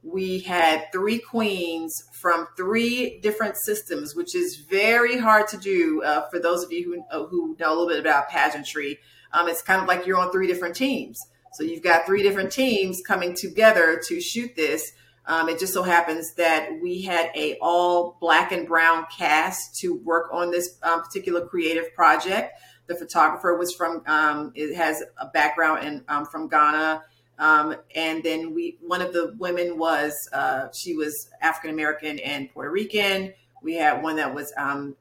we 0.03 0.39
had 0.39 0.85
three 0.91 1.19
queens 1.19 1.93
from 2.13 2.47
three 2.57 3.19
different 3.19 3.55
systems, 3.65 4.15
which 4.15 4.33
is 4.33 4.63
very 4.69 5.17
hard 5.17 5.47
to 5.49 5.57
do 5.57 6.01
uh, 6.03 6.27
for 6.29 6.39
those 6.39 6.63
of 6.63 6.71
you 6.71 6.83
who, 6.83 7.03
uh, 7.11 7.27
who 7.27 7.55
know 7.59 7.69
a 7.69 7.75
little 7.75 7.87
bit 7.87 7.99
about 7.99 8.29
pageantry. 8.29 8.99
Um, 9.33 9.47
it's 9.47 9.61
kind 9.61 9.81
of 9.81 9.87
like 9.87 10.05
you're 10.05 10.17
on 10.17 10.31
three 10.31 10.47
different 10.47 10.75
teams. 10.75 11.17
So 11.53 11.63
you've 11.63 11.83
got 11.83 12.05
three 12.05 12.23
different 12.23 12.51
teams 12.51 13.01
coming 13.05 13.35
together 13.35 14.01
to 14.07 14.21
shoot 14.21 14.55
this. 14.55 14.91
Um, 15.25 15.49
it 15.49 15.59
just 15.59 15.73
so 15.73 15.83
happens 15.83 16.33
that 16.35 16.79
we 16.81 17.03
had 17.03 17.29
a 17.35 17.57
all 17.61 18.17
black 18.19 18.51
and 18.51 18.67
brown 18.67 19.05
cast 19.15 19.75
to 19.79 19.93
work 19.93 20.29
on 20.33 20.49
this 20.51 20.77
um, 20.81 21.03
particular 21.03 21.45
creative 21.45 21.93
project. 21.93 22.53
The 22.91 22.97
photographer 22.97 23.57
was 23.57 23.73
from, 23.73 24.03
um, 24.05 24.51
it 24.53 24.75
has 24.75 25.01
a 25.17 25.27
background 25.27 25.87
in, 25.87 26.03
um, 26.09 26.25
from 26.25 26.49
Ghana. 26.49 27.03
Um, 27.39 27.77
and 27.95 28.21
then 28.21 28.53
we, 28.53 28.77
one 28.81 29.01
of 29.01 29.13
the 29.13 29.33
women 29.39 29.77
was, 29.77 30.11
uh, 30.33 30.67
she 30.77 30.93
was 30.93 31.29
African 31.41 31.69
American 31.69 32.19
and 32.19 32.51
Puerto 32.51 32.69
Rican. 32.69 33.33
We 33.63 33.75
had 33.75 34.03
one 34.03 34.17
that 34.17 34.35
was, 34.35 34.51
um, 34.57 34.97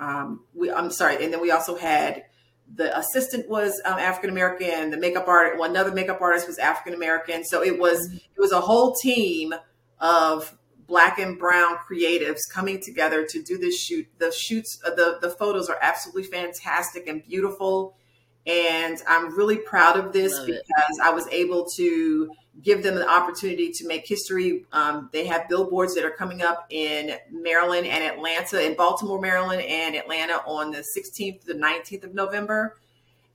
um, 0.00 0.40
we, 0.52 0.72
I'm 0.72 0.90
sorry. 0.90 1.22
And 1.22 1.32
then 1.32 1.40
we 1.40 1.52
also 1.52 1.76
had 1.76 2.24
the 2.74 2.98
assistant 2.98 3.48
was 3.48 3.80
um, 3.84 4.00
African 4.00 4.30
American. 4.30 4.90
The 4.90 4.98
makeup 4.98 5.28
artist, 5.28 5.60
well, 5.60 5.70
another 5.70 5.92
makeup 5.92 6.20
artist 6.20 6.48
was 6.48 6.58
African 6.58 6.92
American. 6.92 7.44
So 7.44 7.62
it 7.62 7.78
was, 7.78 8.12
it 8.12 8.40
was 8.40 8.50
a 8.50 8.60
whole 8.60 8.96
team 9.00 9.54
of 10.00 10.58
black 10.88 11.18
and 11.18 11.38
brown 11.38 11.76
creatives 11.88 12.40
coming 12.50 12.80
together 12.80 13.24
to 13.26 13.42
do 13.42 13.58
this 13.58 13.80
shoot. 13.80 14.08
The 14.18 14.32
shoots, 14.32 14.80
uh, 14.84 14.90
the 14.90 15.18
the 15.20 15.30
photos 15.30 15.68
are 15.68 15.78
absolutely 15.80 16.24
fantastic 16.24 17.06
and 17.06 17.22
beautiful, 17.22 17.94
and 18.46 19.00
I'm 19.06 19.36
really 19.36 19.58
proud 19.58 19.96
of 19.96 20.12
this 20.12 20.32
Love 20.32 20.46
because 20.46 20.98
it. 20.98 21.02
I 21.04 21.10
was 21.10 21.28
able 21.28 21.66
to 21.76 22.30
give 22.62 22.82
them 22.82 22.96
the 22.96 23.08
opportunity 23.08 23.70
to 23.70 23.86
make 23.86 24.06
history. 24.06 24.64
Um, 24.72 25.10
they 25.12 25.26
have 25.26 25.48
billboards 25.48 25.94
that 25.94 26.04
are 26.04 26.10
coming 26.10 26.42
up 26.42 26.66
in 26.70 27.14
Maryland 27.30 27.86
and 27.86 28.02
Atlanta, 28.02 28.64
in 28.64 28.74
Baltimore, 28.74 29.20
Maryland, 29.20 29.62
and 29.62 29.94
Atlanta 29.94 30.42
on 30.44 30.72
the 30.72 30.84
16th 30.96 31.42
to 31.42 31.46
the 31.46 31.54
19th 31.54 32.04
of 32.04 32.14
November. 32.14 32.76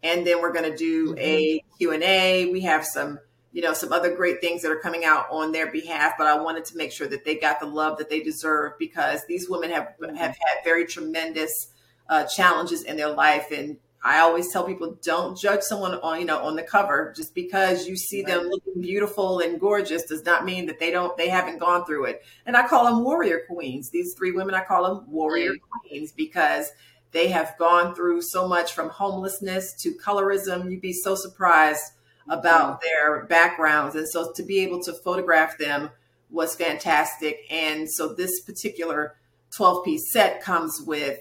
And 0.02 0.28
then 0.28 0.42
we're 0.42 0.52
going 0.52 0.70
to 0.70 0.76
do 0.76 1.13
mm-hmm. 1.13 1.20
a 1.20 1.63
Q&A. 1.78 2.48
We 2.52 2.62
have 2.62 2.86
some 2.86 3.20
you 3.54 3.62
know, 3.62 3.74
some 3.74 3.94
other 3.94 4.13
great 4.13 4.42
things 4.42 4.63
that 4.63 4.72
are 4.72 4.80
coming 4.80 5.06
out 5.06 5.28
on 5.30 5.52
their 5.52 5.72
behalf. 5.72 6.13
But 6.18 6.28
I 6.28 6.42
wanted 6.42 6.66
to 6.66 6.78
make 6.78 6.92
sure 6.92 7.08
that 7.08 7.24
they 7.24 7.36
got 7.36 7.60
the 7.60 7.68
love 7.68 8.00
that 8.00 8.10
they 8.10 8.22
deserve 8.22 8.74
because 8.80 9.26
these 9.28 9.48
women 9.48 9.70
have 9.70 9.94
have 10.18 10.36
had 10.36 10.63
very 10.63 10.86
tremendous 10.86 11.68
uh, 12.10 12.26
challenges 12.26 12.84
in 12.84 12.98
their 12.98 13.12
life. 13.13 13.52
And 13.52 13.78
I 14.04 14.20
always 14.20 14.52
tell 14.52 14.66
people, 14.66 14.98
don't 15.04 15.38
judge 15.38 15.62
someone 15.62 15.94
on 16.00 16.20
you 16.20 16.26
know 16.26 16.44
on 16.44 16.56
the 16.56 16.63
cover 16.63 17.13
just 17.16 17.36
because 17.36 17.88
you 17.88 17.96
see 17.96 18.24
them 18.24 18.48
looking 18.48 18.82
beautiful 18.82 19.39
and 19.39 19.60
gorgeous 19.60 20.04
does 20.04 20.26
not 20.26 20.46
mean 20.46 20.66
that 20.66 20.80
they 20.80 20.89
don't 20.89 21.16
they 21.16 21.30
haven't 21.30 21.60
gone 21.60 21.86
through 21.86 22.06
it. 22.06 22.24
And 22.48 22.58
I 22.58 22.68
call 22.68 22.86
them 22.86 23.04
warrior 23.04 23.42
queens. 23.48 23.92
These 23.92 24.16
three 24.16 24.32
women, 24.32 24.56
I 24.56 24.63
call 24.63 24.84
them 24.84 25.12
warrior 25.12 25.54
queens 25.70 26.12
because 26.12 26.72
they 27.12 27.28
have 27.28 27.56
gone 27.60 27.94
through 27.94 28.24
so 28.24 28.48
much 28.48 28.74
from 28.74 28.89
homelessness 28.89 29.76
to 29.84 29.94
colorism. 29.94 30.72
You'd 30.72 30.82
be 30.82 30.94
so 30.94 31.13
surprised 31.13 31.84
about 32.30 32.82
their 32.82 33.26
backgrounds. 33.26 33.96
And 33.96 34.08
so 34.08 34.32
to 34.34 34.44
be 34.44 34.60
able 34.60 34.82
to 34.84 34.94
photograph 34.94 35.58
them 35.58 35.90
was 36.30 36.56
fantastic. 36.56 37.46
And 37.50 37.90
so 37.90 38.14
this 38.14 38.42
particular 38.42 39.16
12 39.56 39.86
piece 39.86 40.12
set 40.12 40.42
comes 40.42 40.82
with 40.86 41.20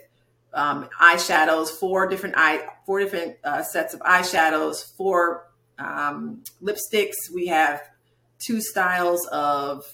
um, 0.54 0.88
eyeshadows, 1.00 1.68
four 1.68 2.06
different 2.06 2.34
eye, 2.36 2.66
four 2.86 3.00
different 3.00 3.36
uh, 3.44 3.62
sets 3.62 3.94
of 3.94 4.00
eyeshadows, 4.00 4.96
four 4.96 5.48
um, 5.78 6.42
lipsticks. 6.62 7.14
We 7.34 7.46
have 7.46 7.82
two 8.38 8.60
styles 8.60 9.26
of 9.26 9.84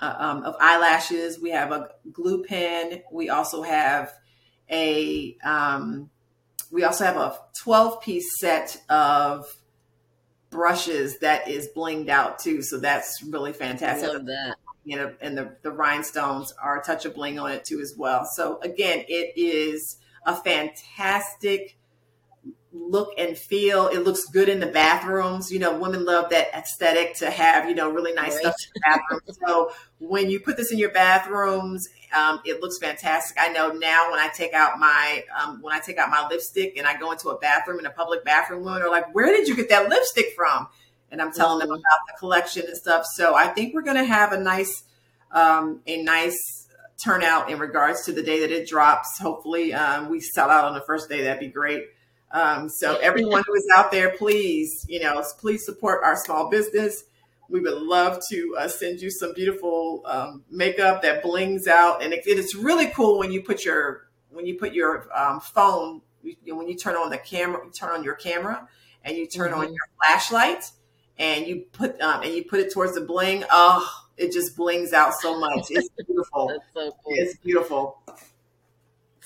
uh, 0.00 0.14
um, 0.18 0.44
of 0.44 0.54
eyelashes. 0.60 1.40
We 1.40 1.50
have 1.50 1.72
a 1.72 1.90
glue 2.12 2.44
pen. 2.44 3.02
We 3.12 3.30
also 3.30 3.62
have 3.62 4.14
a 4.70 5.36
um, 5.44 6.10
we 6.70 6.84
also 6.84 7.04
have 7.04 7.16
a 7.16 7.38
12 7.62 8.00
piece 8.00 8.38
set 8.38 8.80
of 8.88 9.46
brushes 10.50 11.18
that 11.18 11.48
is 11.48 11.68
blinged 11.74 12.08
out 12.08 12.38
too. 12.38 12.62
So 12.62 12.78
that's 12.78 13.22
really 13.22 13.52
fantastic. 13.52 14.08
I 14.08 14.12
love 14.12 14.26
that. 14.26 14.56
You 14.84 14.98
uh, 14.98 15.04
know, 15.04 15.14
and 15.20 15.36
the, 15.36 15.56
the 15.62 15.70
rhinestones 15.70 16.52
are 16.62 16.80
a 16.80 16.82
touch 16.82 17.04
of 17.04 17.14
bling 17.14 17.38
on 17.38 17.50
it 17.50 17.64
too 17.64 17.80
as 17.80 17.94
well. 17.96 18.24
So 18.24 18.58
again, 18.62 19.04
it 19.08 19.32
is 19.36 19.98
a 20.24 20.34
fantastic 20.34 21.78
look 22.72 23.10
and 23.16 23.36
feel. 23.36 23.88
It 23.88 24.00
looks 24.00 24.24
good 24.26 24.48
in 24.48 24.60
the 24.60 24.66
bathrooms. 24.66 25.50
You 25.50 25.58
know, 25.58 25.78
women 25.78 26.04
love 26.04 26.30
that 26.30 26.48
aesthetic 26.54 27.14
to 27.16 27.30
have, 27.30 27.68
you 27.68 27.74
know, 27.74 27.90
really 27.90 28.12
nice 28.12 28.34
right. 28.34 28.40
stuff 28.40 28.54
in 28.62 28.70
the 28.74 28.80
bathroom. 28.84 29.20
so 29.46 29.72
when 29.98 30.30
you 30.30 30.40
put 30.40 30.56
this 30.56 30.70
in 30.70 30.78
your 30.78 30.90
bathrooms, 30.90 31.88
um, 32.16 32.40
it 32.44 32.60
looks 32.60 32.78
fantastic. 32.78 33.36
I 33.38 33.48
know 33.48 33.70
now 33.70 34.10
when 34.10 34.18
I 34.20 34.28
take 34.28 34.54
out 34.54 34.78
my 34.78 35.24
um, 35.38 35.60
when 35.60 35.74
I 35.74 35.80
take 35.80 35.98
out 35.98 36.10
my 36.10 36.26
lipstick 36.28 36.76
and 36.76 36.86
I 36.86 36.98
go 36.98 37.12
into 37.12 37.28
a 37.28 37.38
bathroom 37.38 37.78
in 37.78 37.86
a 37.86 37.90
public 37.90 38.24
bathroom, 38.24 38.64
women 38.64 38.82
are 38.82 38.90
like, 38.90 39.14
"Where 39.14 39.26
did 39.26 39.48
you 39.48 39.56
get 39.56 39.68
that 39.70 39.88
lipstick 39.88 40.32
from?" 40.34 40.68
And 41.10 41.20
I'm 41.20 41.32
telling 41.32 41.60
mm-hmm. 41.60 41.68
them 41.72 41.78
about 41.78 42.00
the 42.06 42.18
collection 42.18 42.64
and 42.66 42.76
stuff. 42.76 43.04
So 43.06 43.34
I 43.34 43.48
think 43.48 43.74
we're 43.74 43.82
going 43.82 43.96
to 43.96 44.04
have 44.04 44.32
a 44.32 44.40
nice 44.40 44.84
um, 45.32 45.80
a 45.86 46.02
nice 46.02 46.66
turnout 47.02 47.50
in 47.50 47.58
regards 47.58 48.04
to 48.06 48.12
the 48.12 48.22
day 48.22 48.40
that 48.40 48.50
it 48.50 48.68
drops. 48.68 49.18
Hopefully, 49.20 49.72
um, 49.72 50.08
we 50.08 50.20
sell 50.20 50.50
out 50.50 50.64
on 50.64 50.74
the 50.74 50.82
first 50.86 51.08
day. 51.08 51.22
That'd 51.22 51.40
be 51.40 51.48
great. 51.48 51.84
Um, 52.30 52.68
so 52.68 52.96
everyone 52.98 53.42
who 53.46 53.54
is 53.54 53.66
out 53.74 53.90
there, 53.90 54.16
please, 54.16 54.84
you 54.88 55.00
know, 55.00 55.24
please 55.38 55.64
support 55.64 56.02
our 56.04 56.16
small 56.16 56.50
business. 56.50 57.04
We 57.48 57.60
would 57.60 57.80
love 57.80 58.20
to 58.30 58.56
uh, 58.58 58.68
send 58.68 59.00
you 59.00 59.10
some 59.10 59.32
beautiful 59.32 60.02
um, 60.04 60.44
makeup 60.50 61.00
that 61.02 61.22
blings 61.22 61.66
out, 61.66 62.02
and 62.02 62.12
it, 62.12 62.24
it's 62.26 62.54
really 62.54 62.88
cool 62.88 63.18
when 63.18 63.32
you 63.32 63.42
put 63.42 63.64
your 63.64 64.08
when 64.30 64.44
you 64.44 64.58
put 64.58 64.74
your 64.74 65.08
um, 65.18 65.40
phone 65.40 66.02
you 66.22 66.56
when 66.56 66.68
you 66.68 66.76
turn 66.76 66.94
on 66.96 67.10
the 67.10 67.18
camera, 67.18 67.64
you 67.64 67.70
turn 67.70 67.90
on 67.90 68.04
your 68.04 68.14
camera, 68.14 68.68
and 69.04 69.16
you 69.16 69.26
turn 69.26 69.50
mm-hmm. 69.50 69.60
on 69.60 69.68
your 69.68 69.88
flashlight, 69.98 70.70
and 71.18 71.46
you 71.46 71.64
put 71.72 72.00
um, 72.00 72.22
and 72.22 72.34
you 72.34 72.44
put 72.44 72.60
it 72.60 72.72
towards 72.72 72.94
the 72.94 73.00
bling. 73.00 73.44
Oh, 73.50 73.86
it 74.16 74.32
just 74.32 74.56
blings 74.56 74.92
out 74.92 75.14
so 75.14 75.38
much. 75.38 75.66
It's 75.70 75.88
beautiful. 76.06 76.48
That's 76.74 76.74
so 76.74 76.96
cool. 77.04 77.12
It's 77.16 77.36
beautiful. 77.38 78.02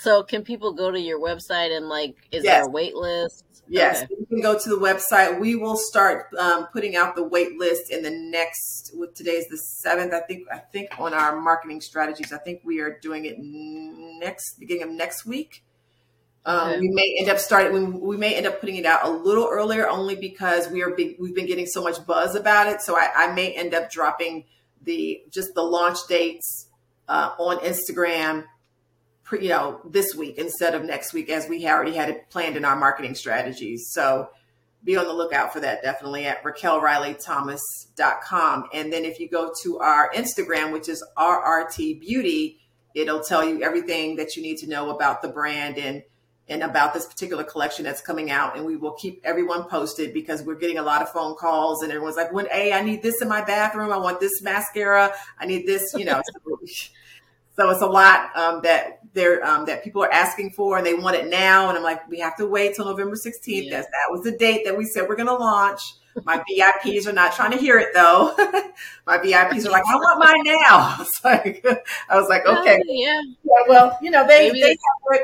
So 0.02 0.22
can 0.24 0.42
people 0.42 0.72
go 0.72 0.90
to 0.90 0.98
your 0.98 1.20
website 1.20 1.74
and 1.76 1.88
like, 1.88 2.16
is 2.32 2.42
Yes. 2.42 2.54
there 2.54 2.64
a 2.64 2.68
wait 2.68 2.94
list? 2.96 3.44
Yes, 3.68 4.02
Okay. 4.02 4.14
you 4.18 4.26
can 4.26 4.40
go 4.40 4.58
to 4.58 4.68
the 4.68 4.76
website. 4.76 5.38
We 5.38 5.54
will 5.54 5.76
start 5.76 6.26
um, 6.36 6.66
putting 6.72 6.96
out 6.96 7.14
the 7.14 7.22
wait 7.22 7.56
list 7.56 7.90
in 7.90 8.02
the 8.02 8.10
next. 8.10 8.90
With 8.94 9.14
today's 9.14 9.46
the 9.48 9.56
seventh, 9.56 10.12
I 10.12 10.20
think. 10.20 10.48
I 10.52 10.58
think 10.58 10.88
on 10.98 11.14
our 11.14 11.40
marketing 11.40 11.80
strategies, 11.80 12.32
I 12.32 12.38
think 12.38 12.62
we 12.64 12.80
are 12.80 12.98
doing 13.00 13.24
it 13.24 13.36
next 13.38 14.58
beginning 14.58 14.82
of 14.82 14.90
next 14.90 15.24
week. 15.24 15.62
Um, 16.44 16.70
Okay. 16.70 16.80
We 16.80 16.88
may 16.88 17.16
end 17.20 17.30
up 17.30 17.38
starting. 17.38 17.72
We, 17.72 17.84
we 17.84 18.16
may 18.16 18.34
end 18.34 18.46
up 18.46 18.58
putting 18.60 18.76
it 18.76 18.84
out 18.84 19.04
a 19.04 19.10
little 19.10 19.48
earlier, 19.48 19.88
only 19.88 20.16
because 20.16 20.68
we 20.68 20.82
are 20.82 20.90
big, 20.90 21.16
we've 21.20 21.34
been 21.34 21.46
getting 21.46 21.66
so 21.66 21.80
much 21.82 22.04
buzz 22.04 22.34
about 22.34 22.66
it. 22.66 22.82
So 22.82 22.96
I, 22.96 23.08
I 23.14 23.32
may 23.32 23.52
end 23.52 23.72
up 23.72 23.88
dropping 23.90 24.44
the 24.82 25.22
just 25.30 25.54
the 25.54 25.62
launch 25.62 25.98
dates 26.08 26.66
uh, 27.08 27.30
on 27.38 27.58
Instagram 27.60 28.44
you 29.40 29.48
know, 29.48 29.80
this 29.84 30.14
week 30.14 30.38
instead 30.38 30.74
of 30.74 30.84
next 30.84 31.12
week, 31.12 31.30
as 31.30 31.48
we 31.48 31.66
already 31.66 31.94
had 31.94 32.08
it 32.08 32.30
planned 32.30 32.56
in 32.56 32.64
our 32.64 32.76
marketing 32.76 33.14
strategies. 33.14 33.90
So 33.92 34.28
be 34.84 34.96
on 34.96 35.06
the 35.06 35.12
lookout 35.12 35.52
for 35.52 35.60
that 35.60 35.80
definitely 35.82 36.26
at 36.26 36.42
RaquelRileyThomas.com. 36.42 38.64
And 38.72 38.92
then 38.92 39.04
if 39.04 39.20
you 39.20 39.28
go 39.28 39.52
to 39.62 39.78
our 39.78 40.10
Instagram, 40.12 40.72
which 40.72 40.88
is 40.88 41.04
RRT 41.16 42.00
Beauty, 42.00 42.58
it'll 42.94 43.22
tell 43.22 43.46
you 43.46 43.62
everything 43.62 44.16
that 44.16 44.34
you 44.36 44.42
need 44.42 44.58
to 44.58 44.68
know 44.68 44.90
about 44.90 45.22
the 45.22 45.28
brand 45.28 45.78
and 45.78 46.02
and 46.48 46.64
about 46.64 46.92
this 46.92 47.06
particular 47.06 47.44
collection 47.44 47.84
that's 47.84 48.00
coming 48.00 48.28
out. 48.30 48.56
And 48.56 48.66
we 48.66 48.76
will 48.76 48.94
keep 48.94 49.20
everyone 49.24 49.68
posted 49.68 50.12
because 50.12 50.42
we're 50.42 50.56
getting 50.56 50.78
a 50.78 50.82
lot 50.82 51.00
of 51.00 51.08
phone 51.08 51.36
calls 51.36 51.82
and 51.82 51.92
everyone's 51.92 52.16
like, 52.16 52.32
when 52.32 52.46
hey, 52.46 52.72
I 52.72 52.82
need 52.82 53.02
this 53.02 53.22
in 53.22 53.28
my 53.28 53.44
bathroom, 53.44 53.92
I 53.92 53.96
want 53.96 54.18
this 54.18 54.42
mascara, 54.42 55.14
I 55.38 55.46
need 55.46 55.66
this, 55.66 55.94
you 55.94 56.04
know. 56.04 56.20
so, 57.56 57.70
it's 57.70 57.82
a 57.82 57.86
lot 57.86 58.34
um, 58.36 58.60
that 58.62 59.00
they're 59.14 59.44
um, 59.44 59.66
that 59.66 59.84
people 59.84 60.02
are 60.02 60.12
asking 60.12 60.50
for 60.50 60.78
and 60.78 60.86
they 60.86 60.94
want 60.94 61.16
it 61.16 61.28
now. 61.28 61.68
And 61.68 61.76
I'm 61.76 61.84
like, 61.84 62.08
we 62.08 62.18
have 62.20 62.36
to 62.38 62.46
wait 62.46 62.74
till 62.76 62.86
November 62.86 63.16
16th. 63.16 63.66
Yeah. 63.66 63.76
That's 63.76 63.86
that 63.88 64.08
was 64.10 64.22
the 64.22 64.32
date 64.36 64.64
that 64.64 64.76
we 64.76 64.84
said 64.84 65.08
we're 65.08 65.16
gonna 65.16 65.34
launch. 65.34 65.82
My 66.24 66.42
VIPs 66.46 67.06
are 67.06 67.12
not 67.12 67.32
trying 67.34 67.52
to 67.52 67.56
hear 67.56 67.78
it 67.78 67.88
though. 67.94 68.34
My 69.06 69.18
VIPs 69.18 69.64
are 69.66 69.70
like, 69.70 69.82
I 69.86 69.94
want 69.96 70.18
mine 70.18 70.54
now. 70.62 70.96
It's 71.00 71.24
like 71.24 71.64
I 72.08 72.18
was 72.20 72.28
like, 72.28 72.46
okay, 72.46 72.78
Oh, 72.80 72.84
yeah. 72.86 73.20
yeah, 73.44 73.52
well, 73.68 73.98
you 74.02 74.10
know, 74.10 74.26
they 74.26 74.48
Maybe 74.50 74.60
they, 74.60 74.76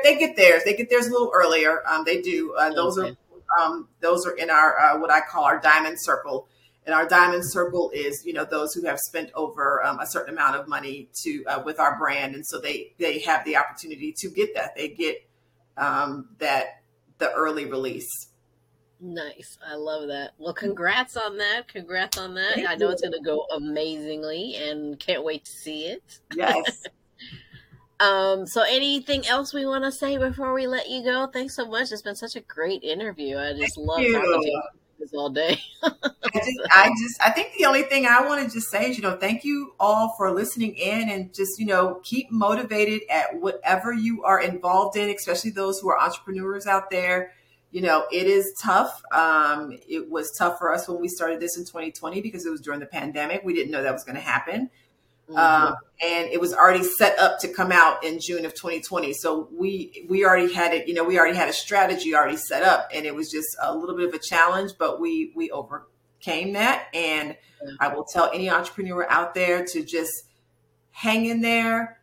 they 0.03 0.17
get 0.19 0.35
theirs. 0.35 0.63
They 0.65 0.75
get 0.75 0.89
theirs 0.89 1.07
a 1.07 1.11
little 1.11 1.31
earlier. 1.33 1.87
Um, 1.87 2.03
they 2.05 2.21
do. 2.21 2.53
Uh, 2.57 2.71
those 2.73 2.97
Okay. 2.97 3.09
are 3.11 3.15
um, 3.63 3.87
those 4.01 4.25
are 4.27 4.35
in 4.35 4.49
our 4.49 4.77
uh, 4.79 4.99
what 4.99 5.11
I 5.11 5.21
call 5.21 5.43
our 5.43 5.59
diamond 5.59 5.97
circle. 5.99 6.47
And 6.85 6.95
our 6.95 7.07
diamond 7.07 7.43
circle 7.45 7.91
is, 7.93 8.23
you 8.25 8.33
know, 8.33 8.45
those 8.45 8.73
who 8.73 8.85
have 8.85 8.99
spent 8.99 9.29
over 9.35 9.83
um, 9.85 9.99
a 9.99 10.07
certain 10.07 10.33
amount 10.33 10.55
of 10.55 10.67
money 10.67 11.09
to 11.23 11.43
uh, 11.45 11.61
with 11.63 11.79
our 11.79 11.97
brand, 11.97 12.33
and 12.35 12.45
so 12.45 12.59
they 12.59 12.93
they 12.97 13.19
have 13.19 13.45
the 13.45 13.57
opportunity 13.57 14.13
to 14.17 14.29
get 14.29 14.55
that. 14.55 14.75
They 14.75 14.89
get 14.89 15.17
um, 15.77 16.29
that 16.39 16.81
the 17.19 17.31
early 17.33 17.65
release. 17.65 18.29
Nice. 19.01 19.57
I 19.65 19.75
love 19.75 20.07
that. 20.07 20.31
Well, 20.37 20.53
congrats 20.53 21.15
on 21.15 21.37
that. 21.37 21.67
Congrats 21.67 22.17
on 22.17 22.33
that. 22.35 22.55
Thank 22.55 22.69
I 22.69 22.75
know 22.75 22.87
you. 22.87 22.91
it's 22.91 23.01
going 23.01 23.13
to 23.13 23.21
go 23.21 23.45
amazingly 23.55 24.55
and 24.55 24.99
can't 24.99 25.23
wait 25.23 25.45
to 25.45 25.51
see 25.51 25.85
it. 25.85 26.19
Yes. 26.35 26.83
Um, 28.01 28.47
so 28.47 28.61
anything 28.61 29.27
else 29.27 29.53
we 29.53 29.65
want 29.65 29.83
to 29.83 29.91
say 29.91 30.17
before 30.17 30.53
we 30.53 30.67
let 30.67 30.89
you 30.89 31.03
go? 31.03 31.27
Thanks 31.27 31.53
so 31.53 31.67
much. 31.67 31.91
It's 31.91 32.01
been 32.01 32.15
such 32.15 32.37
a 32.37 32.39
great 32.39 32.81
interview. 32.81 33.37
I 33.37 33.51
just 33.51 33.75
Thank 33.75 33.87
love 33.89 33.99
you. 33.99 34.13
talking 34.13 34.41
to 34.41 34.47
you 34.47 34.61
this 34.99 35.13
all 35.13 35.29
day. 35.29 35.59
I 35.83 35.91
just, 36.33 36.59
I 36.71 36.91
just, 37.01 37.21
I 37.21 37.29
think 37.31 37.53
the 37.57 37.65
only 37.65 37.83
thing 37.83 38.05
I 38.05 38.21
want 38.21 38.45
to 38.45 38.53
just 38.53 38.69
say 38.69 38.89
is, 38.89 38.97
you 38.97 39.03
know, 39.03 39.17
thank 39.17 39.43
you 39.43 39.73
all 39.79 40.13
for 40.17 40.31
listening 40.31 40.75
in 40.75 41.09
and 41.09 41.33
just, 41.33 41.59
you 41.59 41.65
know, 41.65 41.99
keep 42.03 42.31
motivated 42.31 43.01
at 43.09 43.39
whatever 43.39 43.93
you 43.93 44.23
are 44.23 44.41
involved 44.41 44.97
in, 44.97 45.09
especially 45.09 45.51
those 45.51 45.79
who 45.79 45.89
are 45.89 45.99
entrepreneurs 45.99 46.67
out 46.67 46.89
there. 46.89 47.31
You 47.71 47.81
know, 47.81 48.05
it 48.11 48.27
is 48.27 48.53
tough. 48.61 49.01
Um, 49.11 49.77
it 49.87 50.09
was 50.09 50.31
tough 50.37 50.57
for 50.57 50.73
us 50.73 50.87
when 50.87 50.99
we 50.99 51.07
started 51.07 51.39
this 51.39 51.57
in 51.57 51.65
2020 51.65 52.21
because 52.21 52.45
it 52.45 52.49
was 52.49 52.61
during 52.61 52.79
the 52.79 52.87
pandemic. 52.87 53.43
We 53.43 53.53
didn't 53.53 53.71
know 53.71 53.83
that 53.83 53.93
was 53.93 54.03
going 54.03 54.15
to 54.15 54.21
happen. 54.21 54.69
Um, 55.37 55.75
and 56.01 56.29
it 56.31 56.39
was 56.39 56.53
already 56.53 56.83
set 56.83 57.19
up 57.19 57.39
to 57.39 57.47
come 57.47 57.71
out 57.71 58.03
in 58.03 58.19
June 58.19 58.45
of 58.45 58.53
2020. 58.53 59.13
So 59.13 59.49
we 59.51 60.05
we 60.09 60.25
already 60.25 60.51
had 60.53 60.73
it, 60.73 60.87
you 60.87 60.93
know, 60.93 61.03
we 61.03 61.19
already 61.19 61.37
had 61.37 61.49
a 61.49 61.53
strategy 61.53 62.15
already 62.15 62.37
set 62.37 62.63
up, 62.63 62.89
and 62.93 63.05
it 63.05 63.13
was 63.13 63.29
just 63.29 63.47
a 63.61 63.75
little 63.75 63.95
bit 63.95 64.07
of 64.07 64.13
a 64.13 64.19
challenge, 64.19 64.73
but 64.79 64.99
we 64.99 65.31
we 65.35 65.51
overcame 65.51 66.53
that. 66.53 66.87
And 66.93 67.35
I 67.79 67.89
will 67.89 68.05
tell 68.05 68.31
any 68.33 68.49
entrepreneur 68.49 69.05
out 69.09 69.33
there 69.33 69.65
to 69.65 69.83
just 69.83 70.23
hang 70.91 71.25
in 71.25 71.41
there. 71.41 71.99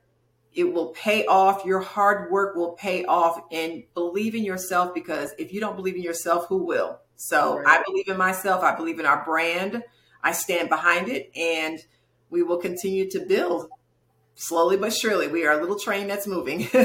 It 0.52 0.72
will 0.72 0.88
pay 0.88 1.26
off. 1.26 1.64
Your 1.64 1.80
hard 1.80 2.30
work 2.30 2.54
will 2.56 2.72
pay 2.72 3.04
off, 3.04 3.40
and 3.50 3.82
believe 3.94 4.34
in 4.34 4.44
yourself 4.44 4.94
because 4.94 5.34
if 5.38 5.52
you 5.52 5.60
don't 5.60 5.76
believe 5.76 5.96
in 5.96 6.02
yourself, 6.02 6.46
who 6.48 6.64
will? 6.64 7.00
So 7.16 7.58
Right. 7.58 7.80
I 7.80 7.82
believe 7.82 8.08
in 8.08 8.16
myself. 8.16 8.62
I 8.62 8.74
believe 8.74 9.00
in 9.00 9.06
our 9.06 9.24
brand. 9.24 9.82
I 10.22 10.32
stand 10.32 10.68
behind 10.68 11.08
it, 11.08 11.30
and 11.36 11.78
we 12.30 12.42
will 12.42 12.58
continue 12.58 13.08
to 13.10 13.20
build 13.20 13.68
slowly 14.34 14.76
but 14.76 14.92
surely. 14.92 15.28
We 15.28 15.46
are 15.46 15.58
a 15.58 15.60
little 15.60 15.78
train 15.78 16.08
that's 16.08 16.26
moving. 16.26 16.68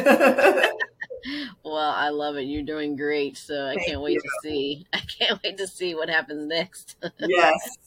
Well, 1.63 1.75
I 1.77 2.09
love 2.09 2.35
it. 2.37 2.43
You're 2.43 2.63
doing 2.63 2.95
great. 2.95 3.37
So 3.37 3.67
I 3.67 3.75
Thank 3.75 3.87
can't 3.87 4.01
wait 4.01 4.13
you. 4.15 4.21
to 4.21 4.29
see. 4.41 4.85
I 4.93 4.99
can't 5.19 5.39
wait 5.43 5.57
to 5.57 5.67
see 5.67 5.93
what 5.93 6.09
happens 6.09 6.47
next. 6.47 6.95
yes. 7.19 7.77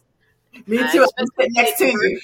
Me 0.69 0.79
too. 0.93 1.05
I'm 1.19 1.27
sitting 1.37 1.53
next 1.53 1.79
to 1.79 1.87
you. 1.87 2.21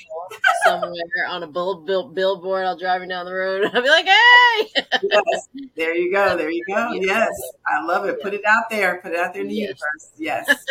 Somewhere 0.62 0.92
on 1.28 1.42
a 1.42 1.48
bill, 1.48 1.80
bill, 1.80 2.10
billboard, 2.10 2.64
I'll 2.64 2.78
driving 2.78 3.08
down 3.08 3.26
the 3.26 3.34
road. 3.34 3.68
I'll 3.74 3.82
be 3.82 3.88
like, 3.88 4.06
"Hey!" 4.06 4.68
Yes. 5.02 5.48
There 5.74 5.96
you 5.96 6.12
go. 6.12 6.36
There 6.36 6.48
you 6.48 6.62
go. 6.68 6.92
Yes. 6.92 7.28
I 7.66 7.84
love 7.84 8.04
it. 8.04 8.22
Put 8.22 8.32
it 8.34 8.42
out 8.46 8.70
there. 8.70 9.00
Put 9.02 9.10
it 9.10 9.18
out 9.18 9.32
there 9.32 9.42
in 9.42 9.48
the 9.48 9.54
Yes. 9.54 9.66
universe. 9.66 10.10
Yes. 10.16 10.64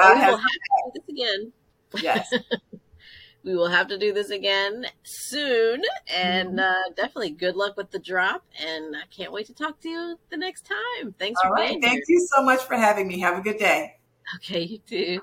Oh, 0.00 0.14
we 0.14 0.20
will 0.20 0.36
have 0.36 0.46
to 0.46 0.92
do 0.94 1.00
this 1.00 1.08
again. 1.08 1.52
yes. 2.04 2.32
We 3.44 3.54
will 3.56 3.68
have 3.68 3.88
to 3.88 3.98
do 3.98 4.12
this 4.12 4.30
again 4.30 4.86
soon, 5.02 5.82
and 6.08 6.48
Mm-hmm. 6.48 6.58
uh, 6.60 6.90
definitely 6.96 7.30
good 7.30 7.56
luck 7.56 7.76
with 7.76 7.90
the 7.90 7.98
drop. 7.98 8.44
And 8.60 8.96
I 8.96 9.04
can't 9.10 9.32
wait 9.32 9.46
to 9.46 9.54
talk 9.54 9.80
to 9.80 9.88
you 9.88 10.18
the 10.30 10.36
next 10.36 10.66
time. 10.66 11.14
Thanks 11.18 11.42
All 11.44 11.50
for 11.50 11.52
right. 11.52 11.68
being 11.68 11.82
Thank 11.82 11.94
here. 11.94 12.04
you 12.08 12.26
so 12.34 12.42
much 12.42 12.62
for 12.62 12.74
having 12.76 13.06
me. 13.08 13.20
Have 13.20 13.38
a 13.38 13.42
good 13.42 13.58
day. 13.58 13.98
Okay, 14.36 14.62
you 14.62 14.78
too. 14.78 15.22